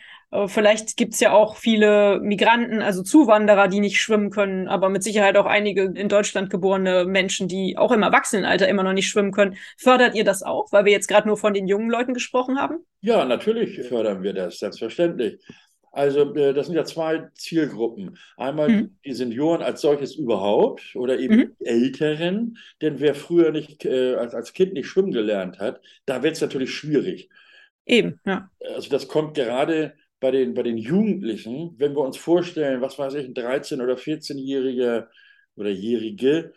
Vielleicht 0.47 0.99
gibt 0.99 1.15
es 1.15 1.21
ja 1.21 1.33
auch 1.33 1.57
viele 1.57 2.21
Migranten, 2.21 2.83
also 2.83 3.03
Zuwanderer, 3.03 3.67
die 3.69 3.81
nicht 3.81 3.99
schwimmen 3.99 4.29
können, 4.29 4.69
aber 4.69 4.91
mit 4.91 5.03
Sicherheit 5.03 5.39
auch 5.39 5.47
einige 5.47 5.85
in 5.85 6.11
Deutschland 6.11 6.51
geborene 6.51 7.07
Menschen, 7.07 7.49
die 7.49 7.79
auch 7.79 7.93
im 7.93 8.03
Erwachsenenalter 8.03 8.69
immer 8.69 8.83
noch 8.83 8.93
nicht 8.93 9.09
schwimmen 9.09 9.33
können. 9.33 9.57
Fördert 9.79 10.15
ihr 10.15 10.25
das 10.25 10.43
auch, 10.43 10.71
weil 10.71 10.85
wir 10.85 10.93
jetzt 10.93 11.09
gerade 11.09 11.27
nur 11.27 11.39
von 11.39 11.55
den 11.55 11.67
jungen 11.67 11.89
Leuten 11.89 12.13
gesprochen 12.13 12.61
haben? 12.61 12.85
Ja, 13.01 13.25
natürlich 13.25 13.81
fördern 13.89 14.23
wir 14.23 14.35
das, 14.35 14.59
selbstverständlich. 14.59 15.41
Also 15.93 16.35
äh, 16.35 16.53
das 16.53 16.67
sind 16.67 16.77
ja 16.77 16.85
zwei 16.85 17.29
Zielgruppen. 17.35 18.19
Einmal 18.37 18.69
mhm. 18.69 18.99
die 19.05 19.15
Senioren 19.15 19.63
als 19.63 19.81
solches 19.81 20.15
überhaupt 20.15 20.95
oder 20.95 21.19
eben 21.19 21.37
mhm. 21.37 21.57
Älteren. 21.61 22.59
Denn 22.83 23.01
wer 23.01 23.15
früher 23.15 23.51
nicht 23.51 23.87
äh, 23.87 24.15
als, 24.15 24.35
als 24.35 24.53
Kind 24.53 24.75
nicht 24.75 24.89
schwimmen 24.89 25.13
gelernt 25.13 25.59
hat, 25.59 25.81
da 26.05 26.23
wird 26.23 26.35
es 26.35 26.41
natürlich 26.43 26.75
schwierig. 26.75 27.31
Eben, 27.87 28.21
ja. 28.27 28.51
Also 28.75 28.91
das 28.91 29.09
kommt 29.09 29.35
gerade 29.35 29.95
bei 30.21 30.31
den, 30.31 30.55
bei 30.55 30.63
den 30.63 30.79
Jugendlichen, 30.79 31.75
wenn 31.79 31.95
wir 31.95 32.01
uns 32.01 32.17
vorstellen, 32.17 32.81
was 32.81 32.99
weiß 32.99 33.15
ich, 33.15 33.27
ein 33.27 33.35
13- 33.35 33.83
oder 33.83 33.95
14-Jähriger 33.95 35.07
oder 35.57 35.71
Jährige, 35.71 36.53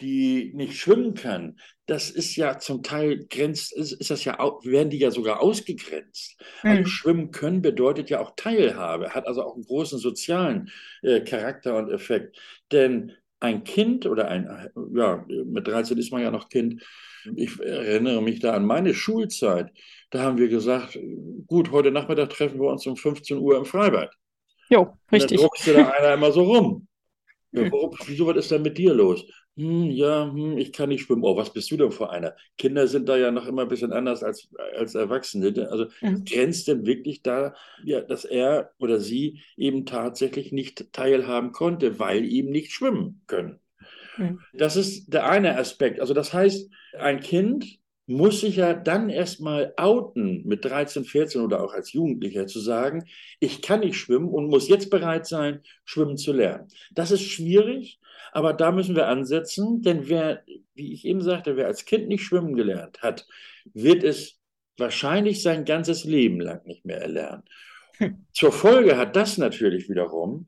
die 0.00 0.52
nicht 0.54 0.78
schwimmen 0.78 1.14
kann, 1.14 1.58
das 1.86 2.10
ist 2.10 2.36
ja 2.36 2.58
zum 2.58 2.82
Teil 2.82 3.26
grenzt, 3.28 3.72
ist, 3.72 3.92
ist 3.92 4.10
das 4.10 4.24
ja, 4.24 4.38
werden 4.62 4.90
die 4.90 4.98
ja 4.98 5.10
sogar 5.10 5.40
ausgegrenzt. 5.40 6.40
Mhm. 6.62 6.70
Also 6.70 6.84
schwimmen 6.86 7.30
können 7.30 7.62
bedeutet 7.62 8.10
ja 8.10 8.20
auch 8.20 8.32
Teilhabe, 8.36 9.10
hat 9.10 9.26
also 9.26 9.42
auch 9.42 9.54
einen 9.54 9.64
großen 9.64 9.98
sozialen 9.98 10.70
äh, 11.02 11.20
Charakter 11.20 11.76
und 11.76 11.90
Effekt. 11.90 12.38
Denn 12.72 13.12
ein 13.40 13.64
Kind 13.64 14.06
oder 14.06 14.28
ein, 14.28 14.70
ja, 14.94 15.24
mit 15.28 15.66
13 15.66 15.98
ist 15.98 16.12
man 16.12 16.22
ja 16.22 16.30
noch 16.30 16.48
Kind, 16.48 16.82
ich 17.36 17.60
erinnere 17.60 18.22
mich 18.22 18.40
da 18.40 18.54
an 18.54 18.64
meine 18.64 18.94
Schulzeit. 18.94 19.70
Da 20.12 20.22
haben 20.22 20.36
wir 20.36 20.48
gesagt, 20.48 20.98
gut, 21.46 21.72
heute 21.72 21.90
Nachmittag 21.90 22.30
treffen 22.30 22.60
wir 22.60 22.68
uns 22.68 22.86
um 22.86 22.96
15 22.96 23.38
Uhr 23.38 23.56
im 23.56 23.64
Freibad. 23.64 24.10
Jo, 24.68 24.96
richtig. 25.10 25.38
Und 25.38 25.44
dann 25.44 25.48
druckste 25.48 25.72
da 25.72 25.88
einer 25.88 26.14
immer 26.14 26.30
so 26.30 26.44
rum. 26.44 26.86
Ja, 27.54 27.70
warum, 27.70 27.94
wieso, 28.06 28.26
was 28.26 28.38
ist 28.38 28.50
denn 28.50 28.62
mit 28.62 28.78
dir 28.78 28.94
los? 28.94 29.26
Hm, 29.58 29.90
ja, 29.90 30.24
hm, 30.24 30.56
ich 30.56 30.72
kann 30.72 30.88
nicht 30.88 31.02
schwimmen. 31.02 31.22
Oh, 31.22 31.36
was 31.36 31.52
bist 31.52 31.70
du 31.70 31.76
denn 31.76 31.92
für 31.92 32.08
einer? 32.08 32.34
Kinder 32.56 32.86
sind 32.86 33.10
da 33.10 33.18
ja 33.18 33.30
noch 33.30 33.46
immer 33.46 33.60
ein 33.60 33.68
bisschen 33.68 33.92
anders 33.92 34.22
als, 34.22 34.48
als 34.74 34.94
Erwachsene. 34.94 35.68
Also 35.70 35.88
mhm. 36.00 36.24
grenzt 36.24 36.68
denn 36.68 36.86
wirklich 36.86 37.20
da, 37.20 37.54
ja, 37.84 38.00
dass 38.00 38.24
er 38.24 38.70
oder 38.78 39.00
sie 39.00 39.42
eben 39.58 39.84
tatsächlich 39.84 40.50
nicht 40.50 40.94
teilhaben 40.94 41.52
konnte, 41.52 41.98
weil 41.98 42.24
eben 42.24 42.48
nicht 42.48 42.72
schwimmen 42.72 43.20
können. 43.26 43.60
Mhm. 44.16 44.40
Das 44.54 44.76
ist 44.76 45.12
der 45.12 45.28
eine 45.28 45.58
Aspekt. 45.58 46.00
Also 46.00 46.14
das 46.14 46.32
heißt, 46.32 46.70
ein 46.98 47.20
Kind 47.20 47.81
muss 48.12 48.40
sich 48.40 48.56
ja 48.56 48.74
dann 48.74 49.10
erstmal 49.10 49.74
outen 49.76 50.46
mit 50.46 50.64
13, 50.64 51.04
14 51.04 51.40
oder 51.40 51.62
auch 51.62 51.72
als 51.72 51.92
Jugendlicher 51.92 52.46
zu 52.46 52.60
sagen, 52.60 53.04
ich 53.40 53.62
kann 53.62 53.80
nicht 53.80 53.96
schwimmen 53.96 54.28
und 54.28 54.48
muss 54.48 54.68
jetzt 54.68 54.90
bereit 54.90 55.26
sein, 55.26 55.62
schwimmen 55.84 56.16
zu 56.16 56.32
lernen. 56.32 56.68
Das 56.92 57.10
ist 57.10 57.22
schwierig, 57.22 58.00
aber 58.32 58.52
da 58.52 58.72
müssen 58.72 58.96
wir 58.96 59.08
ansetzen, 59.08 59.82
denn 59.82 60.08
wer, 60.08 60.42
wie 60.74 60.92
ich 60.92 61.04
eben 61.04 61.20
sagte, 61.20 61.56
wer 61.56 61.66
als 61.66 61.84
Kind 61.84 62.08
nicht 62.08 62.22
schwimmen 62.22 62.54
gelernt 62.54 63.02
hat, 63.02 63.26
wird 63.74 64.04
es 64.04 64.38
wahrscheinlich 64.78 65.42
sein 65.42 65.64
ganzes 65.64 66.04
Leben 66.04 66.40
lang 66.40 66.64
nicht 66.66 66.84
mehr 66.84 67.00
erlernen. 67.00 67.42
Hm. 67.98 68.26
Zur 68.32 68.52
Folge 68.52 68.96
hat 68.96 69.16
das 69.16 69.38
natürlich 69.38 69.88
wiederum 69.88 70.46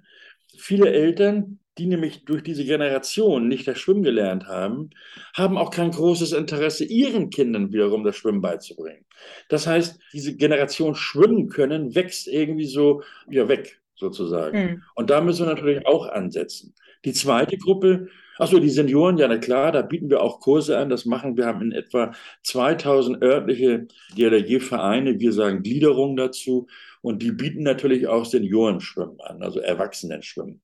viele 0.57 0.91
Eltern, 0.91 1.61
die 1.79 1.87
nämlich 1.87 2.25
durch 2.25 2.43
diese 2.43 2.65
Generation 2.65 3.49
nicht 3.49 3.67
das 3.67 3.79
Schwimmen 3.79 4.03
gelernt 4.03 4.47
haben, 4.47 4.91
haben 5.35 5.59
auch 5.59 5.71
kein 5.71 5.91
großes 5.91 6.33
Interesse, 6.33 6.85
ihren 6.85 7.31
Kindern 7.31 7.73
wiederum 7.73 8.05
das 8.05 8.17
Schwimmen 8.17 8.41
beizubringen. 8.41 9.05
Das 9.49 9.67
heißt, 9.67 9.99
diese 10.13 10.37
Generation 10.37 10.95
schwimmen 10.95 11.49
können, 11.49 11.95
wächst 11.95 12.29
irgendwie 12.29 12.67
so 12.67 13.03
ja, 13.29 13.49
weg, 13.49 13.81
sozusagen. 13.95 14.59
Mhm. 14.59 14.83
Und 14.95 15.11
da 15.11 15.21
müssen 15.21 15.47
wir 15.47 15.55
natürlich 15.55 15.87
auch 15.87 16.09
ansetzen. 16.09 16.75
Die 17.05 17.13
zweite 17.13 17.59
Gruppe, 17.59 18.09
achso, 18.39 18.59
die 18.59 18.71
Senioren, 18.71 19.19
ja, 19.19 19.29
na 19.29 19.39
klar, 19.39 19.73
da 19.73 19.83
bieten 19.83 20.11
wir 20.11 20.23
auch 20.23 20.41
Kurse 20.41 20.79
an. 20.79 20.89
Das 20.89 21.05
machen 21.05 21.37
wir, 21.37 21.47
haben 21.47 21.63
in 21.63 21.73
etwa 21.73 22.13
2000 22.43 23.23
örtliche 23.23 23.87
DLRG-Vereine, 24.17 25.21
wir 25.21 25.33
sagen 25.33 25.63
Gliederung 25.63 26.17
dazu. 26.17 26.67
Und 27.03 27.23
die 27.23 27.33
bieten 27.33 27.63
natürlich 27.63 28.07
auch 28.07 28.25
Seniorenschwimmen 28.25 29.21
an, 29.21 29.43
also 29.43 29.61
Erwachsenenschwimmen. 29.61 30.63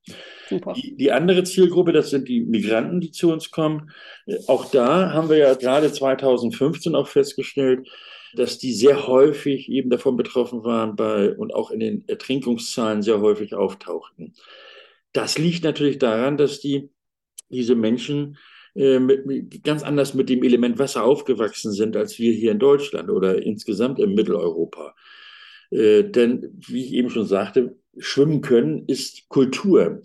Super. 0.48 0.72
Die, 0.72 0.96
die 0.96 1.12
andere 1.12 1.44
Zielgruppe, 1.44 1.92
das 1.92 2.08
sind 2.08 2.28
die 2.28 2.40
Migranten, 2.40 3.02
die 3.02 3.10
zu 3.10 3.30
uns 3.30 3.50
kommen. 3.50 3.90
Auch 4.46 4.70
da 4.70 5.12
haben 5.12 5.28
wir 5.28 5.36
ja 5.36 5.52
gerade 5.52 5.92
2015 5.92 6.94
auch 6.94 7.08
festgestellt, 7.08 7.86
dass 8.32 8.56
die 8.58 8.72
sehr 8.72 9.06
häufig 9.06 9.68
eben 9.68 9.90
davon 9.90 10.16
betroffen 10.16 10.64
waren 10.64 10.96
bei, 10.96 11.30
und 11.34 11.54
auch 11.54 11.70
in 11.70 11.80
den 11.80 12.04
Ertrinkungszahlen 12.08 13.02
sehr 13.02 13.20
häufig 13.20 13.54
auftauchten. 13.54 14.34
Das 15.12 15.38
liegt 15.38 15.64
natürlich 15.64 15.98
daran, 15.98 16.36
dass 16.36 16.60
die, 16.60 16.88
diese 17.50 17.74
Menschen 17.74 18.38
äh, 18.74 18.98
mit, 18.98 19.64
ganz 19.64 19.82
anders 19.82 20.14
mit 20.14 20.28
dem 20.28 20.42
Element 20.42 20.78
Wasser 20.78 21.04
aufgewachsen 21.04 21.72
sind 21.72 21.96
als 21.96 22.18
wir 22.18 22.32
hier 22.32 22.52
in 22.52 22.58
Deutschland 22.58 23.10
oder 23.10 23.42
insgesamt 23.42 23.98
in 23.98 24.14
Mitteleuropa. 24.14 24.94
Äh, 25.70 26.04
denn, 26.04 26.60
wie 26.66 26.84
ich 26.84 26.92
eben 26.92 27.10
schon 27.10 27.26
sagte, 27.26 27.76
schwimmen 27.98 28.40
können 28.40 28.84
ist 28.86 29.28
Kultur. 29.28 30.02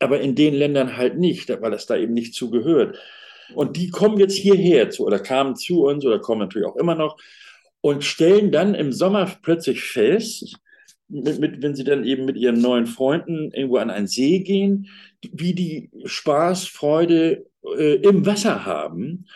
Aber 0.00 0.20
in 0.20 0.34
den 0.34 0.54
Ländern 0.54 0.96
halt 0.96 1.18
nicht, 1.18 1.48
weil 1.48 1.70
das 1.70 1.86
da 1.86 1.96
eben 1.96 2.14
nicht 2.14 2.34
zugehört. 2.34 2.98
Und 3.54 3.76
die 3.76 3.90
kommen 3.90 4.18
jetzt 4.18 4.36
hierher 4.36 4.90
zu 4.90 5.06
oder 5.06 5.18
kamen 5.18 5.56
zu 5.56 5.84
uns 5.84 6.04
oder 6.04 6.18
kommen 6.18 6.40
natürlich 6.40 6.68
auch 6.68 6.76
immer 6.76 6.94
noch 6.94 7.16
und 7.80 8.04
stellen 8.04 8.52
dann 8.52 8.74
im 8.74 8.92
Sommer 8.92 9.30
plötzlich 9.42 9.82
fest, 9.82 10.56
mit, 11.08 11.38
mit, 11.38 11.62
wenn 11.62 11.74
sie 11.74 11.84
dann 11.84 12.04
eben 12.04 12.24
mit 12.24 12.36
ihren 12.36 12.60
neuen 12.60 12.86
Freunden 12.86 13.50
irgendwo 13.52 13.78
an 13.78 13.90
einen 13.90 14.06
See 14.06 14.40
gehen, 14.40 14.88
wie 15.32 15.54
die 15.54 15.90
Spaß, 16.04 16.66
Freude 16.66 17.46
äh, 17.76 17.96
im 17.96 18.26
Wasser 18.26 18.66
haben 18.66 19.26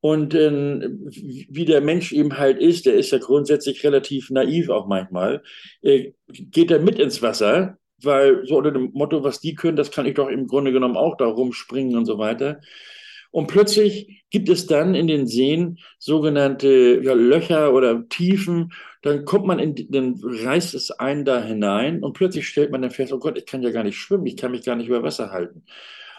und 0.00 0.34
äh, 0.34 0.88
wie 1.10 1.64
der 1.64 1.80
Mensch 1.80 2.12
eben 2.12 2.38
halt 2.38 2.58
ist, 2.58 2.86
der 2.86 2.94
ist 2.94 3.10
ja 3.10 3.18
grundsätzlich 3.18 3.84
relativ 3.84 4.30
naiv 4.30 4.70
auch 4.70 4.86
manchmal, 4.86 5.42
äh, 5.82 6.12
geht 6.28 6.70
er 6.70 6.78
mit 6.78 6.98
ins 6.98 7.20
Wasser, 7.20 7.78
weil 8.02 8.46
so 8.46 8.56
unter 8.56 8.70
dem 8.70 8.90
Motto, 8.92 9.24
was 9.24 9.40
die 9.40 9.54
können, 9.54 9.76
das 9.76 9.90
kann 9.90 10.06
ich 10.06 10.14
doch 10.14 10.28
im 10.28 10.46
Grunde 10.46 10.72
genommen 10.72 10.96
auch 10.96 11.16
da 11.16 11.26
rumspringen 11.26 11.96
und 11.96 12.06
so 12.06 12.18
weiter. 12.18 12.60
Und 13.30 13.46
plötzlich 13.46 14.24
gibt 14.30 14.48
es 14.48 14.66
dann 14.66 14.94
in 14.94 15.06
den 15.06 15.26
Seen 15.26 15.78
sogenannte 15.98 17.00
ja, 17.02 17.12
Löcher 17.14 17.72
oder 17.72 18.08
Tiefen. 18.08 18.72
Dann 19.02 19.24
kommt 19.24 19.46
man 19.46 19.58
in, 19.58 19.74
dann 19.90 20.20
reißt 20.22 20.74
es 20.74 20.90
einen 20.90 21.24
da 21.24 21.42
hinein 21.42 22.02
und 22.02 22.14
plötzlich 22.14 22.48
stellt 22.48 22.70
man 22.70 22.82
dann 22.82 22.90
fest, 22.90 23.12
oh 23.12 23.18
Gott, 23.18 23.38
ich 23.38 23.46
kann 23.46 23.62
ja 23.62 23.70
gar 23.70 23.84
nicht 23.84 23.96
schwimmen, 23.96 24.26
ich 24.26 24.36
kann 24.36 24.50
mich 24.50 24.64
gar 24.64 24.76
nicht 24.76 24.88
über 24.88 25.02
Wasser 25.02 25.30
halten. 25.30 25.64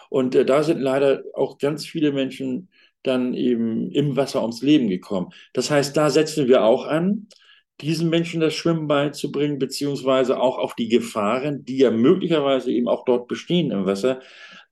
Und 0.08 0.34
äh, 0.34 0.44
da 0.44 0.62
sind 0.62 0.80
leider 0.80 1.22
auch 1.34 1.58
ganz 1.58 1.86
viele 1.86 2.12
Menschen 2.12 2.68
dann 3.02 3.34
eben 3.34 3.90
im 3.92 4.16
Wasser 4.16 4.42
ums 4.42 4.62
Leben 4.62 4.88
gekommen. 4.88 5.30
Das 5.52 5.70
heißt, 5.70 5.96
da 5.96 6.10
setzen 6.10 6.48
wir 6.48 6.64
auch 6.64 6.86
an, 6.86 7.28
diesen 7.80 8.10
Menschen 8.10 8.40
das 8.40 8.54
Schwimmen 8.54 8.88
beizubringen, 8.88 9.58
beziehungsweise 9.58 10.38
auch 10.38 10.58
auf 10.58 10.74
die 10.74 10.88
Gefahren, 10.88 11.64
die 11.64 11.78
ja 11.78 11.90
möglicherweise 11.90 12.70
eben 12.70 12.88
auch 12.88 13.04
dort 13.06 13.26
bestehen 13.26 13.70
im 13.70 13.86
Wasser, 13.86 14.20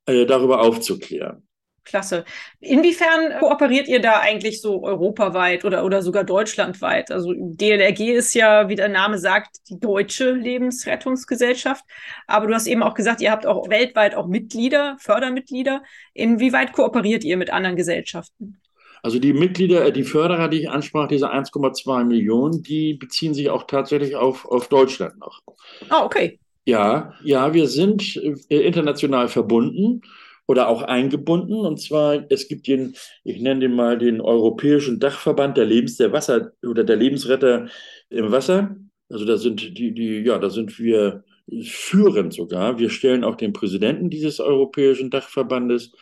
äh, 0.07 0.27
darüber 0.27 0.61
aufzuklären. 0.61 1.48
Klasse. 1.89 2.25
Inwiefern 2.61 3.39
kooperiert 3.41 3.89
ihr 3.89 4.01
da 4.01 4.21
eigentlich 4.21 4.61
so 4.61 4.85
europaweit 4.85 5.65
oder, 5.65 5.85
oder 5.85 6.03
sogar 6.03 6.25
deutschlandweit? 6.25 7.11
Also 7.11 7.33
DLRG 7.37 8.13
ist 8.13 8.35
ja, 8.35 8.69
wie 8.69 8.75
der 8.75 8.89
Name 8.89 9.19
sagt, 9.19 9.57
die 9.69 9.81
deutsche 9.81 10.33
Lebensrettungsgesellschaft. 10.33 11.85
Aber 12.27 12.47
du 12.47 12.55
hast 12.55 12.67
eben 12.67 12.83
auch 12.83 12.95
gesagt, 12.95 13.21
ihr 13.21 13.31
habt 13.31 13.47
auch 13.47 13.69
weltweit 13.69 14.15
auch 14.15 14.27
Mitglieder, 14.27 14.97
Fördermitglieder. 15.01 15.83
Inwieweit 16.13 16.73
kooperiert 16.73 17.25
ihr 17.25 17.37
mit 17.37 17.51
anderen 17.51 17.77
Gesellschaften? 17.77 18.61
Also 19.03 19.19
die 19.19 19.33
Mitglieder, 19.33 19.87
äh, 19.87 19.93
die 19.93 20.05
Förderer, 20.05 20.49
die 20.49 20.61
ich 20.61 20.71
ansprach, 20.71 21.09
diese 21.09 21.33
1,2 21.33 22.05
Millionen, 22.05 22.63
die 22.63 22.95
beziehen 22.95 23.35
sich 23.35 23.49
auch 23.51 23.65
tatsächlich 23.67 24.17
auf, 24.17 24.45
auf 24.45 24.69
Deutschland 24.69 25.19
noch. 25.19 25.41
Ah, 25.89 26.03
oh, 26.03 26.07
okay. 26.07 26.39
Ja, 26.67 27.15
ja, 27.23 27.55
wir 27.55 27.67
sind 27.67 28.17
äh, 28.51 28.57
international 28.57 29.29
verbunden 29.29 30.03
oder 30.49 30.69
auch 30.69 30.83
eingebunden. 30.83 31.55
Und 31.55 31.81
zwar, 31.81 32.25
es 32.31 32.49
gibt 32.49 32.67
den, 32.67 32.97
ich 33.23 33.41
nenne 33.41 33.61
den 33.61 33.75
mal 33.75 33.99
den 33.99 34.21
Europäischen 34.21 34.99
Dachverband 34.99 35.57
der 35.57 35.67
Lebens, 35.67 35.97
der 35.99 36.13
Wasser 36.13 36.53
oder 36.67 36.83
der 36.83 36.97
Lebensretter 36.97 37.69
im 38.09 38.33
Wasser. 38.33 38.77
Also 39.11 39.25
da 39.25 39.37
sind 39.37 39.79
die, 39.79 39.93
die, 39.93 40.21
ja, 40.21 40.39
da 40.39 40.51
sind 40.51 40.79
wir 40.79 41.25
führend 41.63 42.33
sogar. 42.35 42.79
Wir 42.79 42.91
stellen 42.91 43.25
auch 43.25 43.37
den 43.37 43.53
Präsidenten 43.53 44.11
dieses 44.11 44.41
Europäischen 44.41 45.11
Dachverbandes. 45.11 45.93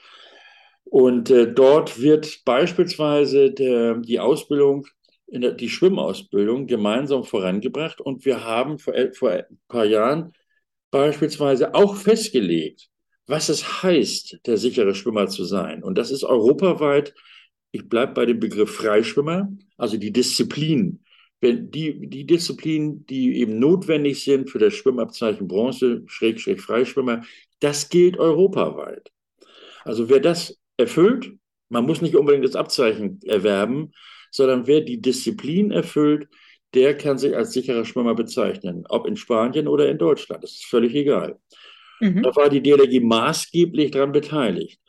Und 0.85 1.30
äh, 1.30 1.52
dort 1.52 2.00
wird 2.00 2.44
beispielsweise 2.44 3.50
der, 3.50 3.96
die 3.96 4.20
Ausbildung, 4.20 4.87
der, 5.26 5.52
die 5.52 5.68
Schwimmausbildung 5.68 6.68
gemeinsam 6.68 7.24
vorangebracht. 7.24 8.00
Und 8.00 8.24
wir 8.24 8.44
haben 8.44 8.78
vor, 8.78 8.94
vor 9.12 9.30
ein 9.30 9.44
paar 9.66 9.85
Jahren 9.85 10.32
beispielsweise 10.92 11.74
auch 11.74 11.96
festgelegt, 11.96 12.88
was 13.26 13.48
es 13.48 13.82
heißt, 13.82 14.40
der 14.46 14.56
sichere 14.56 14.94
Schwimmer 14.94 15.26
zu 15.28 15.44
sein. 15.44 15.82
Und 15.82 15.98
das 15.98 16.10
ist 16.10 16.24
europaweit, 16.24 17.14
ich 17.72 17.88
bleibe 17.88 18.14
bei 18.14 18.26
dem 18.26 18.38
Begriff 18.38 18.74
Freischwimmer, 18.74 19.52
also 19.76 19.96
die 19.96 20.12
Disziplin. 20.12 21.02
Wenn 21.40 21.70
die, 21.70 22.08
die 22.08 22.24
Disziplinen, 22.24 23.04
die 23.06 23.40
eben 23.40 23.58
notwendig 23.58 24.24
sind 24.24 24.48
für 24.48 24.58
das 24.58 24.74
Schwimmabzeichen 24.74 25.46
Bronze, 25.48 26.02
Schrägstrich 26.06 26.60
Freischwimmer, 26.60 27.22
das 27.60 27.88
gilt 27.88 28.18
europaweit. 28.18 29.12
Also 29.84 30.08
wer 30.08 30.20
das 30.20 30.58
erfüllt, 30.76 31.32
man 31.68 31.84
muss 31.84 32.00
nicht 32.00 32.16
unbedingt 32.16 32.44
das 32.44 32.56
Abzeichen 32.56 33.20
erwerben, 33.24 33.92
sondern 34.30 34.66
wer 34.66 34.80
die 34.80 35.00
Disziplin 35.00 35.70
erfüllt, 35.70 36.28
der 36.74 36.96
kann 36.96 37.18
sich 37.18 37.36
als 37.36 37.52
sicherer 37.52 37.84
Schwimmer 37.84 38.14
bezeichnen, 38.14 38.84
ob 38.88 39.06
in 39.06 39.16
Spanien 39.16 39.68
oder 39.68 39.88
in 39.88 39.98
Deutschland. 39.98 40.42
Das 40.42 40.52
ist 40.52 40.66
völlig 40.66 40.94
egal. 40.94 41.38
Mhm. 42.00 42.22
Da 42.22 42.35
war 42.37 42.48
die 42.48 42.62
DLRG 42.62 43.02
maßgeblich 43.02 43.90
daran 43.90 44.12
beteiligt. 44.12 44.80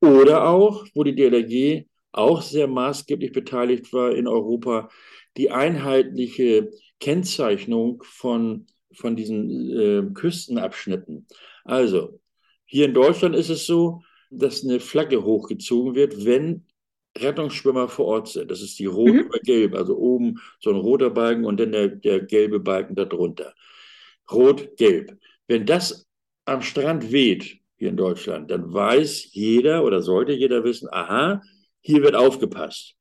Oder 0.00 0.48
auch, 0.48 0.84
wo 0.94 1.04
die 1.04 1.14
DLRG 1.14 1.86
auch 2.12 2.42
sehr 2.42 2.66
maßgeblich 2.66 3.32
beteiligt 3.32 3.92
war 3.92 4.14
in 4.14 4.26
Europa, 4.26 4.88
die 5.36 5.50
einheitliche 5.50 6.70
Kennzeichnung 6.98 8.02
von, 8.04 8.66
von 8.92 9.16
diesen 9.16 9.70
äh, 9.70 10.02
Küstenabschnitten. 10.14 11.26
Also, 11.64 12.20
hier 12.64 12.86
in 12.86 12.94
Deutschland 12.94 13.36
ist 13.36 13.50
es 13.50 13.66
so, 13.66 14.02
dass 14.30 14.64
eine 14.64 14.80
Flagge 14.80 15.22
hochgezogen 15.22 15.94
wird, 15.94 16.24
wenn 16.24 16.66
Rettungsschwimmer 17.18 17.88
vor 17.88 18.06
Ort 18.06 18.28
sind. 18.28 18.50
Das 18.50 18.60
ist 18.60 18.78
die 18.78 18.86
rot 18.86 19.12
mhm. 19.12 19.26
oder 19.28 19.38
gelb, 19.40 19.74
also 19.74 19.96
oben 19.96 20.40
so 20.60 20.70
ein 20.70 20.76
roter 20.76 21.10
Balken 21.10 21.44
und 21.44 21.58
dann 21.58 21.72
der, 21.72 21.88
der 21.88 22.20
gelbe 22.20 22.60
Balken 22.60 22.94
darunter. 22.94 23.54
Rot-gelb. 24.30 25.16
Wenn 25.46 25.66
das 25.66 26.06
am 26.46 26.62
Strand 26.62 27.12
weht, 27.12 27.58
hier 27.76 27.90
in 27.90 27.96
Deutschland, 27.96 28.50
dann 28.50 28.72
weiß 28.72 29.28
jeder 29.32 29.84
oder 29.84 30.00
sollte 30.00 30.32
jeder 30.32 30.64
wissen, 30.64 30.88
aha, 30.90 31.42
hier 31.80 32.02
wird 32.02 32.14
aufgepasst. 32.14 32.94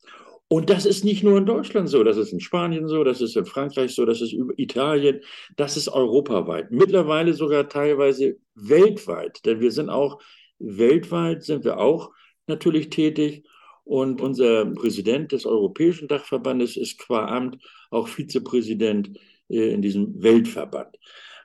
Und 0.47 0.69
das 0.69 0.85
ist 0.85 1.03
nicht 1.03 1.23
nur 1.23 1.37
in 1.37 1.45
Deutschland 1.45 1.89
so, 1.89 2.03
das 2.03 2.17
ist 2.17 2.31
in 2.31 2.39
Spanien 2.39 2.87
so, 2.87 3.03
das 3.03 3.21
ist 3.21 3.35
in 3.35 3.45
Frankreich 3.45 3.95
so, 3.95 4.05
das 4.05 4.21
ist 4.21 4.33
in 4.33 4.51
Italien, 4.57 5.21
das 5.55 5.77
ist 5.77 5.87
europaweit, 5.87 6.71
mittlerweile 6.71 7.33
sogar 7.33 7.67
teilweise 7.67 8.37
weltweit, 8.53 9.43
denn 9.45 9.59
wir 9.59 9.71
sind 9.71 9.89
auch 9.89 10.21
weltweit 10.59 11.43
sind 11.43 11.63
wir 11.63 11.79
auch 11.79 12.11
natürlich 12.47 12.89
tätig 12.89 13.45
und 13.83 14.21
unser 14.21 14.65
Präsident 14.65 15.31
des 15.31 15.45
Europäischen 15.45 16.07
Dachverbandes 16.07 16.77
ist 16.77 16.97
qua 16.99 17.25
Amt 17.27 17.57
auch 17.89 18.07
Vizepräsident 18.07 19.17
äh, 19.49 19.73
in 19.73 19.81
diesem 19.81 20.21
Weltverband. 20.21 20.97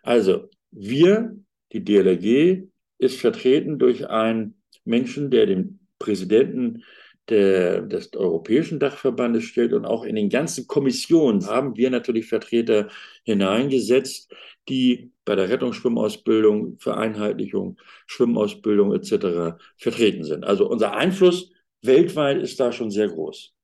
Also 0.02 0.48
wir, 0.70 1.36
die 1.72 1.84
DLRG, 1.84 2.68
ist 2.98 3.18
vertreten 3.18 3.78
durch 3.78 4.08
einen 4.08 4.62
Menschen, 4.84 5.30
der 5.30 5.46
den 5.46 5.80
Präsidenten 5.98 6.84
der, 7.28 7.82
des 7.82 8.14
Europäischen 8.14 8.78
Dachverbandes 8.78 9.44
stellt 9.44 9.72
und 9.72 9.86
auch 9.86 10.04
in 10.04 10.16
den 10.16 10.28
ganzen 10.28 10.66
Kommissionen 10.66 11.46
haben 11.46 11.76
wir 11.76 11.90
natürlich 11.90 12.26
Vertreter 12.26 12.88
hineingesetzt, 13.24 14.32
die 14.68 15.12
bei 15.24 15.36
der 15.36 15.48
Rettungsschwimmausbildung, 15.48 16.78
Vereinheitlichung, 16.78 17.78
Schwimmausbildung 18.06 18.92
etc. 18.94 19.56
vertreten 19.76 20.24
sind. 20.24 20.44
Also 20.44 20.68
unser 20.68 20.94
Einfluss 20.96 21.52
weltweit 21.82 22.42
ist 22.42 22.58
da 22.60 22.72
schon 22.72 22.90
sehr 22.90 23.08
groß. 23.08 23.54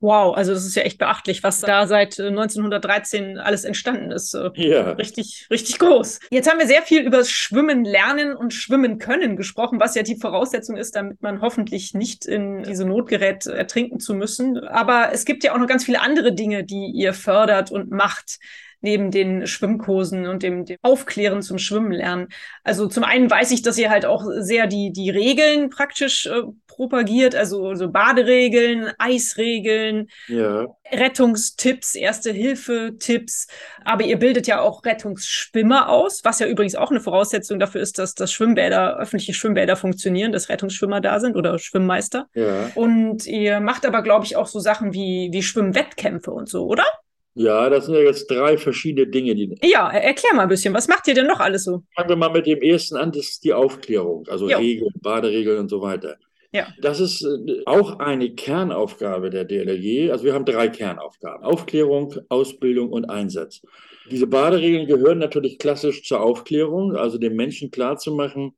Wow, 0.00 0.36
also 0.36 0.54
das 0.54 0.64
ist 0.64 0.76
ja 0.76 0.82
echt 0.82 0.98
beachtlich, 0.98 1.42
was 1.42 1.60
da 1.60 1.88
seit 1.88 2.20
1913 2.20 3.36
äh, 3.36 3.40
alles 3.40 3.64
entstanden 3.64 4.12
ist. 4.12 4.36
Ja. 4.54 4.92
Richtig, 4.92 5.48
richtig 5.50 5.78
groß. 5.80 6.20
Jetzt 6.30 6.48
haben 6.48 6.60
wir 6.60 6.68
sehr 6.68 6.82
viel 6.82 7.02
über 7.02 7.18
das 7.18 7.30
Schwimmen 7.30 7.84
lernen 7.84 8.36
und 8.36 8.54
Schwimmen 8.54 8.98
können 8.98 9.36
gesprochen, 9.36 9.80
was 9.80 9.96
ja 9.96 10.04
die 10.04 10.16
Voraussetzung 10.16 10.76
ist, 10.76 10.94
damit 10.94 11.20
man 11.20 11.40
hoffentlich 11.40 11.94
nicht 11.94 12.26
in 12.26 12.62
diese 12.62 12.84
Not 12.84 13.08
gerät, 13.08 13.46
ertrinken 13.46 13.98
zu 13.98 14.14
müssen. 14.14 14.58
Aber 14.58 15.10
es 15.12 15.24
gibt 15.24 15.42
ja 15.42 15.52
auch 15.52 15.58
noch 15.58 15.66
ganz 15.66 15.84
viele 15.84 16.00
andere 16.00 16.32
Dinge, 16.32 16.62
die 16.62 16.92
ihr 16.94 17.12
fördert 17.12 17.72
und 17.72 17.90
macht 17.90 18.38
neben 18.80 19.10
den 19.10 19.46
Schwimmkursen 19.46 20.26
und 20.26 20.42
dem, 20.42 20.64
dem 20.64 20.78
Aufklären 20.82 21.42
zum 21.42 21.58
Schwimmen 21.58 21.92
lernen. 21.92 22.28
Also 22.62 22.86
zum 22.86 23.04
einen 23.04 23.30
weiß 23.30 23.50
ich, 23.50 23.62
dass 23.62 23.78
ihr 23.78 23.90
halt 23.90 24.06
auch 24.06 24.24
sehr 24.38 24.66
die, 24.66 24.92
die 24.92 25.10
Regeln 25.10 25.70
praktisch 25.70 26.26
äh, 26.26 26.42
propagiert, 26.66 27.34
also 27.34 27.74
so 27.74 27.90
Baderegeln, 27.90 28.92
Eisregeln, 28.98 30.08
ja. 30.28 30.66
Rettungstipps, 30.92 31.96
Erste-Hilfe-Tipps. 31.96 33.48
Aber 33.84 34.04
ihr 34.04 34.18
bildet 34.18 34.46
ja 34.46 34.60
auch 34.60 34.84
Rettungsschwimmer 34.84 35.88
aus, 35.88 36.20
was 36.24 36.38
ja 36.38 36.46
übrigens 36.46 36.76
auch 36.76 36.90
eine 36.90 37.00
Voraussetzung 37.00 37.58
dafür 37.58 37.80
ist, 37.80 37.98
dass, 37.98 38.14
dass 38.14 38.32
Schwimmbäder, 38.32 38.96
öffentliche 38.98 39.34
Schwimmbäder 39.34 39.76
funktionieren, 39.76 40.30
dass 40.30 40.48
Rettungsschwimmer 40.48 41.00
da 41.00 41.18
sind 41.18 41.36
oder 41.36 41.58
Schwimmmeister. 41.58 42.26
Ja. 42.34 42.70
Und 42.76 43.26
ihr 43.26 43.60
macht 43.60 43.84
aber, 43.84 44.02
glaube 44.02 44.24
ich, 44.24 44.36
auch 44.36 44.46
so 44.46 44.60
Sachen 44.60 44.92
wie, 44.92 45.30
wie 45.32 45.42
Schwimmwettkämpfe 45.42 46.30
und 46.30 46.48
so, 46.48 46.66
oder? 46.66 46.84
Ja, 47.38 47.70
das 47.70 47.86
sind 47.86 47.94
ja 47.94 48.00
jetzt 48.00 48.28
drei 48.30 48.58
verschiedene 48.58 49.06
Dinge. 49.06 49.34
Die 49.34 49.56
ja, 49.62 49.88
erklär 49.90 50.34
mal 50.34 50.42
ein 50.42 50.48
bisschen. 50.48 50.74
Was 50.74 50.88
macht 50.88 51.06
ihr 51.06 51.14
denn 51.14 51.26
noch 51.26 51.40
alles 51.40 51.64
so? 51.64 51.82
Fangen 51.94 52.08
wir 52.08 52.16
mal 52.16 52.30
mit 52.30 52.46
dem 52.46 52.60
ersten 52.60 52.96
an, 52.96 53.12
das 53.12 53.28
ist 53.28 53.44
die 53.44 53.52
Aufklärung, 53.52 54.26
also 54.28 54.48
jo. 54.48 54.58
Regeln, 54.58 54.92
Baderegeln 55.00 55.60
und 55.60 55.68
so 55.68 55.80
weiter. 55.80 56.16
Ja. 56.52 56.66
Das 56.80 56.98
ist 56.98 57.22
äh, 57.22 57.62
auch 57.66 57.98
eine 57.98 58.34
Kernaufgabe 58.34 59.30
der 59.30 59.44
DLRG. 59.44 60.10
Also 60.10 60.24
wir 60.24 60.34
haben 60.34 60.46
drei 60.46 60.68
Kernaufgaben. 60.68 61.44
Aufklärung, 61.44 62.14
Ausbildung 62.28 62.90
und 62.90 63.04
Einsatz. 63.04 63.62
Diese 64.10 64.26
Baderegeln 64.26 64.86
gehören 64.86 65.18
natürlich 65.18 65.58
klassisch 65.58 66.02
zur 66.04 66.20
Aufklärung, 66.20 66.96
also 66.96 67.18
den 67.18 67.36
Menschen 67.36 67.70
klarzumachen, 67.70 68.54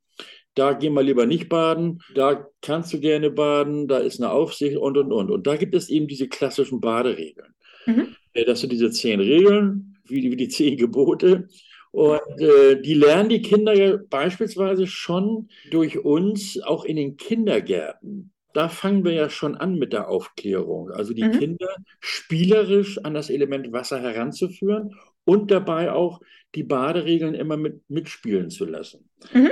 da 0.55 0.73
geh 0.73 0.89
mal 0.89 1.03
lieber 1.03 1.25
nicht 1.25 1.49
baden, 1.49 2.01
da 2.15 2.47
kannst 2.61 2.93
du 2.93 2.99
gerne 2.99 3.29
baden, 3.29 3.87
da 3.87 3.97
ist 3.99 4.21
eine 4.21 4.31
Aufsicht 4.31 4.77
und, 4.77 4.97
und, 4.97 5.11
und. 5.11 5.31
Und 5.31 5.47
da 5.47 5.55
gibt 5.55 5.75
es 5.75 5.89
eben 5.89 6.07
diese 6.07 6.27
klassischen 6.27 6.81
Baderegeln. 6.81 7.53
Mhm. 7.85 8.15
Äh, 8.33 8.45
das 8.45 8.61
sind 8.61 8.71
diese 8.71 8.91
zehn 8.91 9.19
Regeln, 9.19 9.97
wie 10.05 10.21
die, 10.21 10.31
wie 10.31 10.37
die 10.37 10.49
zehn 10.49 10.77
Gebote. 10.77 11.47
Und 11.91 12.39
äh, 12.39 12.81
die 12.81 12.93
lernen 12.93 13.29
die 13.29 13.41
Kinder 13.41 13.73
ja 13.73 13.97
beispielsweise 14.09 14.87
schon 14.87 15.49
durch 15.71 15.99
uns 15.99 16.61
auch 16.63 16.85
in 16.85 16.95
den 16.95 17.17
Kindergärten. 17.17 18.31
Da 18.53 18.69
fangen 18.69 19.03
wir 19.03 19.13
ja 19.13 19.29
schon 19.29 19.55
an 19.55 19.75
mit 19.75 19.93
der 19.93 20.09
Aufklärung. 20.09 20.91
Also 20.91 21.13
die 21.13 21.23
mhm. 21.23 21.31
Kinder 21.39 21.75
spielerisch 21.99 22.97
an 23.03 23.13
das 23.13 23.29
Element 23.29 23.71
Wasser 23.71 24.01
heranzuführen 24.01 24.95
und 25.25 25.51
dabei 25.51 25.91
auch 25.91 26.21
die 26.55 26.63
Baderegeln 26.63 27.33
immer 27.33 27.57
mit, 27.57 27.81
mitspielen 27.89 28.49
zu 28.49 28.65
lassen. 28.65 29.09
Mhm. 29.33 29.51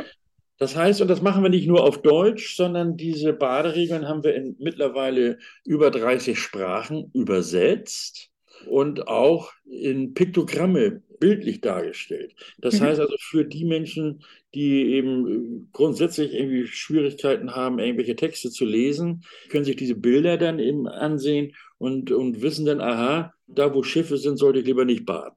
Das 0.57 0.75
heißt, 0.75 1.01
und 1.01 1.07
das 1.07 1.21
machen 1.21 1.43
wir 1.43 1.49
nicht 1.49 1.67
nur 1.67 1.83
auf 1.83 2.01
Deutsch, 2.01 2.55
sondern 2.55 2.97
diese 2.97 3.31
Baderegeln 3.31 4.07
haben 4.07 4.23
wir 4.25 4.35
in 4.35 4.57
mittlerweile 4.59 5.39
über 5.63 5.89
30 5.89 6.37
Sprachen 6.37 7.11
übersetzt 7.13 8.29
und 8.67 9.07
auch 9.07 9.51
in 9.65 10.13
Piktogramme 10.13 11.01
bildlich 11.19 11.61
dargestellt. 11.61 12.33
Das 12.59 12.79
mhm. 12.79 12.85
heißt 12.85 12.99
also 12.99 13.15
für 13.19 13.45
die 13.45 13.65
Menschen, 13.65 14.23
die 14.53 14.93
eben 14.93 15.69
grundsätzlich 15.73 16.33
irgendwie 16.33 16.65
Schwierigkeiten 16.67 17.55
haben, 17.55 17.79
irgendwelche 17.79 18.15
Texte 18.15 18.49
zu 18.49 18.65
lesen, 18.65 19.23
können 19.49 19.65
sich 19.65 19.75
diese 19.75 19.95
Bilder 19.95 20.37
dann 20.37 20.59
eben 20.59 20.87
ansehen 20.87 21.53
und, 21.77 22.11
und 22.11 22.41
wissen 22.41 22.65
dann, 22.65 22.81
aha, 22.81 23.33
da 23.47 23.73
wo 23.73 23.83
Schiffe 23.83 24.17
sind, 24.17 24.37
sollte 24.37 24.59
ich 24.59 24.65
lieber 24.65 24.85
nicht 24.85 25.05
baden. 25.05 25.35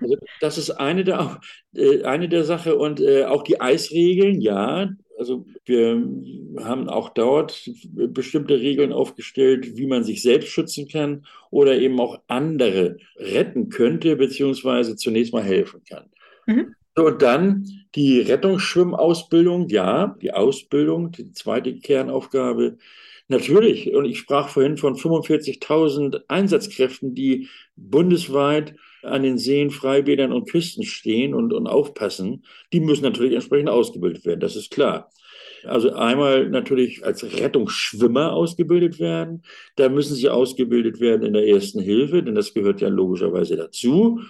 Also 0.00 0.16
das 0.40 0.58
ist 0.58 0.70
eine 0.70 1.04
der, 1.04 1.40
äh, 1.74 2.02
eine 2.02 2.28
der 2.28 2.44
Sache 2.44 2.76
und 2.76 3.00
äh, 3.00 3.24
auch 3.24 3.42
die 3.42 3.60
Eisregeln, 3.60 4.40
ja. 4.40 4.90
Also 5.18 5.44
wir 5.64 6.00
haben 6.60 6.88
auch 6.88 7.08
dort 7.08 7.68
bestimmte 7.92 8.60
Regeln 8.60 8.92
aufgestellt, 8.92 9.76
wie 9.76 9.86
man 9.86 10.04
sich 10.04 10.22
selbst 10.22 10.48
schützen 10.48 10.86
kann 10.88 11.26
oder 11.50 11.76
eben 11.76 11.98
auch 12.00 12.20
andere 12.28 12.98
retten 13.16 13.68
könnte, 13.68 14.14
beziehungsweise 14.14 14.94
zunächst 14.94 15.32
mal 15.32 15.42
helfen 15.42 15.82
kann. 15.88 16.04
Mhm. 16.46 16.74
Und 16.94 17.22
dann 17.22 17.66
die 17.94 18.20
Rettungsschwimmausbildung, 18.20 19.68
ja, 19.68 20.16
die 20.22 20.32
Ausbildung, 20.32 21.10
die 21.10 21.32
zweite 21.32 21.78
Kernaufgabe. 21.78 22.78
Natürlich, 23.28 23.92
und 23.94 24.04
ich 24.04 24.18
sprach 24.18 24.48
vorhin 24.48 24.76
von 24.76 24.94
45.000 24.94 26.22
Einsatzkräften, 26.28 27.14
die 27.14 27.48
bundesweit 27.76 28.74
an 29.02 29.22
den 29.22 29.38
Seen, 29.38 29.70
Freibädern 29.70 30.32
und 30.32 30.50
Küsten 30.50 30.84
stehen 30.84 31.34
und, 31.34 31.52
und 31.52 31.66
aufpassen, 31.66 32.44
die 32.72 32.80
müssen 32.80 33.04
natürlich 33.04 33.34
entsprechend 33.34 33.68
ausgebildet 33.68 34.24
werden, 34.24 34.40
das 34.40 34.56
ist 34.56 34.70
klar. 34.70 35.10
Also 35.64 35.92
einmal 35.92 36.48
natürlich 36.48 37.04
als 37.04 37.24
Rettungsschwimmer 37.24 38.32
ausgebildet 38.32 39.00
werden, 39.00 39.42
da 39.76 39.88
müssen 39.88 40.14
sie 40.14 40.28
ausgebildet 40.28 41.00
werden 41.00 41.26
in 41.26 41.32
der 41.32 41.46
ersten 41.46 41.80
Hilfe, 41.80 42.22
denn 42.22 42.34
das 42.34 42.54
gehört 42.54 42.80
ja 42.80 42.88
logischerweise 42.88 43.56
dazu. 43.56 44.20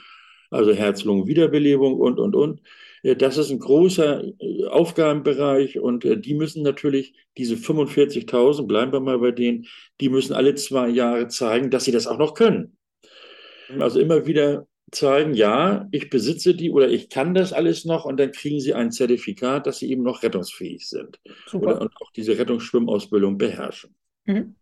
Also 0.50 0.72
Herz-Lungen-Wiederbelebung 0.72 1.94
und, 1.98 2.18
und, 2.18 2.34
und. 2.34 2.60
Das 3.02 3.36
ist 3.36 3.50
ein 3.50 3.60
großer 3.60 4.24
äh, 4.24 4.64
Aufgabenbereich 4.66 5.78
und 5.78 6.04
äh, 6.04 6.18
die 6.18 6.34
müssen 6.34 6.62
natürlich, 6.62 7.14
diese 7.36 7.54
45.000, 7.54 8.66
bleiben 8.66 8.92
wir 8.92 9.00
mal 9.00 9.18
bei 9.18 9.30
denen, 9.30 9.66
die 10.00 10.08
müssen 10.08 10.32
alle 10.32 10.54
zwei 10.56 10.88
Jahre 10.88 11.28
zeigen, 11.28 11.70
dass 11.70 11.84
sie 11.84 11.92
das 11.92 12.08
auch 12.08 12.18
noch 12.18 12.34
können. 12.34 12.77
Also 13.78 14.00
immer 14.00 14.26
wieder 14.26 14.66
zeigen, 14.90 15.34
ja, 15.34 15.86
ich 15.90 16.08
besitze 16.10 16.54
die 16.54 16.70
oder 16.70 16.88
ich 16.88 17.08
kann 17.10 17.34
das 17.34 17.52
alles 17.52 17.84
noch 17.84 18.04
und 18.04 18.18
dann 18.18 18.32
kriegen 18.32 18.60
sie 18.60 18.74
ein 18.74 18.90
Zertifikat, 18.90 19.66
dass 19.66 19.78
sie 19.78 19.90
eben 19.90 20.02
noch 20.02 20.22
rettungsfähig 20.22 20.88
sind 20.88 21.20
oder, 21.52 21.80
und 21.80 21.94
auch 22.00 22.10
diese 22.12 22.38
Rettungsschwimmausbildung 22.38 23.36
beherrschen. 23.36 23.94
Mhm. 24.24 24.54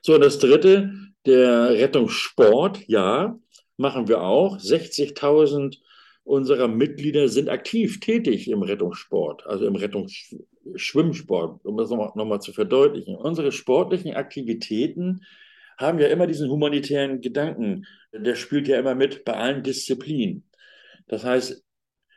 So, 0.00 0.14
und 0.14 0.22
das 0.22 0.38
dritte, 0.38 0.94
der 1.26 1.70
Rettungssport, 1.70 2.88
ja, 2.88 3.38
machen 3.76 4.08
wir 4.08 4.22
auch. 4.22 4.58
60.000 4.58 5.78
unserer 6.24 6.68
Mitglieder 6.68 7.28
sind 7.28 7.48
aktiv 7.48 8.00
tätig 8.00 8.50
im 8.50 8.62
Rettungssport, 8.62 9.46
also 9.46 9.66
im 9.66 9.76
Rettungsschwimmsport, 9.76 11.64
um 11.64 11.76
das 11.76 11.90
nochmal 11.90 12.12
noch 12.14 12.26
mal 12.26 12.40
zu 12.40 12.52
verdeutlichen. 12.52 13.16
Unsere 13.16 13.52
sportlichen 13.52 14.14
Aktivitäten 14.14 15.22
haben 15.78 15.98
ja 15.98 16.08
immer 16.08 16.26
diesen 16.26 16.50
humanitären 16.50 17.20
Gedanken. 17.20 17.86
Der 18.12 18.34
spielt 18.34 18.68
ja 18.68 18.78
immer 18.78 18.94
mit 18.94 19.24
bei 19.24 19.34
allen 19.34 19.62
Disziplinen. 19.62 20.44
Das 21.06 21.24
heißt, 21.24 21.64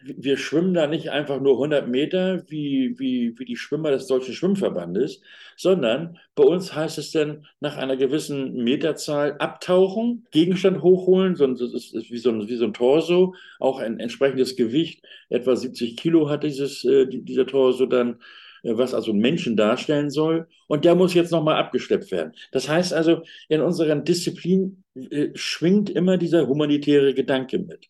wir 0.04 0.38
schwimmen 0.38 0.74
da 0.74 0.88
nicht 0.88 1.12
einfach 1.12 1.40
nur 1.40 1.54
100 1.54 1.88
Meter 1.88 2.44
wie, 2.50 2.96
wie, 2.98 3.38
wie 3.38 3.46
die 3.46 3.56
Schwimmer 3.56 3.92
des 3.92 4.08
Deutschen 4.08 4.34
Schwimmverbandes, 4.34 5.22
sondern 5.56 6.18
bei 6.36 6.44
uns 6.44 6.74
heißt 6.74 6.98
es 6.98 7.12
dann 7.12 7.46
nach 7.60 7.78
einer 7.78 7.98
gewissen 7.98 8.64
Meterzahl 8.64 9.38
abtauchen, 9.38 10.26
Gegenstand 10.32 10.82
hochholen, 10.82 11.36
sonst 11.36 11.62
ist 11.62 11.94
es 11.94 12.10
wie 12.10 12.18
so 12.18 12.32
ein, 12.32 12.48
wie 12.48 12.56
so 12.56 12.66
ein 12.66 12.74
Torso, 12.74 13.36
auch 13.60 13.80
ein 13.80 14.00
entsprechendes 14.00 14.56
Gewicht, 14.56 15.06
etwa 15.30 15.56
70 15.56 15.98
Kilo 15.98 16.30
hat 16.30 16.44
dieses, 16.44 16.84
äh, 16.84 17.06
dieser 17.08 17.46
Torso 17.46 17.86
dann 17.86 18.18
was 18.64 18.94
also 18.94 19.14
Menschen 19.14 19.56
darstellen 19.58 20.10
soll. 20.10 20.48
Und 20.68 20.86
der 20.86 20.96
muss 20.96 21.14
jetzt 21.14 21.32
nochmal 21.32 21.56
abgeschleppt 21.56 22.12
werden. 22.12 22.34
Das 22.52 22.70
heißt 22.70 22.94
also, 22.94 23.24
in 23.50 23.62
unseren 23.62 24.04
Disziplinen 24.04 24.84
äh, 24.96 25.30
schwingt 25.36 25.90
immer 25.90 26.18
dieser 26.18 26.48
humanitäre 26.48 27.14
Gedanke 27.14 27.60
mit. 27.60 27.90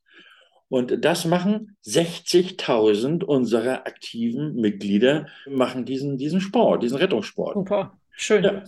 Und 0.70 1.04
das 1.04 1.26
machen 1.26 1.76
60.000 1.86 3.26
unserer 3.26 3.86
aktiven 3.86 4.56
Mitglieder, 4.56 5.28
machen 5.46 5.84
diesen, 5.84 6.18
diesen 6.18 6.40
Sport, 6.40 6.84
diesen 6.84 6.98
Rettungssport. 6.98 7.56
Super. 7.56 8.00
Schön. 8.24 8.44
Ja, 8.44 8.64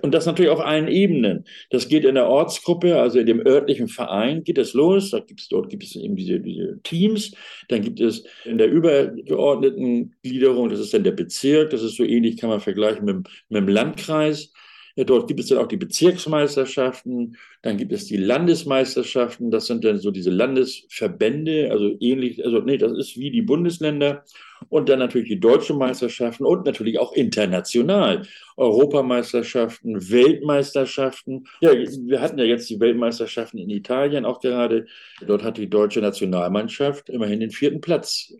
und 0.00 0.14
das 0.14 0.24
natürlich 0.24 0.50
auf 0.50 0.64
allen 0.64 0.88
Ebenen. 0.88 1.44
Das 1.68 1.88
geht 1.88 2.06
in 2.06 2.14
der 2.14 2.26
Ortsgruppe, 2.26 2.98
also 2.98 3.18
in 3.18 3.26
dem 3.26 3.46
örtlichen 3.46 3.86
Verein 3.86 4.44
geht 4.44 4.56
es 4.56 4.72
los. 4.72 5.10
Da 5.10 5.20
gibt's, 5.20 5.46
dort 5.48 5.68
gibt 5.68 5.82
es 5.82 5.94
eben 5.94 6.16
diese, 6.16 6.40
diese 6.40 6.80
Teams. 6.84 7.32
Dann 7.68 7.82
gibt 7.82 8.00
es 8.00 8.24
in 8.46 8.56
der 8.56 8.70
übergeordneten 8.70 10.14
Gliederung, 10.22 10.70
das 10.70 10.80
ist 10.80 10.94
dann 10.94 11.04
der 11.04 11.12
Bezirk, 11.12 11.68
das 11.68 11.82
ist 11.82 11.98
so 11.98 12.02
ähnlich, 12.02 12.38
kann 12.38 12.48
man 12.48 12.60
vergleichen 12.60 13.04
mit, 13.04 13.28
mit 13.50 13.60
dem 13.60 13.68
Landkreis. 13.68 14.54
Dort 14.96 15.26
gibt 15.26 15.40
es 15.40 15.48
dann 15.48 15.58
auch 15.58 15.66
die 15.66 15.76
Bezirksmeisterschaften, 15.76 17.36
dann 17.62 17.76
gibt 17.76 17.92
es 17.92 18.06
die 18.06 18.16
Landesmeisterschaften, 18.16 19.50
das 19.50 19.66
sind 19.66 19.84
dann 19.84 19.98
so 19.98 20.12
diese 20.12 20.30
Landesverbände, 20.30 21.70
also 21.72 21.96
ähnlich, 21.98 22.44
also 22.44 22.60
nee, 22.60 22.78
das 22.78 22.92
ist 22.92 23.16
wie 23.16 23.32
die 23.32 23.42
Bundesländer 23.42 24.24
und 24.68 24.88
dann 24.88 25.00
natürlich 25.00 25.28
die 25.28 25.40
deutschen 25.40 25.78
Meisterschaften 25.78 26.44
und 26.44 26.64
natürlich 26.64 27.00
auch 27.00 27.12
international. 27.12 28.22
Europameisterschaften, 28.56 30.10
Weltmeisterschaften. 30.10 31.48
Ja, 31.60 31.72
wir 31.72 32.20
hatten 32.20 32.38
ja 32.38 32.44
jetzt 32.44 32.70
die 32.70 32.78
Weltmeisterschaften 32.78 33.58
in 33.58 33.70
Italien 33.70 34.24
auch 34.24 34.40
gerade. 34.40 34.86
Dort 35.26 35.42
hat 35.42 35.58
die 35.58 35.68
deutsche 35.68 36.00
Nationalmannschaft 36.00 37.08
immerhin 37.08 37.40
den 37.40 37.50
vierten 37.50 37.80
Platz 37.80 38.32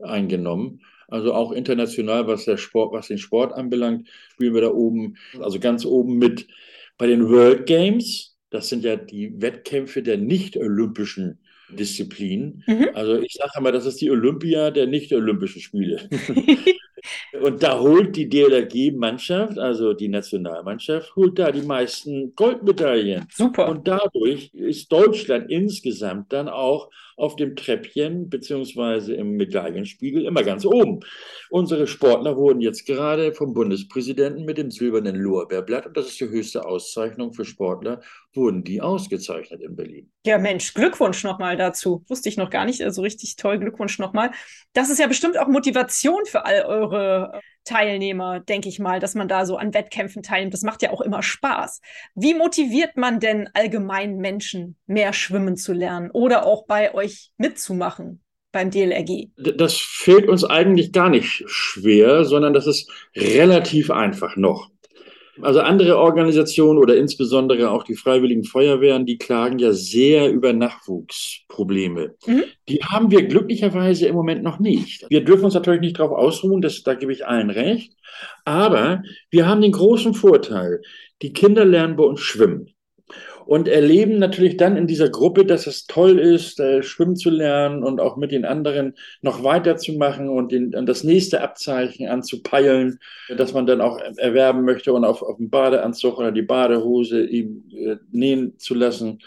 eingenommen. 0.00 0.80
Also 1.10 1.34
auch 1.34 1.52
international, 1.52 2.26
was, 2.26 2.44
der 2.44 2.56
Sport, 2.56 2.92
was 2.92 3.08
den 3.08 3.18
Sport 3.18 3.52
anbelangt, 3.52 4.08
spielen 4.32 4.54
wir 4.54 4.62
da 4.62 4.70
oben, 4.70 5.16
also 5.40 5.58
ganz 5.58 5.84
oben 5.84 6.18
mit. 6.18 6.46
Bei 6.98 7.06
den 7.06 7.28
World 7.28 7.66
Games, 7.66 8.36
das 8.50 8.68
sind 8.68 8.84
ja 8.84 8.96
die 8.96 9.40
Wettkämpfe 9.40 10.02
der 10.02 10.18
nicht-olympischen 10.18 11.38
Disziplinen. 11.70 12.62
Mhm. 12.66 12.90
Also 12.94 13.20
ich 13.20 13.34
sage 13.34 13.52
immer, 13.58 13.72
das 13.72 13.86
ist 13.86 14.00
die 14.00 14.10
Olympia 14.10 14.70
der 14.70 14.86
nicht-olympischen 14.86 15.62
Spiele. 15.62 16.08
Und 17.42 17.62
da 17.62 17.78
holt 17.78 18.16
die 18.16 18.28
DLRG-Mannschaft, 18.28 19.58
also 19.58 19.94
die 19.94 20.08
Nationalmannschaft, 20.08 21.14
holt 21.16 21.38
da 21.38 21.50
die 21.50 21.62
meisten 21.62 22.34
Goldmedaillen. 22.34 23.26
Super. 23.32 23.68
Und 23.68 23.88
dadurch 23.88 24.52
ist 24.52 24.92
Deutschland 24.92 25.50
insgesamt 25.50 26.32
dann 26.32 26.48
auch 26.48 26.90
auf 27.20 27.36
dem 27.36 27.56
Treppchen 27.56 28.28
beziehungsweise 28.28 29.14
im 29.14 29.32
Medaillenspiegel 29.32 30.24
immer 30.24 30.42
ganz 30.42 30.64
oben. 30.64 31.00
Unsere 31.50 31.86
Sportler 31.86 32.36
wurden 32.36 32.60
jetzt 32.60 32.86
gerade 32.86 33.32
vom 33.32 33.54
Bundespräsidenten 33.54 34.44
mit 34.44 34.58
dem 34.58 34.70
silbernen 34.70 35.16
Lorbeerblatt, 35.16 35.86
und 35.86 35.96
das 35.96 36.08
ist 36.08 36.20
die 36.20 36.28
höchste 36.28 36.64
Auszeichnung 36.64 37.32
für 37.32 37.44
Sportler, 37.44 38.00
wurden 38.32 38.64
die 38.64 38.80
ausgezeichnet 38.80 39.62
in 39.62 39.76
Berlin. 39.76 40.10
Ja, 40.24 40.38
Mensch, 40.38 40.74
Glückwunsch 40.74 41.24
nochmal 41.24 41.56
dazu. 41.56 42.04
Wusste 42.08 42.28
ich 42.28 42.36
noch 42.36 42.50
gar 42.50 42.64
nicht. 42.64 42.82
Also 42.82 43.02
richtig 43.02 43.36
toll, 43.36 43.58
Glückwunsch 43.58 43.98
nochmal. 43.98 44.30
Das 44.72 44.90
ist 44.90 45.00
ja 45.00 45.06
bestimmt 45.06 45.38
auch 45.38 45.48
Motivation 45.48 46.24
für 46.26 46.44
all 46.44 46.62
eure 46.64 47.40
Teilnehmer, 47.64 48.40
denke 48.40 48.68
ich 48.68 48.78
mal, 48.78 49.00
dass 49.00 49.14
man 49.14 49.28
da 49.28 49.44
so 49.44 49.56
an 49.56 49.74
Wettkämpfen 49.74 50.22
teilnimmt. 50.22 50.54
Das 50.54 50.62
macht 50.62 50.82
ja 50.82 50.90
auch 50.90 51.00
immer 51.00 51.22
Spaß. 51.22 51.80
Wie 52.14 52.34
motiviert 52.34 52.96
man 52.96 53.20
denn 53.20 53.48
allgemein 53.52 54.16
Menschen, 54.16 54.76
mehr 54.86 55.12
schwimmen 55.12 55.56
zu 55.56 55.72
lernen 55.72 56.10
oder 56.10 56.46
auch 56.46 56.66
bei 56.66 56.94
euch 56.94 57.09
mitzumachen? 57.36 58.22
beim 58.52 58.70
DLRG? 58.70 59.28
Das 59.36 59.76
fällt 59.76 60.28
uns 60.28 60.44
eigentlich 60.44 60.92
gar 60.92 61.08
nicht 61.08 61.44
schwer, 61.46 62.24
sondern 62.24 62.52
das 62.52 62.66
ist 62.66 62.90
relativ 63.16 63.90
einfach 63.90 64.36
noch. 64.36 64.70
Also 65.42 65.60
andere 65.60 65.96
Organisationen 65.96 66.78
oder 66.78 66.96
insbesondere 66.96 67.70
auch 67.70 67.84
die 67.84 67.94
Freiwilligen 67.94 68.44
Feuerwehren, 68.44 69.06
die 69.06 69.16
klagen 69.16 69.58
ja 69.58 69.72
sehr 69.72 70.30
über 70.30 70.52
Nachwuchsprobleme. 70.52 72.14
Mhm. 72.26 72.42
Die 72.68 72.80
haben 72.80 73.10
wir 73.10 73.22
glücklicherweise 73.22 74.06
im 74.06 74.16
Moment 74.16 74.42
noch 74.42 74.58
nicht. 74.58 75.06
Wir 75.08 75.24
dürfen 75.24 75.44
uns 75.44 75.54
natürlich 75.54 75.80
nicht 75.80 75.98
darauf 75.98 76.12
ausruhen, 76.12 76.60
das, 76.60 76.82
da 76.82 76.94
gebe 76.94 77.12
ich 77.12 77.26
allen 77.26 77.48
recht. 77.48 77.94
Aber 78.44 79.02
wir 79.30 79.46
haben 79.46 79.62
den 79.62 79.72
großen 79.72 80.12
Vorteil, 80.12 80.82
die 81.22 81.32
Kinder 81.32 81.64
lernen 81.64 81.96
bei 81.96 82.04
uns 82.04 82.20
schwimmen 82.20 82.74
und 83.50 83.66
erleben 83.66 84.20
natürlich 84.20 84.56
dann 84.58 84.76
in 84.76 84.86
dieser 84.86 85.08
Gruppe, 85.08 85.44
dass 85.44 85.66
es 85.66 85.88
toll 85.88 86.20
ist, 86.20 86.60
äh, 86.60 86.84
schwimmen 86.84 87.16
zu 87.16 87.30
lernen 87.30 87.82
und 87.82 88.00
auch 88.00 88.16
mit 88.16 88.30
den 88.30 88.44
anderen 88.44 88.94
noch 89.22 89.42
weiterzumachen 89.42 90.28
und, 90.28 90.52
den, 90.52 90.72
und 90.72 90.86
das 90.86 91.02
nächste 91.02 91.40
Abzeichen 91.40 92.06
anzupeilen, 92.06 93.00
das 93.36 93.52
man 93.52 93.66
dann 93.66 93.80
auch 93.80 93.98
erwerben 94.18 94.64
möchte 94.64 94.92
und 94.92 95.04
auf, 95.04 95.22
auf 95.22 95.38
den 95.38 95.50
Badeanzug 95.50 96.18
oder 96.18 96.30
die 96.30 96.42
Badehose 96.42 97.24
ihm 97.24 97.64
äh, 97.72 97.96
nähen 98.12 98.56
zu 98.56 98.74
lassen. 98.74 99.18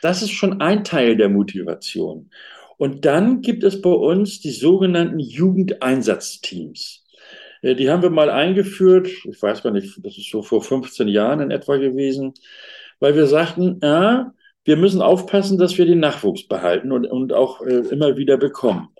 Das 0.00 0.22
ist 0.22 0.30
schon 0.30 0.60
ein 0.60 0.84
Teil 0.84 1.16
der 1.16 1.28
Motivation. 1.28 2.30
Und 2.76 3.04
dann 3.04 3.40
gibt 3.40 3.64
es 3.64 3.82
bei 3.82 3.90
uns 3.90 4.40
die 4.40 4.52
sogenannten 4.52 5.18
Jugendeinsatzteams. 5.18 7.02
Äh, 7.62 7.74
die 7.74 7.90
haben 7.90 8.02
wir 8.02 8.10
mal 8.10 8.30
eingeführt, 8.30 9.08
ich 9.08 9.42
weiß 9.42 9.64
gar 9.64 9.72
nicht, 9.72 9.98
das 10.04 10.18
ist 10.18 10.30
so 10.30 10.40
vor 10.42 10.62
15 10.62 11.08
Jahren 11.08 11.40
in 11.40 11.50
etwa 11.50 11.78
gewesen, 11.78 12.34
weil 13.02 13.16
wir 13.16 13.26
sagten, 13.26 13.80
ja, 13.82 14.32
wir 14.64 14.76
müssen 14.76 15.02
aufpassen, 15.02 15.58
dass 15.58 15.76
wir 15.76 15.86
den 15.86 15.98
Nachwuchs 15.98 16.46
behalten 16.46 16.92
und, 16.92 17.04
und 17.04 17.32
auch 17.32 17.60
äh, 17.60 17.80
immer 17.90 18.16
wieder 18.16 18.36
bekommen. 18.36 18.90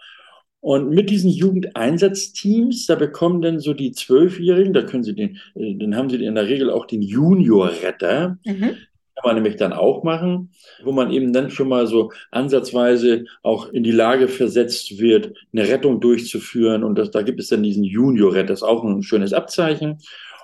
Und 0.59 0.91
mit 0.91 1.09
diesen 1.09 1.31
Jugendeinsatzteams, 1.31 2.87
da 2.87 2.97
bekommen 2.97 3.43
dann 3.43 3.61
so 3.61 3.75
die 3.75 3.93
Zwölfjährigen, 3.93 4.73
da 4.73 4.83
können 4.83 5.05
sie 5.05 5.15
den, 5.15 5.39
äh, 5.55 5.77
dann 5.77 5.95
haben 5.95 6.11
sie 6.11 6.25
in 6.25 6.35
der 6.35 6.49
Regel 6.49 6.69
auch 6.69 6.87
den 6.87 7.01
Juniorretter. 7.01 8.39
Mhm. 8.45 8.75
Kann 9.15 9.25
man 9.25 9.35
nämlich 9.37 9.55
dann 9.55 9.73
auch 9.73 10.03
machen, 10.03 10.51
wo 10.83 10.91
man 10.91 11.13
eben 11.13 11.33
dann 11.33 11.51
schon 11.51 11.69
mal 11.69 11.87
so 11.87 12.11
ansatzweise 12.33 13.27
auch 13.45 13.69
in 13.69 13.85
die 13.85 13.93
Lage 13.93 14.27
versetzt 14.27 14.99
wird, 14.99 15.33
eine 15.53 15.69
Rettung 15.69 16.01
durchzuführen. 16.01 16.83
Und 16.83 16.99
das, 16.99 17.13
da 17.13 17.23
gibt 17.23 17.39
es 17.39 17.51
dann 17.51 17.63
diesen 17.63 17.85
Junior-Retter, 17.85 18.49
das 18.49 18.61
ist 18.61 18.69
auch 18.69 18.83
ein 18.83 19.05
schönes 19.05 19.33
Abzeichen. 19.33 19.99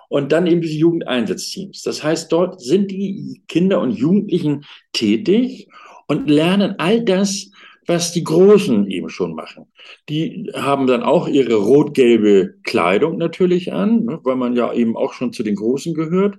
Und 0.09 0.33
dann 0.33 0.47
eben 0.47 0.63
diese 0.63 0.79
Jugendeinsatzteams. 0.79 1.83
Das 1.83 2.03
heißt, 2.03 2.33
dort 2.33 2.61
sind 2.61 2.91
die 2.91 3.43
Kinder 3.47 3.81
und 3.81 3.93
Jugendlichen 3.93 4.65
tätig 4.93 5.69
und 6.07 6.31
lernen 6.31 6.77
all 6.79 7.05
das, 7.05 7.51
was 7.87 8.13
die 8.13 8.25
Großen 8.25 8.91
eben 8.91 9.09
schon 9.09 9.35
machen. 9.35 9.67
Die 10.09 10.51
haben 10.55 10.87
dann 10.87 11.03
auch 11.03 11.27
ihre 11.27 11.55
rot-gelbe 11.55 12.55
Kleidung 12.63 13.17
natürlich 13.17 13.73
an, 13.73 14.05
ne, 14.05 14.21
weil 14.23 14.37
man 14.37 14.55
ja 14.55 14.73
eben 14.73 14.97
auch 14.97 15.15
schon 15.15 15.33
zu 15.33 15.43
den 15.43 15.57
Großen 15.57 15.95
gehört. 15.95 16.39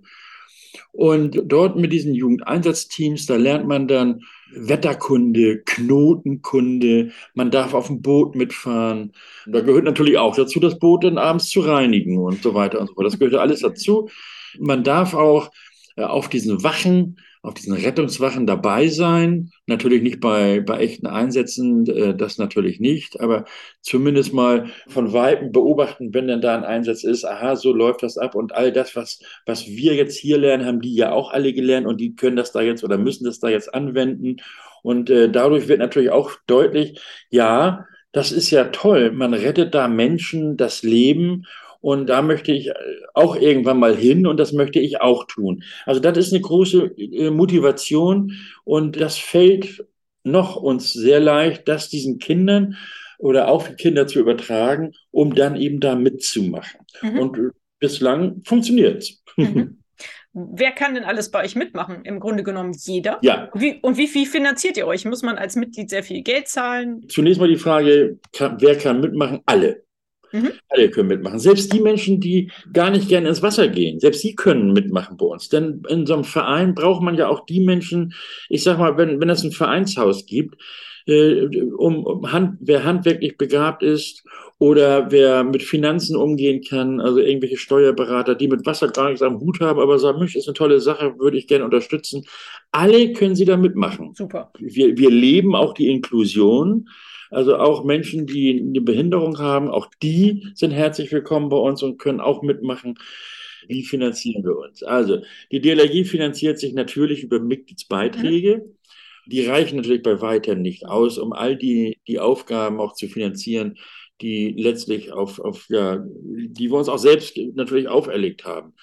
Und 0.92 1.42
dort 1.46 1.76
mit 1.76 1.92
diesen 1.92 2.14
Jugendeinsatzteams, 2.14 3.26
da 3.26 3.36
lernt 3.36 3.68
man 3.68 3.88
dann 3.88 4.22
Wetterkunde, 4.54 5.62
Knotenkunde, 5.66 7.12
man 7.34 7.52
darf 7.52 7.74
auf 7.74 7.88
dem 7.88 8.02
Boot 8.02 8.36
mitfahren. 8.36 9.14
Da 9.46 9.62
gehört 9.62 9.86
natürlich 9.86 10.18
auch 10.18 10.36
dazu, 10.36 10.60
das 10.60 10.80
Boot 10.80 11.04
dann 11.04 11.18
abends 11.18 11.50
zu 11.50 11.62
reinigen 11.62 12.18
und 12.18 12.42
so 12.42 12.54
weiter 12.54 12.80
und 12.80 12.88
so 12.88 12.94
fort. 12.94 13.08
Das 13.08 13.20
gehört 13.20 13.36
alles 13.36 13.62
dazu. 13.62 14.10
Man 14.58 14.84
darf 14.84 15.14
auch 15.14 15.52
äh, 15.96 16.04
auf 16.04 16.30
diesen 16.30 16.64
Wachen 16.64 17.18
auf 17.42 17.54
diesen 17.54 17.74
Rettungswachen 17.74 18.46
dabei 18.46 18.88
sein. 18.88 19.52
Natürlich 19.66 20.02
nicht 20.02 20.20
bei, 20.20 20.60
bei 20.60 20.80
echten 20.80 21.08
Einsätzen, 21.08 21.88
äh, 21.88 22.16
das 22.16 22.38
natürlich 22.38 22.80
nicht, 22.80 23.20
aber 23.22 23.46
zumindest 23.82 24.34
mal 24.34 24.68
von 24.88 25.14
Weitem 25.14 25.52
beobachten, 25.52 26.14
wenn 26.14 26.28
denn 26.28 26.42
da 26.42 26.56
ein 26.56 26.66
Einsatz 26.66 27.04
ist, 27.04 27.24
aha, 27.26 27.56
so 27.56 27.74
läuft 27.74 28.04
das 28.04 28.18
ab 28.18 28.36
und 28.36 28.54
all 28.54 28.74
das, 28.74 28.96
was, 28.96 29.22
was 29.46 29.68
wir 29.68 29.96
jetzt 29.96 30.18
hier 30.18 30.38
lernen, 30.38 30.66
haben 30.66 30.82
die 30.82 30.96
ja 30.96 31.12
auch 31.12 31.32
alle 31.32 31.54
gelernt 31.54 31.88
und 31.88 32.02
die 32.02 32.16
können 32.16 32.36
das 32.36 32.52
da 32.52 32.62
jetzt 32.62 32.84
oder 32.84 32.98
müssen 32.98 33.24
das 33.24 33.40
da 33.40 33.48
jetzt 33.48 33.74
anwenden. 33.74 34.38
Und 34.84 35.10
äh, 35.10 35.30
dadurch 35.30 35.68
wird 35.68 35.80
natürlich 35.80 36.10
auch 36.10 36.32
deutlich, 36.48 37.00
ja, 37.30 37.86
das 38.12 38.32
ist 38.32 38.50
ja 38.50 38.66
toll, 38.66 39.12
man 39.12 39.34
rettet 39.34 39.76
da 39.76 39.88
Menschen 39.88 40.58
das 40.58 40.84
Leben 40.84 41.46
und 41.82 42.08
da 42.08 42.22
möchte 42.22 42.52
ich 42.52 42.72
auch 43.14 43.36
irgendwann 43.36 43.80
mal 43.80 43.96
hin 43.96 44.28
und 44.28 44.38
das 44.38 44.54
möchte 44.54 44.80
ich 44.80 45.02
auch 45.02 45.26
tun. 45.26 45.64
Also 45.86 46.00
das 46.00 46.18
ist 46.18 46.34
eine 46.34 46.42
große 46.42 46.92
äh, 46.98 47.30
Motivation 47.30 48.34
und 48.64 49.00
das 49.00 49.18
fällt 49.18 49.86
noch 50.24 50.56
uns 50.56 50.94
sehr 50.94 51.20
leicht, 51.20 51.68
das 51.68 51.90
diesen 51.90 52.20
Kindern 52.20 52.76
oder 53.18 53.50
auf 53.50 53.70
die 53.70 53.76
Kinder 53.76 54.08
zu 54.08 54.20
übertragen, 54.20 54.94
um 55.12 55.36
dann 55.36 55.56
eben 55.56 55.80
da 55.80 55.96
mitzumachen. 55.96 56.82
Mhm. 57.02 57.20
Und 57.20 57.52
bislang 57.80 58.42
funktioniert 58.46 59.04
es. 59.04 59.24
Mhm. 59.38 59.76
Wer 60.32 60.72
kann 60.72 60.94
denn 60.94 61.04
alles 61.04 61.32
bei 61.32 61.44
euch 61.44 61.56
mitmachen? 61.56 62.06
Im 62.06 62.20
Grunde 62.20 62.44
genommen 62.44 62.74
jeder. 62.78 63.18
Ja. 63.24 63.50
Wie, 63.56 63.80
und 63.82 63.98
wie 63.98 64.08
viel 64.08 64.28
finanziert 64.28 64.78
ihr 64.78 64.86
euch? 64.86 65.04
Muss 65.06 65.24
man 65.24 65.38
als 65.38 65.56
Mitglied 65.56 65.90
sehr 65.90 66.04
viel 66.04 66.22
Geld 66.22 66.48
zahlen? 66.48 67.08
Zunächst 67.10 67.40
mal 67.40 67.50
die 67.50 67.58
Frage, 67.58 68.20
kann, 68.32 68.58
wer 68.60 68.78
kann 68.78 69.02
mitmachen? 69.02 69.42
Alle. 69.48 69.84
Mhm. 70.32 70.52
Alle 70.70 70.90
können 70.90 71.10
mitmachen. 71.10 71.40
Selbst 71.40 71.74
die 71.74 71.80
Menschen, 71.80 72.20
die 72.20 72.52
gar 72.74 72.90
nicht 72.90 73.10
gerne 73.10 73.30
ins 73.30 73.42
Wasser 73.42 73.68
gehen, 73.68 74.00
selbst 74.00 74.22
sie 74.22 74.36
können 74.36 74.74
mitmachen 74.74 75.18
bei 75.18 75.26
uns. 75.26 75.50
Denn 75.50 75.84
in 75.88 76.06
so 76.06 76.14
einem 76.14 76.24
Verein 76.24 76.76
braucht 76.76 77.02
man 77.02 77.16
ja 77.16 77.28
auch 77.28 77.46
die 77.46 77.62
Menschen, 77.62 78.14
ich 78.50 78.64
sag 78.64 78.78
mal, 78.78 78.98
wenn, 78.98 79.20
wenn 79.20 79.30
es 79.30 79.44
ein 79.44 79.52
Vereinshaus 79.52 80.26
gibt, 80.26 80.56
äh, 81.10 81.48
um, 81.78 82.04
um 82.04 82.32
Hand, 82.32 82.58
wer 82.62 82.84
handwerklich 82.84 83.38
begabt 83.38 83.84
ist 83.84 84.24
oder 84.60 85.12
wer 85.12 85.44
mit 85.44 85.64
Finanzen 85.64 86.16
umgehen 86.16 86.62
kann, 86.62 87.00
also 87.00 87.20
irgendwelche 87.20 87.58
Steuerberater, 87.58 88.36
die 88.36 88.48
mit 88.48 88.66
Wasser 88.66 88.90
gar 88.90 89.10
nichts 89.10 89.22
am 89.22 89.40
Hut 89.40 89.60
haben, 89.60 89.80
aber 89.80 89.98
sagen, 89.98 90.20
Mensch, 90.20 90.36
ist 90.36 90.48
eine 90.48 90.54
tolle 90.54 90.80
Sache, 90.80 91.18
würde 91.18 91.38
ich 91.38 91.48
gerne 91.48 91.66
unterstützen. 91.66 92.26
Alle 92.72 93.14
können 93.14 93.36
sie 93.36 93.46
da 93.46 93.58
mitmachen. 93.58 94.14
Super. 94.14 94.52
Wir, 94.60 94.98
wir 94.98 95.10
leben 95.10 95.56
auch 95.56 95.74
die 95.74 95.88
Inklusion. 95.88 96.90
Also 97.30 97.58
auch 97.58 97.84
Menschen, 97.84 98.26
die 98.26 98.60
eine 98.60 98.82
Behinderung 98.82 99.38
haben, 99.40 99.70
auch 99.70 99.88
die 100.02 100.48
sind 100.56 100.72
herzlich 100.72 101.12
willkommen 101.12 101.50
bei 101.50 101.58
uns 101.58 101.84
und 101.84 101.98
können 101.98 102.20
auch 102.20 102.42
mitmachen. 102.42 102.98
Wie 103.68 103.84
finanzieren 103.84 104.44
wir 104.44 104.58
uns? 104.58 104.82
Also 104.82 105.22
die 105.52 105.62
DLRG 105.62 106.08
finanziert 106.08 106.60
sich 106.60 106.74
natürlich 106.74 107.24
über 107.24 107.40
Mitgliedsbeiträge. 107.40 108.58
Mhm. 108.66 108.76
Die 109.28 109.46
reichen 109.46 109.78
natürlich 109.78 110.02
bei 110.02 110.22
weitem 110.22 110.62
nicht 110.62 110.88
aus, 110.88 111.20
um 111.20 111.34
all 111.34 111.56
die, 111.56 112.00
die 112.08 112.20
Aufgaben 112.20 112.80
auch 112.80 112.94
zu 112.94 113.08
finanzieren, 113.08 113.78
die 114.22 114.56
letztlich 114.58 115.12
auf, 115.12 115.40
auf 115.40 115.68
ja, 115.70 116.04
die 116.04 116.72
wir 116.72 116.78
uns 116.78 116.90
auch 116.90 116.98
selbst 116.98 117.38
natürlich 117.54 117.88
auferlegt 117.88 118.46
haben. 118.46 118.74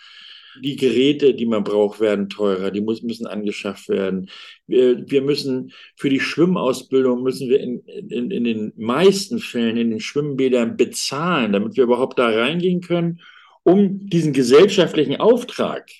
Die 0.63 0.77
Geräte, 0.77 1.35
die 1.35 1.47
man 1.47 1.65
braucht, 1.65 2.01
werden 2.01 2.29
teurer, 2.29 2.71
die 2.71 2.81
muss, 2.81 3.03
müssen 3.03 3.27
angeschafft 3.27 3.89
werden. 3.89 4.31
Wir, 4.67 5.09
wir 5.11 5.23
müssen 5.23 5.73
für 5.97 6.11
die 6.11 6.21
Schwimmausbildung 6.21 7.23
müssen 7.23 7.49
wir 7.49 7.61
in, 7.61 7.81
in, 7.81 8.31
in 8.31 8.45
den 8.45 8.73
meisten 8.77 9.39
Fällen 9.39 9.77
in 9.77 9.91
den 9.91 10.01
Schwimmbädern 10.01 10.77
bezahlen, 10.77 11.53
damit 11.53 11.77
wir 11.77 11.85
überhaupt 11.85 12.19
da 12.19 12.29
reingehen 12.29 12.81
können, 12.81 13.21
um 13.63 14.07
diesen 14.07 14.33
gesellschaftlichen 14.33 15.17
Auftrag 15.17 15.91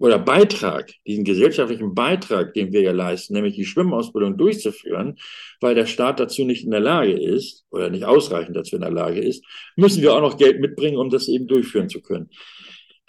oder 0.00 0.18
Beitrag, 0.18 0.92
diesen 1.06 1.24
gesellschaftlichen 1.24 1.94
Beitrag, 1.94 2.54
den 2.54 2.72
wir 2.72 2.80
ja 2.80 2.92
leisten, 2.92 3.34
nämlich 3.34 3.54
die 3.54 3.66
Schwimmausbildung 3.66 4.38
durchzuführen, 4.38 5.18
weil 5.60 5.74
der 5.74 5.84
Staat 5.84 6.18
dazu 6.18 6.44
nicht 6.44 6.64
in 6.64 6.70
der 6.70 6.80
Lage 6.80 7.12
ist 7.12 7.66
oder 7.70 7.90
nicht 7.90 8.04
ausreichend 8.04 8.56
dazu 8.56 8.76
in 8.76 8.82
der 8.82 8.90
Lage 8.90 9.20
ist, 9.20 9.44
müssen 9.76 10.02
wir 10.02 10.14
auch 10.14 10.22
noch 10.22 10.38
Geld 10.38 10.58
mitbringen, 10.58 10.96
um 10.96 11.10
das 11.10 11.28
eben 11.28 11.46
durchführen 11.46 11.90
zu 11.90 12.00
können. 12.00 12.30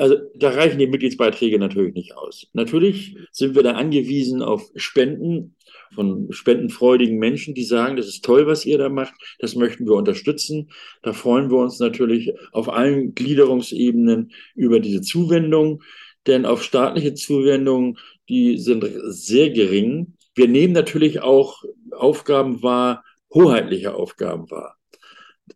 Also 0.02 0.16
da 0.34 0.50
reichen 0.50 0.80
die 0.80 0.88
Mitgliedsbeiträge 0.88 1.60
natürlich 1.60 1.94
nicht 1.94 2.18
aus. 2.18 2.48
Natürlich 2.54 3.16
sind 3.32 3.54
wir 3.54 3.62
da 3.62 3.74
angewiesen 3.74 4.42
auf 4.42 4.72
Spenden 4.76 5.56
von 5.94 6.26
spendenfreudigen 6.32 7.20
Menschen, 7.20 7.54
die 7.54 7.64
sagen, 7.64 7.98
das 7.98 8.08
ist 8.08 8.26
toll, 8.26 8.48
was 8.48 8.66
ihr 8.66 8.80
da 8.80 8.90
macht, 8.90 9.14
das 9.38 9.54
möchten 9.54 9.86
wir 9.86 9.94
unterstützen. 9.94 10.72
Da 11.04 11.14
freuen 11.14 11.52
wir 11.52 11.60
uns 11.60 11.78
natürlich 11.78 12.34
auf 12.52 12.68
allen 12.68 13.14
Gliederungsebenen 13.14 14.32
über 14.56 14.80
diese 14.80 15.02
Zuwendung, 15.02 15.84
denn 16.26 16.48
auf 16.48 16.64
staatliche 16.64 17.14
Zuwendungen, 17.14 18.00
die 18.28 18.58
sind 18.58 18.84
sehr 19.04 19.52
gering. 19.52 20.18
Wir 20.34 20.48
nehmen 20.48 20.74
natürlich 20.74 21.22
auch 21.22 21.62
Aufgaben 21.92 22.64
wahr, 22.64 23.04
hoheitliche 23.32 23.94
Aufgaben 23.94 24.50
wahr. 24.50 24.81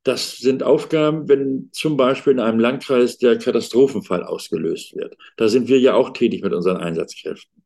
Das 0.05 0.37
sind 0.37 0.61
Aufgaben, 0.61 1.27
wenn 1.27 1.69
zum 1.71 1.97
Beispiel 1.97 2.33
in 2.33 2.39
einem 2.39 2.59
Landkreis 2.59 3.17
der 3.17 3.39
Katastrophenfall 3.39 4.23
ausgelöst 4.23 4.95
wird. 4.95 5.17
Da 5.35 5.49
sind 5.49 5.67
wir 5.67 5.79
ja 5.79 5.95
auch 5.95 6.11
tätig 6.13 6.43
mit 6.43 6.53
unseren 6.53 6.77
Einsatzkräften. 6.77 7.63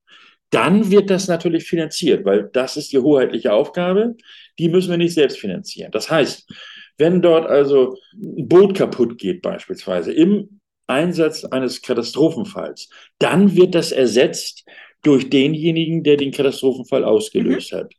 Dann 0.50 0.90
wird 0.90 1.10
das 1.10 1.28
natürlich 1.28 1.66
finanziert, 1.66 2.24
weil 2.24 2.50
das 2.54 2.78
ist 2.78 2.94
die 2.94 2.98
hoheitliche 2.98 3.52
Aufgabe. 3.52 4.16
Die 4.58 4.70
müssen 4.70 4.90
wir 4.90 4.98
nicht 4.98 5.14
selbst 5.14 5.38
finanzieren. 5.38 5.92
Das 5.92 6.10
heißt, 6.10 6.50
wenn 6.98 7.22
dort 7.22 7.46
also 7.46 7.98
ein 8.14 8.48
Boot 8.48 8.74
kaputt 8.74 9.18
geht 9.18 9.42
beispielsweise 9.42 10.14
im 10.14 10.62
Einsatz 10.88 11.44
eines 11.44 11.82
Katastrophenfalls, 11.82 12.90
dann 13.20 13.54
wird 13.54 13.76
das 13.76 13.92
ersetzt 13.92 14.64
durch 15.02 15.30
denjenigen, 15.30 16.04
der 16.04 16.16
den 16.16 16.32
Katastrophenfall 16.32 17.04
ausgelöst 17.04 17.74
mhm. 17.74 17.78
hat. 17.78 17.94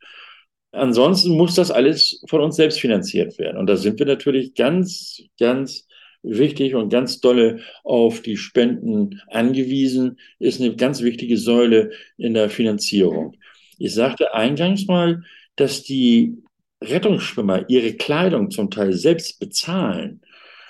Ansonsten 0.72 1.36
muss 1.36 1.54
das 1.54 1.70
alles 1.70 2.22
von 2.28 2.40
uns 2.40 2.56
selbst 2.56 2.80
finanziert 2.80 3.38
werden. 3.38 3.56
Und 3.56 3.66
da 3.66 3.76
sind 3.76 3.98
wir 3.98 4.06
natürlich 4.06 4.54
ganz, 4.54 5.22
ganz 5.38 5.86
wichtig 6.22 6.74
und 6.74 6.90
ganz 6.90 7.20
dolle 7.20 7.60
auf 7.82 8.20
die 8.20 8.36
Spenden 8.36 9.20
angewiesen, 9.28 10.18
ist 10.38 10.60
eine 10.60 10.76
ganz 10.76 11.02
wichtige 11.02 11.36
Säule 11.38 11.90
in 12.18 12.34
der 12.34 12.50
Finanzierung. 12.50 13.36
Ich 13.78 13.94
sagte 13.94 14.34
eingangs 14.34 14.86
mal, 14.86 15.24
dass 15.56 15.82
die 15.82 16.36
Rettungsschwimmer 16.82 17.68
ihre 17.68 17.94
Kleidung 17.94 18.50
zum 18.50 18.70
Teil 18.70 18.92
selbst 18.92 19.40
bezahlen. 19.40 20.20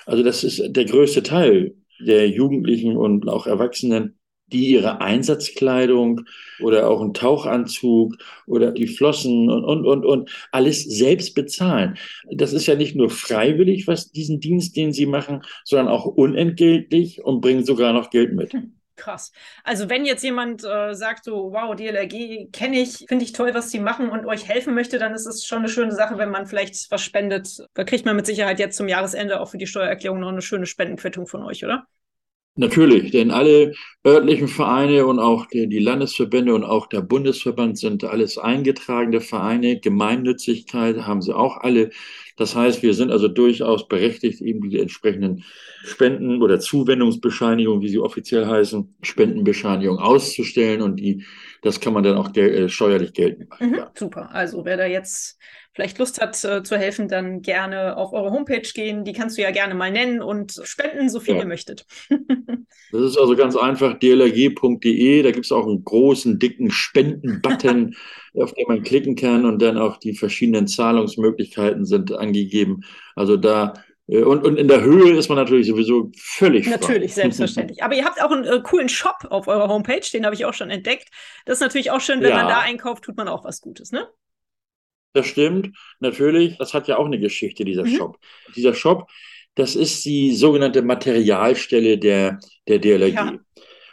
Also 0.07 0.23
das 0.23 0.45
ist 0.45 0.63
der 0.69 0.85
größte 0.85 1.23
Teil 1.23 1.75
der 2.01 2.29
Jugendlichen 2.29 2.97
und 2.97 3.29
auch 3.29 3.47
Erwachsenen 3.47 4.20
die 4.53 4.71
ihre 4.71 5.01
Einsatzkleidung 5.01 6.23
oder 6.61 6.89
auch 6.89 7.01
einen 7.01 7.15
Tauchanzug 7.15 8.17
oder 8.47 8.73
die 8.73 8.87
Flossen 8.87 9.51
und, 9.51 9.65
und, 9.65 9.87
und, 9.87 10.05
und 10.05 10.31
alles 10.53 10.85
selbst 10.85 11.35
bezahlen. 11.35 11.97
Das 12.31 12.53
ist 12.53 12.67
ja 12.67 12.75
nicht 12.75 12.97
nur 12.97 13.11
freiwillig, 13.11 13.87
was 13.87 14.11
diesen 14.13 14.41
Dienst, 14.41 14.77
den 14.77 14.93
sie 14.93 15.07
machen, 15.07 15.43
sondern 15.65 15.89
auch 15.89 16.07
unentgeltlich 16.07 17.23
und 17.23 17.41
bringen 17.41 17.65
sogar 17.65 17.93
noch 17.93 18.11
Geld 18.11 18.33
mit. 18.35 18.53
Krass. 19.01 19.33
Also 19.65 19.89
wenn 19.89 20.05
jetzt 20.05 20.23
jemand 20.23 20.63
äh, 20.63 20.93
sagt 20.95 21.25
so, 21.25 21.53
wow, 21.53 21.75
DLRG 21.75 22.53
kenne 22.53 22.81
ich, 22.81 23.07
finde 23.09 23.25
ich 23.25 23.33
toll, 23.33 23.55
was 23.55 23.71
die 23.71 23.81
machen 23.81 24.11
und 24.11 24.27
euch 24.27 24.47
helfen 24.47 24.75
möchte, 24.75 24.99
dann 24.99 25.15
ist 25.15 25.25
es 25.25 25.47
schon 25.47 25.61
eine 25.61 25.71
schöne 25.71 25.93
Sache, 25.93 26.19
wenn 26.19 26.29
man 26.29 26.47
vielleicht 26.47 26.91
was 26.91 27.03
spendet. 27.03 27.67
Da 27.73 27.85
kriegt 27.85 28.05
man 28.05 28.15
mit 28.15 28.27
Sicherheit 28.27 28.59
jetzt 28.59 28.77
zum 28.77 28.89
Jahresende 28.89 29.41
auch 29.41 29.49
für 29.49 29.57
die 29.57 29.67
Steuererklärung 29.67 30.21
noch 30.21 30.29
eine 30.29 30.43
schöne 30.43 30.67
Spendenquittung 30.67 31.27
von 31.27 31.43
euch, 31.43 31.65
oder? 31.65 31.87
Natürlich, 32.61 33.11
denn 33.11 33.31
alle 33.31 33.73
örtlichen 34.07 34.47
Vereine 34.47 35.07
und 35.07 35.19
auch 35.19 35.47
die, 35.47 35.67
die, 35.67 35.79
Landesverbände 35.79 36.55
und 36.55 36.63
auch 36.63 36.89
der 36.89 37.01
Bundesverband 37.01 37.79
sind 37.79 38.05
alles 38.05 38.37
eingetragene 38.37 39.23
Vereine. 39.23 39.81
Gemeinnützigkeit 39.81 40.99
haben 41.07 41.23
sie 41.23 41.35
auch 41.35 41.57
alle. 41.57 41.89
Das 42.37 42.55
heißt, 42.55 42.83
wir 42.83 42.93
sind 42.93 43.13
also 43.13 43.29
durchaus 43.29 43.89
berechtigt, 43.89 44.43
eben 44.43 44.69
die 44.69 44.79
entsprechenden 44.79 45.43
Spenden- 45.85 46.43
oder 46.43 46.61
Zuwendungsbescheinigungen, 46.61 47.81
wie 47.81 47.89
sie 47.89 47.99
offiziell 47.99 48.45
heißen, 48.45 48.95
Spendenbescheinigungen 49.01 50.03
auszustellen 50.03 50.83
und 50.83 50.97
die, 50.97 51.25
das 51.63 51.81
kann 51.81 51.95
man 51.95 52.03
dann 52.03 52.19
auch 52.19 52.31
gel 52.35 52.51
äh, 52.51 52.69
steuerlich 52.69 53.15
geltend 53.15 53.49
machen. 53.49 53.71
Mhm. 53.71 53.81
Super. 53.95 54.31
Also 54.33 54.67
wer 54.67 54.77
da 54.77 54.85
jetzt 54.85 55.39
vielleicht 55.81 55.99
Lust 55.99 56.21
hat 56.21 56.45
äh, 56.45 56.63
zu 56.63 56.77
helfen, 56.77 57.09
dann 57.09 57.41
gerne 57.41 57.97
auf 57.97 58.13
eure 58.13 58.31
Homepage 58.33 58.61
gehen. 58.61 59.03
Die 59.05 59.15
kannst 59.15 59.39
du 59.39 59.43
ja 59.43 59.51
gerne 59.51 59.75
mal 59.75 59.91
nennen 59.91 60.21
und 60.21 60.61
spenden, 60.63 61.09
so 61.09 61.21
viel 61.21 61.35
ja. 61.35 61.41
ihr 61.41 61.47
möchtet. 61.47 61.87
das 62.93 63.01
ist 63.01 63.19
also 63.19 63.35
ganz 63.35 63.57
einfach, 63.57 63.99
dlrg.de. 63.99 65.23
Da 65.23 65.31
gibt 65.31 65.47
es 65.47 65.53
auch 65.53 65.67
einen 65.67 65.83
großen, 65.83 66.39
dicken 66.39 66.71
Spenden-Button, 66.71 67.97
auf 68.35 68.53
den 68.53 68.67
man 68.69 68.83
klicken 68.83 69.17
kann 69.17 69.47
und 69.47 69.63
dann 69.63 69.79
auch 69.79 69.97
die 69.97 70.15
verschiedenen 70.15 70.67
Zahlungsmöglichkeiten 70.67 71.87
sind 71.87 72.13
angegeben. 72.13 72.83
Also 73.17 73.39
da 73.39 73.73
äh, 74.07 74.23
und, 74.23 74.45
und 74.45 74.59
in 74.59 74.69
der 74.69 74.83
Höhe 74.83 75.17
ist 75.17 75.31
man 75.31 75.39
natürlich 75.39 75.67
sowieso 75.67 76.13
völlig 76.19 76.69
Natürlich, 76.69 77.15
frei. 77.15 77.23
selbstverständlich. 77.23 77.83
Aber 77.83 77.95
ihr 77.95 78.05
habt 78.05 78.23
auch 78.23 78.31
einen 78.31 78.45
äh, 78.45 78.61
coolen 78.63 78.91
Shop 78.91 79.27
auf 79.31 79.49
eurer 79.49 79.69
Homepage, 79.69 80.07
den 80.13 80.27
habe 80.27 80.35
ich 80.35 80.45
auch 80.45 80.55
schon 80.55 80.69
entdeckt. 80.69 81.09
Das 81.47 81.55
ist 81.55 81.63
natürlich 81.63 81.91
auch 81.91 82.03
schön, 82.03 82.21
wenn 82.21 82.31
ja. 82.31 82.37
man 82.37 82.49
da 82.49 82.59
einkauft, 82.59 83.05
tut 83.05 83.17
man 83.17 83.29
auch 83.29 83.45
was 83.45 83.63
Gutes, 83.63 83.93
ne? 83.93 84.07
Das 85.13 85.27
stimmt, 85.27 85.77
natürlich. 85.99 86.57
Das 86.59 86.75
hat 86.75 86.89
ja 86.89 86.97
auch 86.97 87.07
eine 87.07 87.19
Geschichte, 87.19 87.65
dieser 87.65 87.85
mhm. 87.85 87.97
Shop. 87.97 88.19
Dieser 88.55 88.75
Shop, 88.75 89.09
das 89.55 89.75
ist 89.75 90.05
die 90.05 90.35
sogenannte 90.35 90.83
Materialstelle 90.83 91.99
der, 91.99 92.39
der 92.69 92.79
DLRG. 92.79 93.15
Ja. 93.15 93.39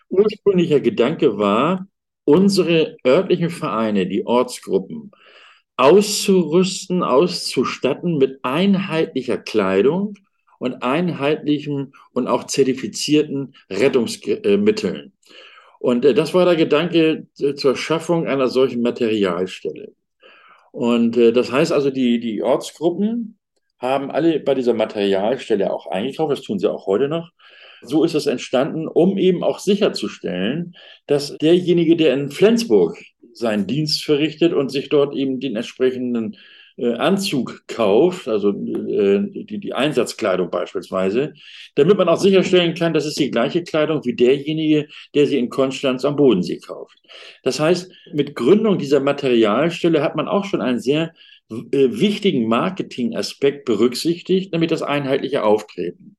Ursprünglicher 0.09 0.79
Gedanke 0.79 1.37
war, 1.37 1.87
unsere 2.23 2.97
örtlichen 3.05 3.49
Vereine, 3.49 4.05
die 4.05 4.25
Ortsgruppen, 4.25 5.11
auszurüsten, 5.77 7.03
auszustatten 7.03 8.17
mit 8.17 8.39
einheitlicher 8.43 9.37
Kleidung 9.37 10.15
und 10.59 10.83
einheitlichen 10.83 11.93
und 12.13 12.27
auch 12.27 12.45
zertifizierten 12.45 13.55
Rettungsmitteln. 13.69 15.13
Und 15.79 16.05
äh, 16.05 16.13
das 16.13 16.33
war 16.33 16.45
der 16.45 16.55
Gedanke 16.55 17.27
äh, 17.39 17.53
zur 17.53 17.75
Schaffung 17.75 18.27
einer 18.27 18.47
solchen 18.47 18.81
Materialstelle. 18.81 19.93
Und 20.77 21.17
äh, 21.17 21.33
das 21.33 21.51
heißt 21.51 21.71
also, 21.71 21.89
die, 21.89 22.19
die 22.19 22.43
Ortsgruppen 22.43 23.39
haben 23.79 24.11
alle 24.11 24.39
bei 24.39 24.53
dieser 24.53 24.75
Materialstelle 24.75 25.73
auch 25.73 25.87
eingekauft, 25.87 26.31
das 26.31 26.43
tun 26.43 26.59
sie 26.59 26.69
auch 26.69 26.85
heute 26.85 27.07
noch. 27.07 27.31
So 27.81 28.03
ist 28.03 28.13
es 28.13 28.27
entstanden, 28.27 28.87
um 28.87 29.17
eben 29.17 29.43
auch 29.43 29.57
sicherzustellen, 29.57 30.75
dass 31.07 31.35
derjenige, 31.39 31.95
der 31.95 32.13
in 32.13 32.29
Flensburg 32.29 32.95
seinen 33.33 33.65
Dienst 33.65 34.03
verrichtet 34.03 34.53
und 34.53 34.69
sich 34.69 34.89
dort 34.89 35.15
eben 35.15 35.39
den 35.39 35.55
entsprechenden 35.55 36.37
äh, 36.77 36.93
Anzug 36.93 37.63
kauft, 37.67 38.27
also 38.27 38.49
äh, 38.49 39.23
die, 39.29 39.59
die 39.59 39.73
Einsatzkleidung 39.73 40.49
beispielsweise, 40.49 41.33
damit 41.75 41.97
man 41.97 42.07
auch 42.07 42.19
sicherstellen 42.19 42.75
kann, 42.75 42.93
dass 42.93 43.05
es 43.05 43.15
die 43.15 43.31
gleiche 43.31 43.63
Kleidung 43.63 44.05
wie 44.05 44.15
derjenige, 44.15 44.87
der 45.15 45.25
sie 45.25 45.39
in 45.39 45.49
Konstanz 45.49 46.05
am 46.05 46.15
Bodensee 46.15 46.59
kauft. 46.59 46.99
Das 47.43 47.59
heißt, 47.59 47.91
mit 48.13 48.35
Gründung 48.35 48.77
dieser 48.77 48.99
Materialstelle 48.99 50.01
hat 50.01 50.15
man 50.15 50.27
auch 50.27 50.45
schon 50.45 50.61
einen 50.61 50.79
sehr 50.79 51.13
äh, 51.49 51.55
wichtigen 51.71 52.47
Marketingaspekt 52.47 53.65
berücksichtigt, 53.65 54.51
nämlich 54.51 54.69
das 54.69 54.83
einheitliche 54.83 55.43
Auftreten. 55.43 56.15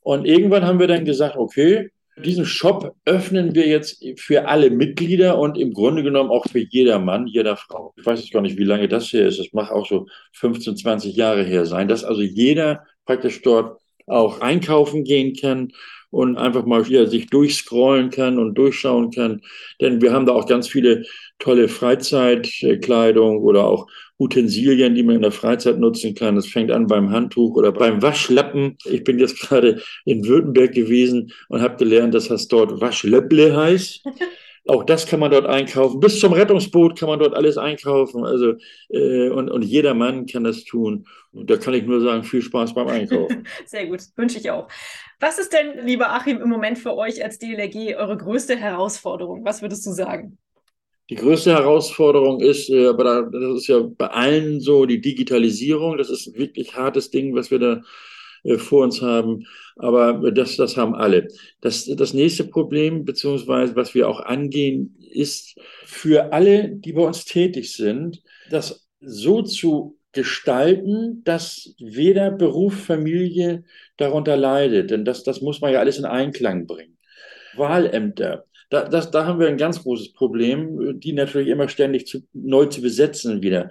Und 0.00 0.26
irgendwann 0.26 0.64
haben 0.64 0.80
wir 0.80 0.86
dann 0.86 1.04
gesagt, 1.04 1.36
okay, 1.36 1.90
diesen 2.24 2.44
Shop 2.44 2.94
öffnen 3.04 3.54
wir 3.54 3.66
jetzt 3.66 4.04
für 4.16 4.48
alle 4.48 4.70
Mitglieder 4.70 5.38
und 5.38 5.58
im 5.58 5.72
Grunde 5.72 6.02
genommen 6.02 6.30
auch 6.30 6.46
für 6.46 6.58
jeder 6.58 6.98
Mann, 6.98 7.26
jeder 7.26 7.56
Frau. 7.56 7.92
Ich 7.96 8.04
weiß 8.04 8.20
jetzt 8.20 8.32
gar 8.32 8.42
nicht, 8.42 8.58
wie 8.58 8.64
lange 8.64 8.88
das 8.88 9.08
hier 9.08 9.26
ist. 9.26 9.38
Das 9.38 9.52
mag 9.52 9.70
auch 9.70 9.86
so 9.86 10.06
15, 10.34 10.76
20 10.76 11.16
Jahre 11.16 11.44
her 11.44 11.66
sein, 11.66 11.88
dass 11.88 12.04
also 12.04 12.22
jeder 12.22 12.84
praktisch 13.04 13.42
dort 13.42 13.80
auch 14.06 14.40
einkaufen 14.40 15.04
gehen 15.04 15.34
kann 15.34 15.72
und 16.10 16.36
einfach 16.38 16.64
mal 16.64 16.86
wieder 16.86 17.06
sich 17.06 17.26
durchscrollen 17.28 18.10
kann 18.10 18.38
und 18.38 18.54
durchschauen 18.54 19.10
kann. 19.10 19.42
Denn 19.80 20.00
wir 20.00 20.12
haben 20.12 20.26
da 20.26 20.32
auch 20.32 20.46
ganz 20.46 20.68
viele 20.68 21.04
tolle 21.38 21.68
Freizeitkleidung 21.68 23.38
oder 23.38 23.66
auch 23.66 23.86
Utensilien, 24.18 24.94
die 24.94 25.02
man 25.02 25.16
in 25.16 25.22
der 25.22 25.32
Freizeit 25.32 25.78
nutzen 25.78 26.14
kann. 26.14 26.36
Das 26.36 26.46
fängt 26.46 26.70
an 26.70 26.86
beim 26.86 27.10
Handtuch 27.10 27.56
oder 27.56 27.72
beim 27.72 28.02
Waschlappen. 28.02 28.76
Ich 28.84 29.04
bin 29.04 29.18
jetzt 29.18 29.40
gerade 29.40 29.80
in 30.04 30.26
Württemberg 30.26 30.72
gewesen 30.72 31.32
und 31.48 31.62
habe 31.62 31.76
gelernt, 31.76 32.14
dass 32.14 32.28
das 32.28 32.48
dort 32.48 32.80
Waschlöpple 32.80 33.56
heißt. 33.56 34.04
Auch 34.68 34.84
das 34.84 35.06
kann 35.06 35.20
man 35.20 35.30
dort 35.30 35.46
einkaufen. 35.46 35.98
Bis 35.98 36.20
zum 36.20 36.34
Rettungsboot 36.34 36.98
kann 36.98 37.08
man 37.08 37.18
dort 37.18 37.34
alles 37.34 37.56
einkaufen. 37.56 38.24
Also, 38.24 38.54
äh, 38.90 39.30
und, 39.30 39.50
und 39.50 39.62
jeder 39.62 39.94
Mann 39.94 40.26
kann 40.26 40.44
das 40.44 40.64
tun. 40.64 41.06
Und 41.32 41.48
da 41.48 41.56
kann 41.56 41.72
ich 41.72 41.84
nur 41.84 42.02
sagen, 42.02 42.22
viel 42.22 42.42
Spaß 42.42 42.74
beim 42.74 42.86
Einkaufen. 42.88 43.46
Sehr 43.64 43.86
gut, 43.86 44.00
wünsche 44.16 44.38
ich 44.38 44.50
auch. 44.50 44.68
Was 45.20 45.38
ist 45.38 45.54
denn, 45.54 45.86
lieber 45.86 46.12
Achim, 46.12 46.42
im 46.42 46.50
Moment 46.50 46.78
für 46.78 46.94
euch 46.96 47.24
als 47.24 47.38
DLRG 47.38 47.96
eure 47.96 48.18
größte 48.18 48.56
Herausforderung? 48.56 49.42
Was 49.42 49.62
würdest 49.62 49.86
du 49.86 49.90
sagen? 49.90 50.36
Die 51.10 51.14
größte 51.14 51.52
Herausforderung 51.52 52.40
ist, 52.40 52.68
äh, 52.68 52.86
aber 52.86 53.04
da, 53.04 53.22
das 53.22 53.62
ist 53.62 53.66
ja 53.68 53.80
bei 53.80 54.08
allen 54.08 54.60
so, 54.60 54.84
die 54.84 55.00
Digitalisierung. 55.00 55.96
Das 55.96 56.10
ist 56.10 56.28
ein 56.28 56.34
wirklich 56.34 56.76
hartes 56.76 57.10
Ding, 57.10 57.34
was 57.34 57.50
wir 57.50 57.58
da 57.58 57.82
äh, 58.44 58.58
vor 58.58 58.84
uns 58.84 59.00
haben. 59.00 59.46
Aber 59.76 60.30
das, 60.32 60.56
das 60.56 60.76
haben 60.76 60.94
alle. 60.94 61.28
Das, 61.60 61.86
das 61.86 62.12
nächste 62.12 62.44
Problem, 62.44 63.04
beziehungsweise 63.04 63.74
was 63.76 63.94
wir 63.94 64.08
auch 64.08 64.20
angehen, 64.20 64.96
ist 65.12 65.58
für 65.84 66.32
alle, 66.32 66.68
die 66.68 66.92
bei 66.92 67.02
uns 67.02 67.24
tätig 67.24 67.74
sind, 67.74 68.22
das 68.50 68.86
so 69.00 69.42
zu 69.42 69.98
gestalten, 70.12 71.22
dass 71.24 71.74
weder 71.78 72.30
Beruf, 72.30 72.74
Familie 72.74 73.64
darunter 73.96 74.36
leidet. 74.36 74.90
Denn 74.90 75.04
das, 75.04 75.22
das 75.22 75.40
muss 75.40 75.60
man 75.60 75.72
ja 75.72 75.80
alles 75.80 75.98
in 75.98 76.04
Einklang 76.04 76.66
bringen. 76.66 76.98
Wahlämter, 77.56 78.44
da, 78.70 78.88
das, 78.88 79.10
da 79.10 79.26
haben 79.26 79.40
wir 79.40 79.48
ein 79.48 79.56
ganz 79.56 79.82
großes 79.82 80.12
Problem, 80.12 81.00
die 81.00 81.12
natürlich 81.12 81.48
immer 81.48 81.68
ständig 81.68 82.06
zu, 82.06 82.20
neu 82.32 82.66
zu 82.66 82.82
besetzen 82.82 83.42
wieder. 83.42 83.70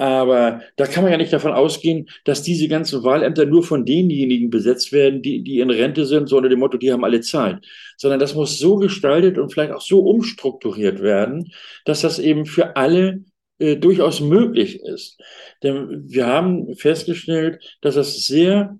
Aber 0.00 0.62
da 0.76 0.86
kann 0.86 1.02
man 1.02 1.12
ja 1.12 1.18
nicht 1.18 1.32
davon 1.32 1.52
ausgehen, 1.52 2.08
dass 2.24 2.42
diese 2.42 2.68
ganzen 2.68 3.02
Wahlämter 3.04 3.44
nur 3.44 3.62
von 3.62 3.84
denjenigen 3.84 4.48
besetzt 4.48 4.92
werden, 4.92 5.20
die, 5.20 5.42
die 5.42 5.58
in 5.58 5.68
Rente 5.68 6.06
sind, 6.06 6.26
so 6.26 6.38
unter 6.38 6.48
dem 6.48 6.60
Motto, 6.60 6.78
die 6.78 6.90
haben 6.90 7.04
alle 7.04 7.20
Zeit. 7.20 7.58
Sondern 7.98 8.18
das 8.18 8.34
muss 8.34 8.58
so 8.58 8.76
gestaltet 8.76 9.36
und 9.36 9.52
vielleicht 9.52 9.72
auch 9.72 9.82
so 9.82 10.00
umstrukturiert 10.00 11.02
werden, 11.02 11.52
dass 11.84 12.00
das 12.00 12.18
eben 12.18 12.46
für 12.46 12.76
alle 12.76 13.24
äh, 13.58 13.76
durchaus 13.76 14.22
möglich 14.22 14.80
ist. 14.80 15.20
Denn 15.62 16.08
wir 16.08 16.26
haben 16.26 16.74
festgestellt, 16.76 17.62
dass 17.82 17.94
das 17.96 18.24
sehr 18.24 18.78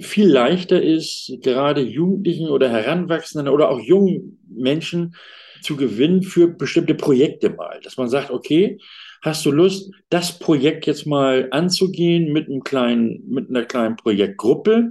viel 0.00 0.28
leichter 0.28 0.82
ist, 0.82 1.32
gerade 1.42 1.80
Jugendlichen 1.80 2.48
oder 2.48 2.68
Heranwachsenden 2.68 3.48
oder 3.48 3.70
auch 3.70 3.80
jungen 3.80 4.38
Menschen 4.48 5.14
zu 5.62 5.76
gewinnen 5.76 6.22
für 6.22 6.48
bestimmte 6.48 6.94
Projekte 6.94 7.50
mal. 7.50 7.80
Dass 7.82 7.96
man 7.96 8.08
sagt, 8.08 8.30
okay, 8.30 8.78
hast 9.22 9.44
du 9.46 9.50
Lust, 9.50 9.92
das 10.10 10.38
Projekt 10.38 10.86
jetzt 10.86 11.06
mal 11.06 11.48
anzugehen 11.50 12.32
mit 12.32 12.48
einem 12.48 12.62
kleinen, 12.62 13.28
mit 13.28 13.48
einer 13.48 13.64
kleinen 13.64 13.96
Projektgruppe 13.96 14.90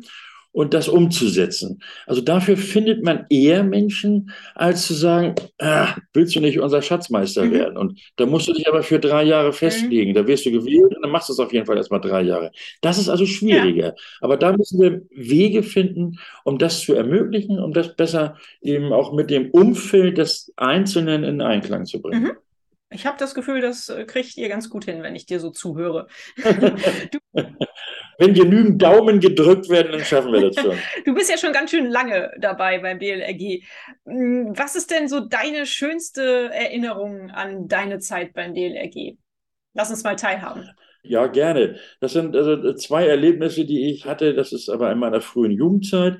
und 0.54 0.74
das 0.74 0.88
umzusetzen. 0.88 1.82
Also 2.06 2.22
dafür 2.22 2.56
findet 2.56 3.04
man 3.04 3.26
eher 3.30 3.64
Menschen, 3.64 4.32
als 4.56 4.86
zu 4.88 4.94
sagen, 4.94 5.36
ah, 5.60 5.96
willst 6.14 6.36
du 6.36 6.40
nicht 6.40 6.60
unser 6.60 6.82
Schatzmeister 6.82 7.44
mhm. 7.46 7.52
werden? 7.52 7.78
Und 7.78 8.00
da 8.16 8.26
musst 8.26 8.48
du 8.48 8.54
dich 8.54 8.70
aber 8.70 8.84
für 8.84 9.00
drei 9.00 9.24
Jahre 9.24 9.50
mhm. 9.50 9.54
festlegen. 9.54 10.12
Mhm. 10.12 10.16
Da 10.16 10.28
wirst 10.28 10.46
du 10.46 10.52
gewählt 10.52 10.96
und 10.96 11.02
dann 11.02 11.12
machst 11.12 11.28
du 11.28 11.34
es 11.34 11.40
auf 11.40 11.52
jeden 11.52 11.66
Fall 11.66 11.76
erstmal 11.76 12.00
drei 12.00 12.22
Jahre. 12.22 12.52
Das 12.82 13.00
ist 13.00 13.10
also 13.10 13.26
schwieriger. 13.26 13.88
Ja. 13.88 13.94
Aber 14.22 14.38
da 14.38 14.56
müssen 14.56 14.80
wir 14.80 15.02
Wege 15.10 15.64
finden, 15.64 16.20
um 16.44 16.60
das 16.60 16.82
zu 16.82 16.94
ermöglichen, 16.94 17.60
um 17.60 17.74
das 17.74 17.96
besser 17.96 18.38
eben 18.62 18.94
auch 18.94 19.12
mit 19.12 19.32
dem 19.32 19.50
Umfeld 19.50 20.20
des 20.20 20.54
Einzelnen 20.56 21.24
in 21.24 21.42
Einklang 21.42 21.86
zu 21.86 22.00
bringen. 22.00 22.24
Mhm. 22.24 22.32
Ich 22.94 23.06
habe 23.06 23.18
das 23.18 23.34
Gefühl, 23.36 23.62
das 23.62 23.90
äh, 23.90 24.06
kriegt 24.06 24.38
ihr 24.38 24.50
ganz 24.50 24.70
gut 24.70 24.86
hin, 24.86 25.04
wenn 25.04 25.16
ich 25.16 25.26
dir 25.26 25.40
so 25.40 25.50
zuhöre. 25.50 26.08
wenn 28.18 28.34
genügend 28.34 28.82
Daumen 28.82 29.20
gedrückt 29.20 29.70
werden, 29.70 29.92
dann 29.92 30.06
schaffen 30.06 30.32
wir 30.32 30.50
das 30.50 30.56
schon. 30.56 30.78
du 31.06 31.14
bist 31.14 31.30
ja 31.30 31.38
schon 31.38 31.54
ganz 31.54 31.72
schön 31.72 31.90
lange 31.90 32.32
dabei 32.40 32.80
beim 32.80 33.00
DLRG. 33.00 33.64
Hm, 34.06 34.54
was 34.56 34.76
ist 34.76 34.92
denn 34.92 35.08
so 35.08 35.20
deine 35.20 35.66
schönste 35.66 36.50
Erinnerung 36.54 37.32
an 37.32 37.68
deine 37.68 38.00
Zeit 38.00 38.34
beim 38.34 38.54
DLRG? 38.54 39.18
Lass 39.74 39.90
uns 39.90 40.04
mal 40.04 40.16
teilhaben. 40.16 40.70
Ja, 41.04 41.28
gerne. 41.28 41.80
Das 42.00 42.14
sind 42.14 42.36
also 42.36 42.74
zwei 42.76 43.06
Erlebnisse, 43.08 43.66
die 43.66 43.92
ich 43.92 44.06
hatte. 44.06 44.34
Das 44.34 44.54
ist 44.54 44.70
aber 44.70 44.92
in 44.92 45.00
meiner 45.00 45.20
frühen 45.20 45.52
Jugendzeit. 45.52 46.18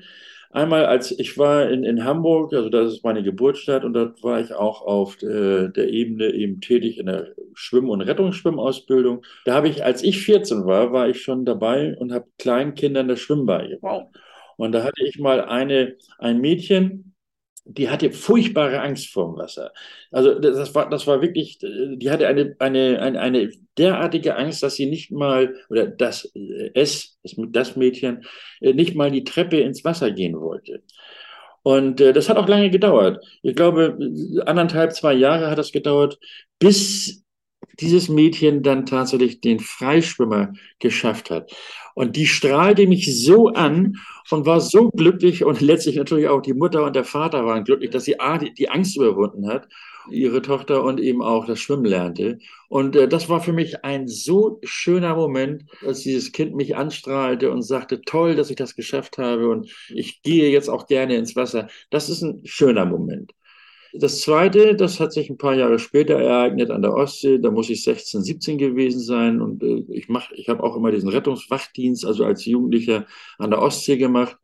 Einmal, 0.54 0.86
als 0.86 1.10
ich 1.10 1.36
war 1.36 1.68
in, 1.68 1.82
in 1.82 2.04
Hamburg, 2.04 2.52
also 2.52 2.68
das 2.68 2.92
ist 2.92 3.04
meine 3.04 3.24
Geburtsstadt, 3.24 3.84
und 3.84 3.92
dort 3.92 4.22
war 4.22 4.40
ich 4.40 4.52
auch 4.52 4.82
auf 4.82 5.20
äh, 5.20 5.68
der 5.68 5.88
Ebene 5.88 6.32
eben 6.32 6.60
tätig 6.60 6.98
in 6.98 7.06
der 7.06 7.34
Schwimm- 7.54 7.88
und 7.88 8.02
Rettungsschwimmausbildung. 8.02 9.24
Da 9.44 9.54
habe 9.54 9.68
ich, 9.68 9.84
als 9.84 10.04
ich 10.04 10.20
14 10.24 10.64
war, 10.64 10.92
war 10.92 11.08
ich 11.08 11.22
schon 11.22 11.44
dabei 11.44 11.96
und 11.98 12.12
habe 12.12 12.26
kleinen 12.38 12.76
Kindern 12.76 13.08
das 13.08 13.18
Schwimmen 13.18 13.46
beigebracht. 13.46 14.06
Wow. 14.12 14.16
Und 14.56 14.70
da 14.70 14.84
hatte 14.84 15.04
ich 15.04 15.18
mal 15.18 15.40
eine, 15.40 15.96
ein 16.18 16.40
Mädchen, 16.40 17.13
die 17.64 17.88
hatte 17.88 18.12
furchtbare 18.12 18.80
Angst 18.80 19.08
vor 19.08 19.26
dem 19.26 19.38
Wasser. 19.38 19.72
Also 20.10 20.38
das 20.38 20.74
war, 20.74 20.88
das 20.90 21.06
war 21.06 21.22
wirklich, 21.22 21.58
die 21.58 22.10
hatte 22.10 22.28
eine, 22.28 22.54
eine, 22.58 23.00
eine, 23.00 23.20
eine 23.20 23.50
derartige 23.78 24.36
Angst, 24.36 24.62
dass 24.62 24.76
sie 24.76 24.86
nicht 24.86 25.10
mal, 25.10 25.54
oder 25.70 25.86
dass 25.86 26.30
es, 26.74 27.18
das 27.22 27.76
Mädchen, 27.76 28.24
äh, 28.60 28.74
nicht 28.74 28.94
mal 28.94 29.10
die 29.10 29.24
Treppe 29.24 29.60
ins 29.60 29.84
Wasser 29.84 30.10
gehen 30.10 30.38
wollte. 30.40 30.82
Und 31.62 32.00
äh, 32.02 32.12
das 32.12 32.28
hat 32.28 32.36
auch 32.36 32.48
lange 32.48 32.70
gedauert. 32.70 33.24
Ich 33.42 33.56
glaube, 33.56 33.98
anderthalb, 34.44 34.92
zwei 34.92 35.14
Jahre 35.14 35.50
hat 35.50 35.58
das 35.58 35.72
gedauert, 35.72 36.18
bis 36.58 37.24
dieses 37.80 38.08
Mädchen 38.08 38.62
dann 38.62 38.84
tatsächlich 38.86 39.40
den 39.40 39.58
Freischwimmer 39.58 40.52
geschafft 40.78 41.30
hat. 41.30 41.50
Und 41.94 42.16
die 42.16 42.26
strahlte 42.26 42.86
mich 42.86 43.24
so 43.24 43.48
an 43.48 43.96
und 44.30 44.46
war 44.46 44.60
so 44.60 44.90
glücklich 44.90 45.44
und 45.44 45.60
letztlich 45.60 45.96
natürlich 45.96 46.28
auch 46.28 46.42
die 46.42 46.54
Mutter 46.54 46.84
und 46.84 46.96
der 46.96 47.04
Vater 47.04 47.46
waren 47.46 47.64
glücklich, 47.64 47.90
dass 47.90 48.04
sie 48.04 48.18
A, 48.18 48.38
die, 48.38 48.68
Angst 48.68 48.96
überwunden 48.96 49.48
hat, 49.48 49.68
ihre 50.10 50.42
Tochter 50.42 50.82
und 50.82 51.00
eben 51.00 51.22
auch 51.22 51.46
das 51.46 51.60
Schwimmen 51.60 51.84
lernte. 51.84 52.38
Und 52.68 52.96
äh, 52.96 53.08
das 53.08 53.28
war 53.28 53.40
für 53.40 53.52
mich 53.52 53.84
ein 53.84 54.08
so 54.08 54.60
schöner 54.64 55.14
Moment, 55.14 55.64
als 55.86 56.00
dieses 56.00 56.32
Kind 56.32 56.54
mich 56.54 56.76
anstrahlte 56.76 57.50
und 57.50 57.62
sagte, 57.62 58.00
toll, 58.02 58.34
dass 58.34 58.50
ich 58.50 58.56
das 58.56 58.74
geschafft 58.74 59.18
habe 59.18 59.48
und 59.48 59.70
ich 59.88 60.22
gehe 60.22 60.50
jetzt 60.50 60.68
auch 60.68 60.86
gerne 60.86 61.16
ins 61.16 61.36
Wasser. 61.36 61.68
Das 61.90 62.08
ist 62.08 62.22
ein 62.22 62.40
schöner 62.44 62.86
Moment. 62.86 63.32
Das 63.96 64.22
zweite, 64.22 64.74
das 64.74 64.98
hat 64.98 65.12
sich 65.12 65.30
ein 65.30 65.38
paar 65.38 65.54
Jahre 65.54 65.78
später 65.78 66.20
ereignet 66.20 66.70
an 66.70 66.82
der 66.82 66.94
Ostsee. 66.94 67.38
Da 67.38 67.52
muss 67.52 67.70
ich 67.70 67.84
16, 67.84 68.22
17 68.22 68.58
gewesen 68.58 69.00
sein. 69.00 69.40
Und 69.40 69.62
äh, 69.62 69.84
ich 69.88 70.08
mache, 70.08 70.34
ich 70.34 70.48
habe 70.48 70.64
auch 70.64 70.76
immer 70.76 70.90
diesen 70.90 71.08
Rettungswachdienst, 71.08 72.04
also 72.04 72.24
als 72.24 72.44
Jugendlicher 72.44 73.06
an 73.38 73.50
der 73.50 73.62
Ostsee 73.62 73.96
gemacht 73.96 74.36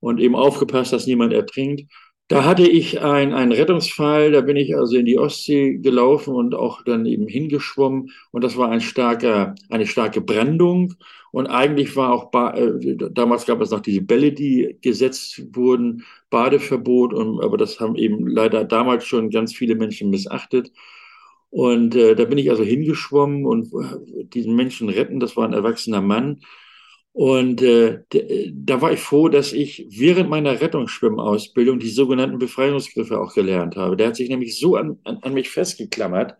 und 0.00 0.20
eben 0.20 0.36
aufgepasst, 0.36 0.92
dass 0.92 1.06
niemand 1.06 1.32
ertrinkt. 1.32 1.90
Da 2.28 2.44
hatte 2.44 2.68
ich 2.68 3.00
ein, 3.00 3.32
einen 3.32 3.52
Rettungsfall, 3.52 4.32
da 4.32 4.42
bin 4.42 4.56
ich 4.56 4.76
also 4.76 4.98
in 4.98 5.06
die 5.06 5.18
Ostsee 5.18 5.78
gelaufen 5.78 6.34
und 6.34 6.54
auch 6.54 6.82
dann 6.82 7.06
eben 7.06 7.26
hingeschwommen. 7.26 8.10
Und 8.32 8.44
das 8.44 8.58
war 8.58 8.70
ein 8.70 8.82
starker, 8.82 9.54
eine 9.70 9.86
starke 9.86 10.20
Brandung. 10.20 10.94
Und 11.32 11.46
eigentlich 11.46 11.96
war 11.96 12.12
auch, 12.12 12.30
äh, 12.54 12.96
damals 13.12 13.46
gab 13.46 13.62
es 13.62 13.70
noch 13.70 13.80
diese 13.80 14.02
Bälle, 14.02 14.32
die 14.32 14.76
gesetzt 14.82 15.42
wurden, 15.56 16.04
Badeverbot. 16.28 17.14
Und, 17.14 17.42
aber 17.42 17.56
das 17.56 17.80
haben 17.80 17.96
eben 17.96 18.26
leider 18.26 18.64
damals 18.64 19.06
schon 19.06 19.30
ganz 19.30 19.54
viele 19.54 19.74
Menschen 19.74 20.10
missachtet. 20.10 20.70
Und 21.50 21.94
äh, 21.96 22.14
da 22.14 22.26
bin 22.26 22.36
ich 22.36 22.50
also 22.50 22.62
hingeschwommen 22.62 23.46
und 23.46 23.72
äh, 23.72 24.24
diesen 24.24 24.54
Menschen 24.54 24.90
retten. 24.90 25.18
Das 25.18 25.34
war 25.36 25.46
ein 25.46 25.54
erwachsener 25.54 26.02
Mann. 26.02 26.40
Und 27.18 27.62
äh, 27.62 28.04
da 28.52 28.80
war 28.80 28.92
ich 28.92 29.00
froh, 29.00 29.28
dass 29.28 29.52
ich 29.52 29.88
während 29.90 30.30
meiner 30.30 30.60
Rettungsschwimmausbildung 30.60 31.80
die 31.80 31.90
sogenannten 31.90 32.38
Befreiungsgriffe 32.38 33.18
auch 33.18 33.34
gelernt 33.34 33.74
habe. 33.74 33.96
Der 33.96 34.06
hat 34.06 34.14
sich 34.14 34.28
nämlich 34.28 34.56
so 34.56 34.76
an, 34.76 35.00
an, 35.02 35.18
an 35.22 35.34
mich 35.34 35.50
festgeklammert, 35.50 36.36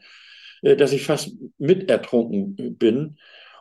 äh, 0.62 0.76
dass 0.76 0.92
ich 0.92 1.02
fast 1.02 1.32
mit 1.58 1.90
ertrunken 1.90 2.76
bin 2.78 3.16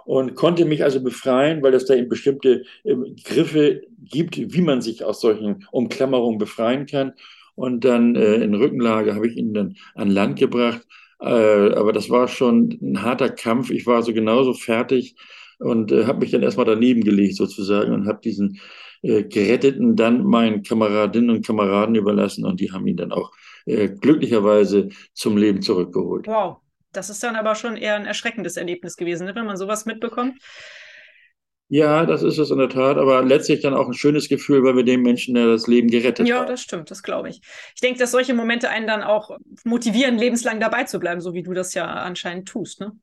und 0.05 0.35
konnte 0.35 0.65
mich 0.65 0.83
also 0.83 1.01
befreien, 1.01 1.63
weil 1.63 1.73
es 1.73 1.85
da 1.85 1.95
eben 1.95 2.07
bestimmte 2.07 2.65
äh, 2.83 2.95
Griffe 3.23 3.81
gibt, 3.99 4.37
wie 4.37 4.61
man 4.61 4.83
sich 4.83 5.03
aus 5.03 5.19
solchen 5.19 5.65
Umklammerungen 5.71 6.37
befreien 6.37 6.85
kann. 6.85 7.13
Und 7.55 7.83
dann 7.83 8.15
äh, 8.15 8.35
in 8.35 8.53
Rückenlage 8.53 9.15
habe 9.15 9.27
ich 9.27 9.37
ihn 9.37 9.55
dann 9.55 9.75
an 9.95 10.11
Land 10.11 10.37
gebracht. 10.37 10.85
Äh, 11.19 11.25
aber 11.25 11.93
das 11.93 12.11
war 12.11 12.27
schon 12.27 12.77
ein 12.79 13.01
harter 13.01 13.31
Kampf. 13.31 13.71
Ich 13.71 13.87
war 13.87 14.03
so 14.03 14.13
genauso 14.13 14.53
fertig 14.53 15.15
und 15.59 15.91
äh, 15.91 16.05
habe 16.05 16.19
mich 16.19 16.31
dann 16.31 16.43
erstmal 16.43 16.65
daneben 16.65 17.03
gelegt 17.03 17.35
sozusagen 17.35 17.93
und 17.93 18.07
habe 18.07 18.19
diesen 18.23 18.59
äh, 19.01 19.23
Geretteten 19.23 19.95
dann 19.95 20.23
meinen 20.23 20.63
Kameradinnen 20.63 21.29
und 21.29 21.45
Kameraden 21.45 21.95
überlassen 21.95 22.45
und 22.45 22.59
die 22.59 22.71
haben 22.71 22.87
ihn 22.87 22.97
dann 22.97 23.11
auch 23.11 23.31
äh, 23.65 23.89
glücklicherweise 23.89 24.89
zum 25.13 25.37
Leben 25.37 25.61
zurückgeholt. 25.61 26.27
Wow, 26.27 26.57
das 26.93 27.09
ist 27.09 27.23
dann 27.23 27.35
aber 27.35 27.55
schon 27.55 27.77
eher 27.77 27.95
ein 27.95 28.05
erschreckendes 28.05 28.57
Erlebnis 28.57 28.95
gewesen, 28.95 29.25
ne, 29.25 29.35
wenn 29.35 29.45
man 29.45 29.57
sowas 29.57 29.85
mitbekommt. 29.85 30.35
Ja, 31.69 32.05
das 32.05 32.23
ist 32.23 32.37
es 32.37 32.49
in 32.49 32.59
der 32.59 32.69
Tat, 32.69 32.97
aber 32.97 33.23
letztlich 33.25 33.59
dann 33.61 33.73
auch 33.73 33.87
ein 33.87 33.93
schönes 33.93 34.29
Gefühl, 34.29 34.63
weil 34.63 34.77
wir 34.77 34.85
dem 34.85 35.01
Menschen 35.01 35.35
ja 35.35 35.45
das 35.45 35.67
Leben 35.67 35.89
gerettet 35.89 36.19
haben. 36.19 36.27
Ja, 36.27 36.45
das 36.45 36.61
stimmt, 36.61 36.89
das 36.89 37.03
glaube 37.03 37.27
ich. 37.29 37.41
Ich 37.75 37.81
denke, 37.81 37.99
dass 37.99 38.11
solche 38.11 38.33
Momente 38.33 38.69
einen 38.69 38.87
dann 38.87 39.03
auch 39.03 39.37
motivieren, 39.65 40.17
lebenslang 40.17 40.61
dabei 40.61 40.85
zu 40.85 40.97
bleiben, 40.97 41.19
so 41.19 41.33
wie 41.33 41.43
du 41.43 41.53
das 41.53 41.73
ja 41.73 41.85
anscheinend 41.85 42.47
tust, 42.47 42.79
ne? 42.79 42.93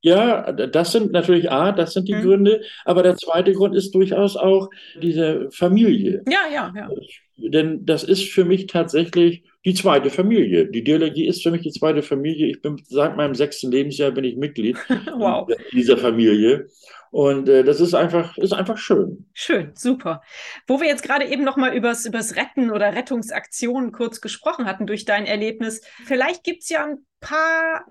Ja, 0.00 0.52
das 0.52 0.92
sind 0.92 1.10
natürlich 1.10 1.50
A, 1.50 1.72
das 1.72 1.92
sind 1.92 2.06
die 2.08 2.14
mhm. 2.14 2.22
Gründe, 2.22 2.62
aber 2.84 3.02
der 3.02 3.16
zweite 3.16 3.52
Grund 3.52 3.74
ist 3.74 3.92
durchaus 3.92 4.36
auch 4.36 4.70
diese 5.02 5.48
Familie. 5.50 6.22
Ja, 6.28 6.46
ja, 6.52 6.72
ja. 6.76 6.88
Denn 7.36 7.84
das 7.84 8.04
ist 8.04 8.30
für 8.30 8.44
mich 8.44 8.66
tatsächlich 8.66 9.42
die 9.64 9.74
zweite 9.74 10.10
Familie. 10.10 10.66
Die 10.66 10.84
Dialogie 10.84 11.26
ist 11.26 11.42
für 11.42 11.50
mich 11.50 11.62
die 11.62 11.72
zweite 11.72 12.02
Familie. 12.02 12.46
Ich 12.46 12.62
bin 12.62 12.80
seit 12.86 13.16
meinem 13.16 13.34
sechsten 13.34 13.72
Lebensjahr 13.72 14.12
bin 14.12 14.24
ich 14.24 14.36
Mitglied 14.36 14.76
wow. 15.16 15.48
dieser 15.72 15.98
Familie. 15.98 16.68
Und 17.10 17.48
äh, 17.48 17.64
das 17.64 17.80
ist 17.80 17.94
einfach, 17.94 18.36
ist 18.38 18.52
einfach 18.52 18.78
schön. 18.78 19.26
Schön, 19.32 19.72
super. 19.74 20.22
Wo 20.66 20.80
wir 20.80 20.86
jetzt 20.86 21.02
gerade 21.02 21.26
eben 21.26 21.42
nochmal 21.42 21.74
übers, 21.74 22.06
übers 22.06 22.36
Retten 22.36 22.70
oder 22.70 22.94
Rettungsaktionen 22.94 23.92
kurz 23.92 24.20
gesprochen 24.20 24.66
hatten 24.66 24.86
durch 24.86 25.04
dein 25.04 25.26
Erlebnis, 25.26 25.80
vielleicht 26.04 26.44
gibt 26.44 26.62
es 26.62 26.68
ja 26.68 26.84
ein 26.84 26.98
paar 27.20 27.86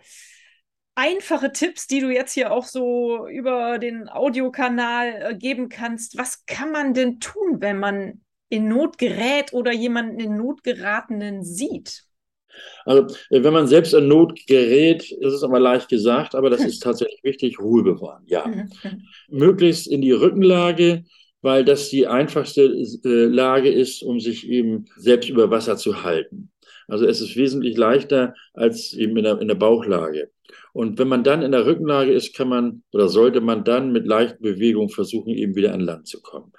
einfache 0.97 1.51
Tipps, 1.51 1.85
die 1.87 2.01
du 2.01 2.09
jetzt 2.09 2.33
hier 2.33 2.51
auch 2.51 2.65
so 2.65 3.27
über 3.27 3.77
den 3.77 4.09
Audiokanal 4.09 5.29
äh, 5.29 5.35
geben 5.35 5.69
kannst. 5.69 6.17
Was 6.17 6.45
kann 6.47 6.71
man 6.71 6.93
denn 6.95 7.19
tun, 7.19 7.57
wenn 7.59 7.77
man 7.77 8.21
in 8.49 8.67
Not 8.67 8.97
gerät 8.97 9.53
oder 9.53 9.71
jemanden 9.71 10.19
in 10.19 10.35
Not 10.35 10.63
geratenen 10.63 11.43
sieht? 11.43 12.03
Also, 12.85 13.15
äh, 13.29 13.43
wenn 13.43 13.53
man 13.53 13.67
selbst 13.67 13.93
in 13.93 14.07
Not 14.07 14.39
gerät, 14.47 15.11
ist 15.11 15.33
es 15.33 15.43
aber 15.43 15.59
leicht 15.59 15.87
gesagt, 15.87 16.33
aber 16.33 16.49
das 16.49 16.61
ist 16.65 16.81
tatsächlich 16.81 17.23
wichtig, 17.23 17.59
Ruhe 17.59 17.83
bewahren, 17.83 18.23
ja. 18.25 18.47
Mhm. 18.47 18.69
Möglichst 19.29 19.87
in 19.87 20.01
die 20.01 20.13
Rückenlage, 20.13 21.03
weil 21.41 21.63
das 21.63 21.89
die 21.89 22.07
einfachste 22.07 22.63
äh, 22.63 23.25
Lage 23.25 23.69
ist, 23.69 24.01
um 24.01 24.19
sich 24.19 24.49
eben 24.49 24.85
selbst 24.95 25.29
über 25.29 25.51
Wasser 25.51 25.77
zu 25.77 26.01
halten. 26.01 26.49
Also 26.87 27.05
es 27.05 27.21
ist 27.21 27.35
wesentlich 27.35 27.77
leichter 27.77 28.33
als 28.53 28.93
eben 28.93 29.15
in 29.17 29.25
der, 29.25 29.39
in 29.39 29.47
der 29.47 29.55
Bauchlage. 29.55 30.31
Und 30.77 30.99
wenn 30.99 31.07
man 31.07 31.23
dann 31.23 31.41
in 31.41 31.53
der 31.53 31.65
Rückenlage 31.65 32.11
ist, 32.11 32.35
kann 32.35 32.49
man 32.49 32.83
oder 32.93 33.09
sollte 33.09 33.41
man 33.41 33.63
dann 33.63 33.91
mit 33.91 34.05
leichten 34.05 34.43
Bewegungen 34.43 34.89
versuchen, 34.89 35.33
eben 35.33 35.55
wieder 35.55 35.73
an 35.73 35.79
Land 35.79 36.05
zu 36.07 36.21
kommen. 36.21 36.53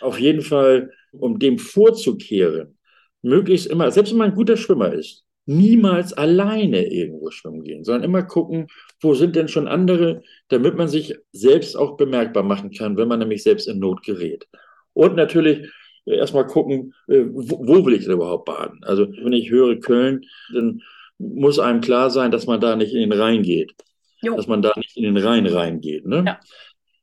Auf 0.00 0.20
jeden 0.20 0.42
Fall, 0.42 0.92
um 1.10 1.40
dem 1.40 1.58
vorzukehren, 1.58 2.78
möglichst 3.22 3.66
immer, 3.66 3.90
selbst 3.90 4.12
wenn 4.12 4.18
man 4.18 4.30
ein 4.30 4.36
guter 4.36 4.56
Schwimmer 4.56 4.92
ist, 4.92 5.24
niemals 5.46 6.12
alleine 6.12 6.86
irgendwo 6.86 7.32
schwimmen 7.32 7.64
gehen, 7.64 7.82
sondern 7.82 8.04
immer 8.04 8.22
gucken, 8.22 8.68
wo 9.00 9.14
sind 9.14 9.34
denn 9.34 9.48
schon 9.48 9.66
andere, 9.66 10.22
damit 10.46 10.76
man 10.76 10.86
sich 10.86 11.16
selbst 11.32 11.76
auch 11.76 11.96
bemerkbar 11.96 12.44
machen 12.44 12.70
kann, 12.70 12.96
wenn 12.96 13.08
man 13.08 13.18
nämlich 13.18 13.42
selbst 13.42 13.66
in 13.66 13.80
Not 13.80 14.04
gerät. 14.04 14.46
Und 14.92 15.16
natürlich 15.16 15.68
erstmal 16.06 16.46
gucken, 16.46 16.94
äh, 17.08 17.24
wo 17.28 17.84
will 17.84 17.94
ich 17.94 18.04
denn 18.04 18.12
überhaupt 18.12 18.44
baden? 18.44 18.78
Also 18.84 19.08
wenn 19.10 19.32
ich 19.32 19.50
höre 19.50 19.80
Köln, 19.80 20.24
dann 20.54 20.80
muss 21.18 21.58
einem 21.58 21.80
klar 21.80 22.10
sein, 22.10 22.30
dass 22.30 22.46
man 22.46 22.60
da 22.60 22.76
nicht 22.76 22.92
in 22.92 23.08
den 23.08 23.12
Rhein 23.12 23.42
geht. 23.42 23.74
Jo. 24.22 24.36
Dass 24.36 24.46
man 24.46 24.62
da 24.62 24.72
nicht 24.76 24.96
in 24.96 25.04
den 25.04 25.16
Rhein 25.16 25.46
reingeht. 25.46 26.06
Ne? 26.06 26.24
Ja. 26.26 26.40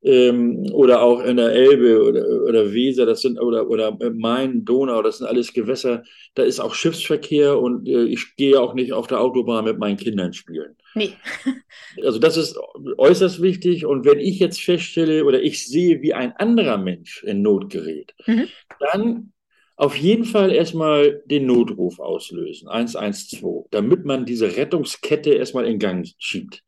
Ähm, 0.03 0.65
oder 0.71 1.03
auch 1.03 1.23
in 1.23 1.37
der 1.37 1.51
Elbe 1.51 2.03
oder, 2.03 2.25
oder 2.47 2.73
Weser, 2.73 3.05
das 3.05 3.21
sind 3.21 3.39
oder, 3.39 3.69
oder 3.69 3.95
Main, 4.11 4.65
Donau, 4.65 5.03
das 5.03 5.19
sind 5.19 5.27
alles 5.27 5.53
Gewässer. 5.53 6.01
Da 6.33 6.41
ist 6.41 6.59
auch 6.59 6.73
Schiffsverkehr 6.73 7.59
und 7.59 7.87
äh, 7.87 8.05
ich 8.05 8.35
gehe 8.35 8.59
auch 8.59 8.73
nicht 8.73 8.93
auf 8.93 9.05
der 9.05 9.21
Autobahn 9.21 9.65
mit 9.65 9.77
meinen 9.77 9.97
Kindern 9.97 10.33
spielen. 10.33 10.75
Nee. 10.95 11.13
also 12.03 12.17
das 12.17 12.35
ist 12.35 12.57
äußerst 12.97 13.43
wichtig. 13.43 13.85
Und 13.85 14.03
wenn 14.03 14.19
ich 14.19 14.39
jetzt 14.39 14.61
feststelle 14.61 15.23
oder 15.23 15.41
ich 15.43 15.67
sehe, 15.67 16.01
wie 16.01 16.15
ein 16.15 16.33
anderer 16.35 16.79
Mensch 16.79 17.23
in 17.23 17.43
Not 17.43 17.69
gerät, 17.69 18.15
mhm. 18.25 18.47
dann 18.79 19.33
auf 19.81 19.97
jeden 19.97 20.25
Fall 20.25 20.51
erstmal 20.51 21.23
den 21.25 21.47
Notruf 21.47 21.99
auslösen, 21.99 22.67
112, 22.67 23.65
damit 23.71 24.05
man 24.05 24.27
diese 24.27 24.55
Rettungskette 24.55 25.33
erstmal 25.33 25.65
in 25.65 25.79
Gang 25.79 26.07
schiebt. 26.19 26.63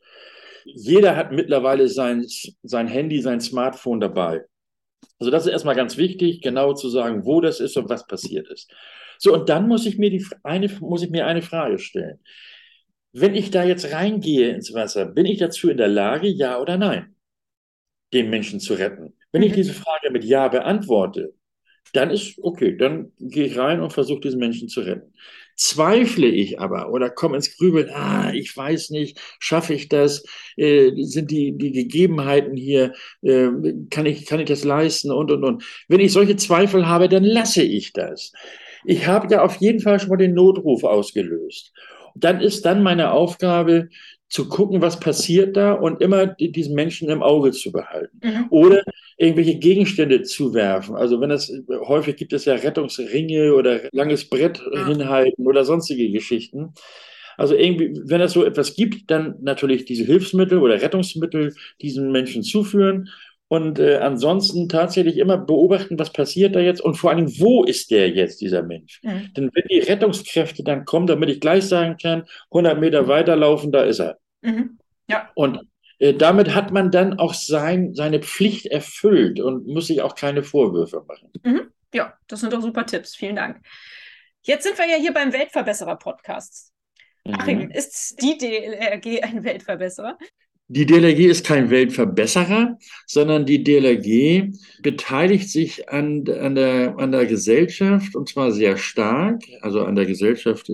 Jeder 0.65 1.15
hat 1.15 1.31
mittlerweile 1.31 1.89
sein, 1.89 2.25
sein 2.63 2.87
Handy, 2.87 3.21
sein 3.21 3.39
Smartphone 3.39 3.99
dabei. 3.99 4.45
Also 5.19 5.29
das 5.29 5.45
ist 5.45 5.51
erstmal 5.51 5.75
ganz 5.75 5.97
wichtig, 5.97 6.41
genau 6.41 6.73
zu 6.73 6.89
sagen, 6.89 7.23
wo 7.23 7.39
das 7.39 7.59
ist 7.59 7.77
und 7.77 7.87
was 7.87 8.07
passiert 8.07 8.47
ist. 8.47 8.73
So, 9.19 9.31
und 9.31 9.47
dann 9.47 9.67
muss 9.67 9.85
ich 9.85 9.99
mir, 9.99 10.09
die, 10.09 10.25
eine, 10.41 10.67
muss 10.79 11.03
ich 11.03 11.11
mir 11.11 11.27
eine 11.27 11.43
Frage 11.43 11.77
stellen. 11.77 12.19
Wenn 13.11 13.35
ich 13.35 13.51
da 13.51 13.63
jetzt 13.63 13.93
reingehe 13.93 14.49
ins 14.49 14.73
Wasser, 14.73 15.05
bin 15.05 15.27
ich 15.27 15.37
dazu 15.37 15.69
in 15.69 15.77
der 15.77 15.87
Lage, 15.87 16.29
ja 16.29 16.59
oder 16.59 16.77
nein, 16.77 17.15
den 18.11 18.31
Menschen 18.31 18.59
zu 18.59 18.73
retten? 18.73 19.13
Wenn 19.31 19.43
ich 19.43 19.51
mhm. 19.51 19.57
diese 19.57 19.73
Frage 19.73 20.09
mit 20.09 20.23
Ja 20.23 20.47
beantworte, 20.47 21.35
dann 21.91 22.09
ist 22.09 22.39
okay, 22.41 22.75
dann 22.77 23.11
gehe 23.19 23.45
ich 23.45 23.57
rein 23.57 23.81
und 23.81 23.93
versuche 23.93 24.21
diesen 24.21 24.39
Menschen 24.39 24.69
zu 24.69 24.81
retten. 24.81 25.13
Zweifle 25.55 26.27
ich 26.27 26.59
aber 26.59 26.91
oder 26.91 27.11
komme 27.11 27.35
ins 27.35 27.55
Grübeln, 27.55 27.89
ah, 27.91 28.31
ich 28.33 28.55
weiß 28.55 28.89
nicht, 28.89 29.19
schaffe 29.39 29.75
ich 29.75 29.87
das, 29.87 30.23
äh, 30.57 30.91
sind 31.03 31.29
die, 31.29 31.55
die 31.55 31.71
Gegebenheiten 31.71 32.55
hier, 32.55 32.93
äh, 33.21 33.49
kann, 33.91 34.07
ich, 34.07 34.25
kann 34.25 34.39
ich 34.39 34.47
das 34.47 34.63
leisten 34.63 35.11
und, 35.11 35.31
und, 35.31 35.43
und. 35.43 35.63
Wenn 35.87 35.99
ich 35.99 36.11
solche 36.11 36.37
Zweifel 36.37 36.87
habe, 36.87 37.07
dann 37.07 37.23
lasse 37.23 37.61
ich 37.61 37.93
das. 37.93 38.31
Ich 38.85 39.05
habe 39.05 39.31
ja 39.31 39.43
auf 39.43 39.57
jeden 39.57 39.79
Fall 39.79 39.99
schon 39.99 40.09
mal 40.09 40.17
den 40.17 40.33
Notruf 40.33 40.83
ausgelöst. 40.83 41.71
Dann 42.15 42.41
ist 42.41 42.65
dann 42.65 42.83
meine 42.83 43.11
Aufgabe, 43.11 43.89
zu 44.33 44.49
gucken, 44.49 44.81
was 44.81 44.99
passiert 44.99 45.55
da 45.55 45.73
und 45.73 46.01
immer 46.01 46.25
diesen 46.25 46.73
Menschen 46.73 47.07
im 47.09 47.21
Auge 47.21 47.51
zu 47.51 47.71
behalten. 47.71 48.19
Mhm. 48.23 48.47
Oder 48.49 48.81
irgendwelche 49.15 49.59
Gegenstände 49.59 50.23
zu 50.23 50.55
werfen. 50.55 50.95
Also 50.95 51.21
wenn 51.21 51.29
es 51.29 51.53
häufig 51.69 52.15
gibt 52.15 52.33
es 52.33 52.45
ja 52.45 52.55
Rettungsringe 52.55 53.53
oder 53.53 53.81
langes 53.91 54.27
Brett 54.27 54.59
ja. 54.73 54.87
hinhalten 54.87 55.45
oder 55.45 55.63
sonstige 55.63 56.09
Geschichten. 56.09 56.73
Also 57.37 57.53
irgendwie, 57.53 57.93
wenn 58.05 58.21
es 58.21 58.33
so 58.33 58.43
etwas 58.43 58.75
gibt, 58.75 59.11
dann 59.11 59.35
natürlich 59.41 59.85
diese 59.85 60.03
Hilfsmittel 60.03 60.57
oder 60.57 60.81
Rettungsmittel 60.81 61.53
diesen 61.79 62.11
Menschen 62.11 62.41
zuführen 62.41 63.09
und 63.49 63.77
äh, 63.77 63.97
ansonsten 63.97 64.67
tatsächlich 64.67 65.17
immer 65.17 65.37
beobachten, 65.37 65.99
was 65.99 66.11
passiert 66.11 66.55
da 66.55 66.59
jetzt 66.59 66.81
und 66.81 66.95
vor 66.95 67.11
allem, 67.11 67.27
wo 67.39 67.63
ist 67.63 67.91
der 67.91 68.09
jetzt, 68.09 68.41
dieser 68.41 68.63
Mensch? 68.63 68.99
Mhm. 69.03 69.31
Denn 69.37 69.51
wenn 69.53 69.63
die 69.69 69.77
Rettungskräfte 69.77 70.63
dann 70.63 70.85
kommen, 70.85 71.05
damit 71.05 71.29
ich 71.29 71.39
gleich 71.39 71.65
sagen 71.65 71.97
kann, 72.01 72.23
100 72.49 72.79
Meter 72.79 73.07
weiterlaufen, 73.07 73.71
da 73.71 73.83
ist 73.83 73.99
er. 73.99 74.17
Mhm. 74.43 74.77
Ja. 75.07 75.29
Und 75.35 75.59
äh, 75.99 76.13
damit 76.13 76.53
hat 76.53 76.71
man 76.71 76.91
dann 76.91 77.19
auch 77.19 77.33
sein, 77.33 77.93
seine 77.93 78.19
Pflicht 78.19 78.65
erfüllt 78.67 79.39
und 79.39 79.67
muss 79.67 79.87
sich 79.87 80.01
auch 80.01 80.15
keine 80.15 80.43
Vorwürfe 80.43 81.03
machen. 81.07 81.31
Mhm. 81.43 81.71
Ja, 81.93 82.17
das 82.27 82.41
sind 82.41 82.53
doch 82.53 82.61
super 82.61 82.85
Tipps. 82.85 83.15
Vielen 83.15 83.35
Dank. 83.35 83.61
Jetzt 84.41 84.63
sind 84.63 84.77
wir 84.77 84.87
ja 84.87 84.97
hier 84.97 85.13
beim 85.13 85.31
Weltverbesserer-Podcast. 85.31 86.73
Mhm. 87.25 87.33
Achim, 87.35 87.69
ist 87.69 88.21
die 88.21 88.37
DLRG 88.37 89.23
ein 89.23 89.43
Weltverbesserer? 89.43 90.17
Die 90.69 90.85
DLRG 90.85 91.25
ist 91.25 91.45
kein 91.45 91.69
Weltverbesserer, 91.69 92.77
sondern 93.05 93.45
die 93.45 93.63
DLRG 93.63 94.53
beteiligt 94.81 95.49
sich 95.49 95.89
an, 95.89 96.23
an, 96.29 96.55
der, 96.55 96.97
an 96.97 97.11
der 97.11 97.25
Gesellschaft 97.25 98.15
und 98.15 98.29
zwar 98.29 98.51
sehr 98.51 98.77
stark, 98.77 99.43
also 99.61 99.83
an 99.83 99.95
der 99.95 100.05
Gesellschaft, 100.05 100.69
äh, 100.69 100.73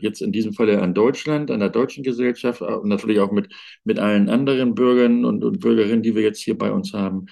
jetzt 0.00 0.22
in 0.22 0.32
diesem 0.32 0.52
Falle 0.54 0.82
an 0.82 0.92
Deutschland, 0.92 1.52
an 1.52 1.60
der 1.60 1.68
deutschen 1.68 2.02
Gesellschaft 2.02 2.62
und 2.62 2.88
natürlich 2.88 3.20
auch 3.20 3.30
mit, 3.30 3.48
mit 3.84 4.00
allen 4.00 4.28
anderen 4.28 4.74
Bürgern 4.74 5.24
und, 5.24 5.44
und 5.44 5.60
Bürgerinnen, 5.60 6.02
die 6.02 6.16
wir 6.16 6.22
jetzt 6.22 6.40
hier 6.40 6.58
bei 6.58 6.72
uns 6.72 6.92
haben 6.92 7.26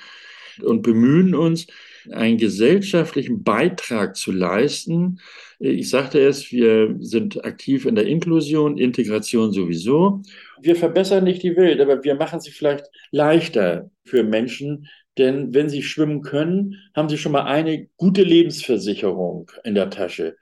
und 0.62 0.82
bemühen 0.82 1.34
uns, 1.34 1.66
einen 2.12 2.38
gesellschaftlichen 2.38 3.42
Beitrag 3.42 4.16
zu 4.16 4.32
leisten. 4.32 5.20
Ich 5.58 5.88
sagte 5.88 6.20
es, 6.20 6.52
wir 6.52 6.96
sind 7.00 7.44
aktiv 7.44 7.86
in 7.86 7.94
der 7.94 8.06
Inklusion, 8.06 8.78
Integration 8.78 9.52
sowieso. 9.52 10.22
Wir 10.60 10.76
verbessern 10.76 11.24
nicht 11.24 11.42
die 11.42 11.56
Welt, 11.56 11.80
aber 11.80 12.04
wir 12.04 12.14
machen 12.14 12.40
sie 12.40 12.50
vielleicht 12.50 12.86
leichter 13.10 13.90
für 14.04 14.22
Menschen, 14.22 14.88
denn 15.18 15.54
wenn 15.54 15.68
sie 15.68 15.82
schwimmen 15.82 16.22
können, 16.22 16.76
haben 16.94 17.08
sie 17.08 17.18
schon 17.18 17.32
mal 17.32 17.44
eine 17.44 17.88
gute 17.96 18.22
Lebensversicherung 18.22 19.50
in 19.64 19.74
der 19.74 19.90
Tasche. 19.90 20.36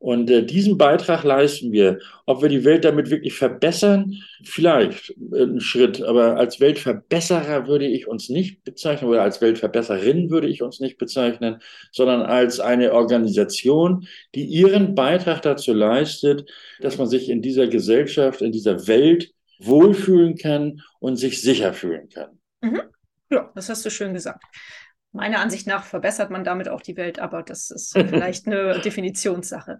Und 0.00 0.30
äh, 0.30 0.44
diesen 0.44 0.78
Beitrag 0.78 1.24
leisten 1.24 1.72
wir. 1.72 1.98
Ob 2.24 2.40
wir 2.40 2.48
die 2.48 2.64
Welt 2.64 2.84
damit 2.84 3.10
wirklich 3.10 3.34
verbessern, 3.34 4.14
vielleicht 4.44 5.10
äh, 5.32 5.42
einen 5.42 5.60
Schritt, 5.60 6.00
aber 6.02 6.36
als 6.36 6.60
Weltverbesserer 6.60 7.66
würde 7.66 7.86
ich 7.86 8.06
uns 8.06 8.28
nicht 8.28 8.62
bezeichnen 8.62 9.10
oder 9.10 9.22
als 9.22 9.40
Weltverbesserin 9.40 10.30
würde 10.30 10.46
ich 10.46 10.62
uns 10.62 10.78
nicht 10.78 10.98
bezeichnen, 10.98 11.60
sondern 11.90 12.22
als 12.22 12.60
eine 12.60 12.92
Organisation, 12.92 14.06
die 14.36 14.44
ihren 14.44 14.94
Beitrag 14.94 15.42
dazu 15.42 15.72
leistet, 15.72 16.48
dass 16.80 16.96
man 16.96 17.08
sich 17.08 17.28
in 17.28 17.42
dieser 17.42 17.66
Gesellschaft, 17.66 18.40
in 18.40 18.52
dieser 18.52 18.86
Welt 18.86 19.32
wohlfühlen 19.58 20.36
kann 20.36 20.80
und 21.00 21.16
sich 21.16 21.42
sicher 21.42 21.72
fühlen 21.72 22.08
kann. 22.08 22.38
Mhm. 22.60 22.82
Ja, 23.30 23.50
das 23.54 23.68
hast 23.68 23.84
du 23.84 23.90
schön 23.90 24.14
gesagt. 24.14 24.44
Meiner 25.12 25.40
Ansicht 25.40 25.66
nach 25.66 25.84
verbessert 25.84 26.30
man 26.30 26.44
damit 26.44 26.68
auch 26.68 26.82
die 26.82 26.96
Welt, 26.96 27.18
aber 27.18 27.42
das 27.42 27.70
ist 27.70 27.92
vielleicht 28.08 28.46
eine 28.46 28.80
Definitionssache. 28.80 29.78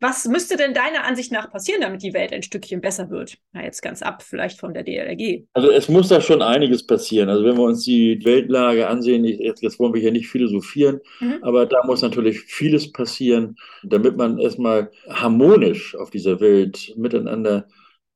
Was 0.00 0.26
müsste 0.26 0.56
denn 0.56 0.72
deiner 0.72 1.04
Ansicht 1.04 1.30
nach 1.30 1.50
passieren, 1.50 1.82
damit 1.82 2.02
die 2.02 2.14
Welt 2.14 2.32
ein 2.32 2.42
Stückchen 2.42 2.80
besser 2.80 3.10
wird? 3.10 3.36
Na, 3.52 3.62
jetzt 3.62 3.82
ganz 3.82 4.02
ab, 4.02 4.22
vielleicht 4.22 4.58
von 4.58 4.72
der 4.72 4.82
DLRG. 4.82 5.44
Also 5.52 5.70
es 5.70 5.88
muss 5.88 6.08
da 6.08 6.20
schon 6.20 6.40
einiges 6.40 6.86
passieren. 6.86 7.28
Also 7.28 7.44
wenn 7.44 7.56
wir 7.56 7.64
uns 7.64 7.84
die 7.84 8.18
Weltlage 8.24 8.88
ansehen, 8.88 9.24
jetzt, 9.24 9.62
jetzt 9.62 9.78
wollen 9.78 9.92
wir 9.92 10.00
hier 10.00 10.12
nicht 10.12 10.28
philosophieren, 10.28 11.00
mhm. 11.20 11.38
aber 11.42 11.66
da 11.66 11.84
muss 11.84 12.00
natürlich 12.00 12.40
vieles 12.40 12.90
passieren, 12.90 13.56
damit 13.82 14.16
man 14.16 14.38
erstmal 14.38 14.90
harmonisch 15.08 15.94
auf 15.96 16.10
dieser 16.10 16.40
Welt 16.40 16.94
miteinander 16.96 17.68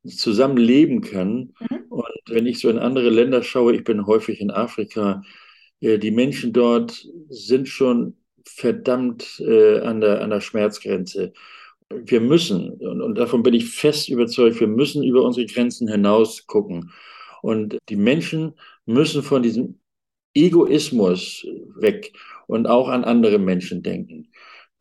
zusammenleben 0.06 1.02
kann. 1.02 1.52
Mhm. 1.60 1.84
Und 1.90 2.06
wenn 2.28 2.46
ich 2.46 2.60
so 2.60 2.70
in 2.70 2.78
andere 2.78 3.10
Länder 3.10 3.42
schaue, 3.42 3.74
ich 3.74 3.84
bin 3.84 4.06
häufig 4.06 4.40
in 4.40 4.50
Afrika, 4.50 5.22
die 5.80 6.10
Menschen 6.10 6.52
dort 6.52 7.06
sind 7.28 7.68
schon 7.68 8.16
verdammt 8.44 9.40
äh, 9.40 9.80
an, 9.80 10.00
der, 10.00 10.22
an 10.22 10.30
der 10.30 10.40
Schmerzgrenze. 10.40 11.32
Wir 11.90 12.20
müssen, 12.20 12.72
und, 12.74 13.00
und 13.00 13.16
davon 13.16 13.42
bin 13.42 13.54
ich 13.54 13.68
fest 13.68 14.08
überzeugt, 14.08 14.58
wir 14.60 14.66
müssen 14.66 15.04
über 15.04 15.22
unsere 15.22 15.46
Grenzen 15.46 15.88
hinaus 15.88 16.46
gucken. 16.46 16.90
Und 17.42 17.78
die 17.88 17.96
Menschen 17.96 18.54
müssen 18.86 19.22
von 19.22 19.42
diesem 19.42 19.78
Egoismus 20.34 21.46
weg 21.76 22.12
und 22.46 22.66
auch 22.66 22.88
an 22.88 23.04
andere 23.04 23.38
Menschen 23.38 23.82
denken. 23.82 24.30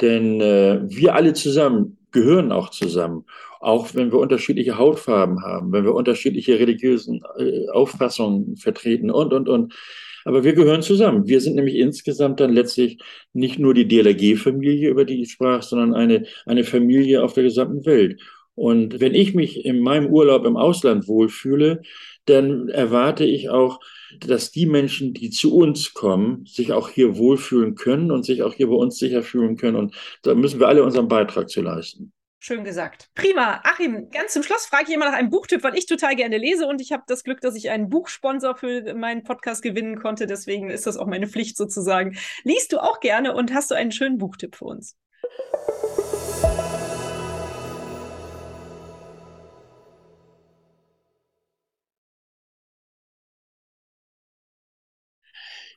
Denn 0.02 0.42
äh, 0.42 0.82
wir 0.88 1.16
alle 1.16 1.34
zusammen 1.34 1.98
gehören 2.16 2.52
auch 2.52 2.70
zusammen. 2.70 3.26
Auch 3.60 3.94
wenn 3.94 4.12
wir 4.12 4.20
unterschiedliche 4.20 4.78
Hautfarben 4.78 5.44
haben, 5.44 5.72
wenn 5.72 5.84
wir 5.84 5.94
unterschiedliche 5.94 6.58
religiösen 6.58 7.22
äh, 7.38 7.68
Auffassungen 7.70 8.56
vertreten 8.58 9.12
und, 9.12 9.34
und, 9.34 9.50
und. 9.50 9.76
Aber 10.24 10.44
wir 10.44 10.54
gehören 10.54 10.82
zusammen. 10.82 11.28
Wir 11.28 11.42
sind 11.42 11.56
nämlich 11.56 11.76
insgesamt 11.76 12.40
dann 12.40 12.54
letztlich 12.54 12.98
nicht 13.34 13.60
nur 13.60 13.76
die 13.76 13.88
DLRG-Familie, 13.88 14.90
über 14.90 15.06
die 15.06 15.22
ich 15.22 15.32
sprach, 15.32 15.62
sondern 15.62 15.94
eine, 15.94 16.26
eine 16.48 16.64
Familie 16.64 17.24
auf 17.24 17.34
der 17.34 17.44
gesamten 17.44 17.86
Welt. 17.86 18.20
Und 18.56 19.02
wenn 19.02 19.14
ich 19.14 19.36
mich 19.36 19.66
in 19.66 19.82
meinem 19.82 20.08
Urlaub 20.08 20.46
im 20.46 20.56
Ausland 20.56 21.08
wohlfühle, 21.08 21.82
dann 22.26 22.70
erwarte 22.70 23.26
ich 23.26 23.50
auch, 23.50 23.80
dass 24.20 24.52
die 24.52 24.66
Menschen, 24.66 25.14
die 25.14 25.30
zu 25.30 25.56
uns 25.56 25.94
kommen, 25.94 26.46
sich 26.46 26.74
auch 26.74 26.90
hier 26.90 27.18
wohlfühlen 27.18 27.76
können 27.76 28.12
und 28.12 28.26
sich 28.26 28.44
auch 28.44 28.54
hier 28.54 28.68
bei 28.68 28.76
uns 28.76 28.98
sicher 28.98 29.24
fühlen 29.24 29.58
können. 29.58 29.78
Und 29.78 29.96
da 30.24 30.36
müssen 30.36 30.60
wir 30.60 30.68
alle 30.68 30.84
unseren 30.84 31.08
Beitrag 31.08 31.50
zu 31.50 31.62
leisten. 31.62 32.14
Schön 32.40 32.64
gesagt. 32.64 33.10
Prima. 33.16 33.60
Achim, 33.64 34.12
ganz 34.12 34.34
zum 34.34 34.44
Schluss 34.44 34.68
frage 34.68 34.86
ich 34.88 34.94
immer 34.94 35.06
nach 35.06 35.18
einem 35.18 35.32
Buchtipp, 35.32 35.64
weil 35.64 35.76
ich 35.76 35.88
total 35.88 36.16
gerne 36.16 36.38
lese 36.38 36.68
und 36.68 36.80
ich 36.80 36.92
habe 36.92 37.02
das 37.08 37.24
Glück, 37.24 37.42
dass 37.42 37.56
ich 37.56 37.72
einen 37.72 37.90
Buchsponsor 37.90 38.56
für 38.56 38.94
meinen 38.94 39.24
Podcast 39.24 39.64
gewinnen 39.64 40.00
konnte. 40.00 40.28
Deswegen 40.28 40.70
ist 40.70 40.86
das 40.86 40.98
auch 40.98 41.08
meine 41.08 41.28
Pflicht 41.28 41.58
sozusagen. 41.58 42.18
Liest 42.44 42.72
du 42.72 42.78
auch 42.78 43.00
gerne 43.00 43.34
und 43.34 43.52
hast 43.52 43.72
du 43.72 43.76
einen 43.76 43.92
schönen 43.92 44.20
Buchtipp 44.20 44.56
für 44.56 44.66
uns? 44.66 44.96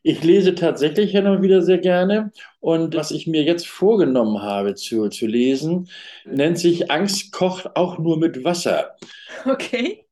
Ich 0.02 0.22
lese 0.22 0.54
tatsächlich 0.54 1.12
ja 1.12 1.22
noch 1.22 1.42
wieder 1.42 1.62
sehr 1.62 1.78
gerne. 1.78 2.32
Und 2.60 2.94
was 2.94 3.10
ich 3.10 3.26
mir 3.26 3.42
jetzt 3.42 3.66
vorgenommen 3.66 4.42
habe 4.42 4.74
zu, 4.74 5.08
zu 5.08 5.26
lesen, 5.26 5.88
nennt 6.24 6.58
sich 6.58 6.90
Angst 6.90 7.32
kocht 7.32 7.76
auch 7.76 7.98
nur 7.98 8.18
mit 8.18 8.44
Wasser. 8.44 8.96
Okay. 9.44 10.04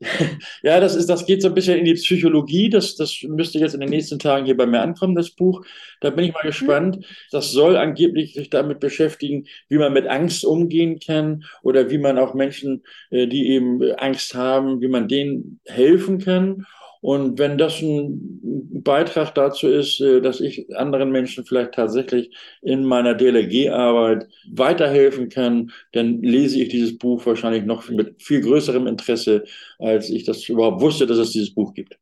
Ja, 0.62 0.80
das, 0.80 0.94
ist, 0.94 1.08
das 1.08 1.26
geht 1.26 1.42
so 1.42 1.48
ein 1.48 1.54
bisschen 1.54 1.78
in 1.78 1.84
die 1.84 1.94
Psychologie. 1.94 2.68
Das, 2.68 2.96
das 2.96 3.22
müsste 3.22 3.58
jetzt 3.58 3.74
in 3.74 3.80
den 3.80 3.90
nächsten 3.90 4.18
Tagen 4.18 4.44
hier 4.46 4.56
bei 4.56 4.66
mir 4.66 4.80
ankommen, 4.80 5.14
das 5.14 5.30
Buch. 5.30 5.64
Da 6.00 6.10
bin 6.10 6.24
ich 6.24 6.32
mal 6.32 6.42
gespannt. 6.42 7.04
Das 7.30 7.52
soll 7.52 7.76
angeblich 7.76 8.34
sich 8.34 8.50
damit 8.50 8.80
beschäftigen, 8.80 9.46
wie 9.68 9.78
man 9.78 9.92
mit 9.92 10.06
Angst 10.06 10.44
umgehen 10.44 10.98
kann 10.98 11.44
oder 11.62 11.90
wie 11.90 11.98
man 11.98 12.18
auch 12.18 12.34
Menschen, 12.34 12.82
äh, 13.10 13.26
die 13.26 13.50
eben 13.50 13.82
Angst 13.92 14.34
haben, 14.34 14.80
wie 14.80 14.88
man 14.88 15.08
denen 15.08 15.60
helfen 15.66 16.18
kann. 16.18 16.66
Und 17.02 17.38
wenn 17.38 17.58
das 17.58 17.82
ein 17.82 18.40
Beitrag 18.84 19.34
dazu 19.34 19.68
ist, 19.68 20.00
äh, 20.00 20.20
dass 20.20 20.40
ich 20.40 20.74
anderen 20.76 21.10
Menschen 21.10 21.44
vielleicht 21.44 21.72
tatsächlich 21.74 22.30
in 22.62 22.84
meiner 22.84 23.14
DLRG-Arbeit 23.14 24.28
weiterhelfen 24.52 25.28
kann, 25.28 25.72
dann 25.92 26.22
lese 26.22 26.60
ich 26.62 26.68
dieses 26.68 26.96
Buch 26.96 27.26
wahrscheinlich 27.26 27.64
noch 27.64 27.88
mit 27.90 28.22
viel 28.22 28.40
größerem 28.40 28.86
Interesse, 28.86 29.44
als 29.78 30.10
ich 30.10 30.24
das 30.24 30.48
überhaupt 30.48 30.80
wusste, 30.80 31.06
dass 31.06 31.18
es 31.18 31.32
dieses 31.32 31.52
Buch 31.52 31.74
gibt. 31.74 31.98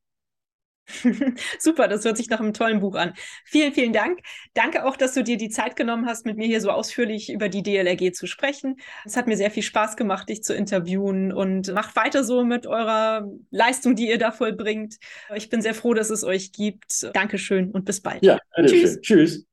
Super, 1.59 1.89
das 1.89 2.05
hört 2.05 2.17
sich 2.17 2.29
nach 2.29 2.41
einem 2.41 2.53
tollen 2.53 2.81
Buch 2.81 2.95
an. 2.95 3.15
Vielen, 3.45 3.73
vielen 3.73 3.93
Dank. 3.93 4.21
Danke 4.55 4.85
auch, 4.85 4.97
dass 4.97 5.15
du 5.15 5.23
dir 5.23 5.37
die 5.37 5.49
Zeit 5.49 5.77
genommen 5.77 6.07
hast, 6.07 6.27
mit 6.27 6.37
mir 6.37 6.47
hier 6.47 6.61
so 6.61 6.71
ausführlich 6.71 7.33
über 7.33 7.49
die 7.49 7.63
DLRG 7.63 8.13
zu 8.13 8.27
sprechen. 8.27 8.77
Es 9.05 9.17
hat 9.17 9.27
mir 9.27 9.37
sehr 9.37 9.51
viel 9.51 9.63
Spaß 9.63 9.97
gemacht, 9.97 10.29
dich 10.29 10.43
zu 10.43 10.55
interviewen 10.55 11.33
und 11.33 11.73
macht 11.73 11.97
weiter 11.97 12.25
so 12.25 12.45
mit 12.45 12.67
eurer 12.67 13.29
Leistung, 13.51 13.97
die 13.97 14.09
ihr 14.09 14.19
da 14.19 14.33
vollbringt. 14.33 14.97
Ich 15.35 15.49
bin 15.49 15.63
sehr 15.63 15.75
froh, 15.75 15.95
dass 15.95 16.11
es 16.11 16.25
euch 16.25 16.53
gibt. 16.53 17.11
Dankeschön 17.15 17.71
und 17.71 17.85
bis 17.85 18.01
bald. 18.01 18.23
Ja, 18.23 18.39
Tschüss. 18.57 18.99
Schön. 19.03 19.03
Tschüss. 19.03 19.47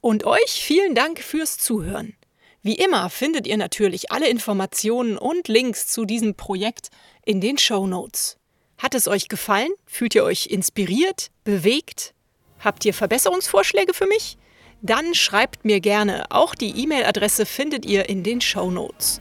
Und 0.00 0.24
euch 0.24 0.62
vielen 0.62 0.94
Dank 0.94 1.18
fürs 1.18 1.58
Zuhören. 1.58 2.14
Wie 2.62 2.74
immer 2.74 3.10
findet 3.10 3.46
ihr 3.46 3.56
natürlich 3.56 4.10
alle 4.10 4.28
Informationen 4.28 5.16
und 5.16 5.46
Links 5.48 5.86
zu 5.86 6.04
diesem 6.04 6.34
Projekt 6.34 6.90
in 7.24 7.40
den 7.40 7.58
Show 7.58 7.86
Notes. 7.86 8.38
Hat 8.78 8.94
es 8.94 9.08
euch 9.08 9.28
gefallen? 9.28 9.70
Fühlt 9.86 10.14
ihr 10.14 10.24
euch 10.24 10.46
inspiriert, 10.46 11.30
bewegt? 11.44 12.14
Habt 12.60 12.84
ihr 12.84 12.94
Verbesserungsvorschläge 12.94 13.94
für 13.94 14.06
mich? 14.06 14.36
Dann 14.82 15.14
schreibt 15.14 15.64
mir 15.64 15.80
gerne. 15.80 16.26
Auch 16.30 16.54
die 16.54 16.82
E-Mail-Adresse 16.82 17.46
findet 17.46 17.86
ihr 17.86 18.08
in 18.08 18.22
den 18.22 18.40
Show 18.40 18.70
Notes. 18.70 19.20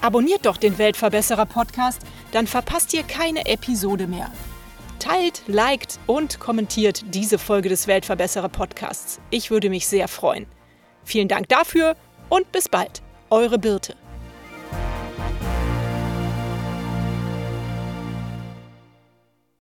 Abonniert 0.00 0.46
doch 0.46 0.56
den 0.56 0.78
Weltverbesserer 0.78 1.46
Podcast, 1.46 2.00
dann 2.32 2.46
verpasst 2.46 2.92
ihr 2.94 3.02
keine 3.02 3.46
Episode 3.46 4.06
mehr. 4.06 4.32
Teilt, 4.98 5.42
liked 5.46 5.98
und 6.06 6.38
kommentiert 6.38 7.02
diese 7.12 7.38
Folge 7.38 7.68
des 7.68 7.86
Weltverbesserer 7.86 8.48
Podcasts. 8.48 9.20
Ich 9.30 9.50
würde 9.50 9.68
mich 9.68 9.86
sehr 9.86 10.06
freuen. 10.06 10.46
Vielen 11.04 11.28
Dank 11.28 11.48
dafür 11.48 11.96
und 12.28 12.50
bis 12.52 12.68
bald. 12.68 13.02
Eure 13.30 13.58
Birte. 13.58 13.96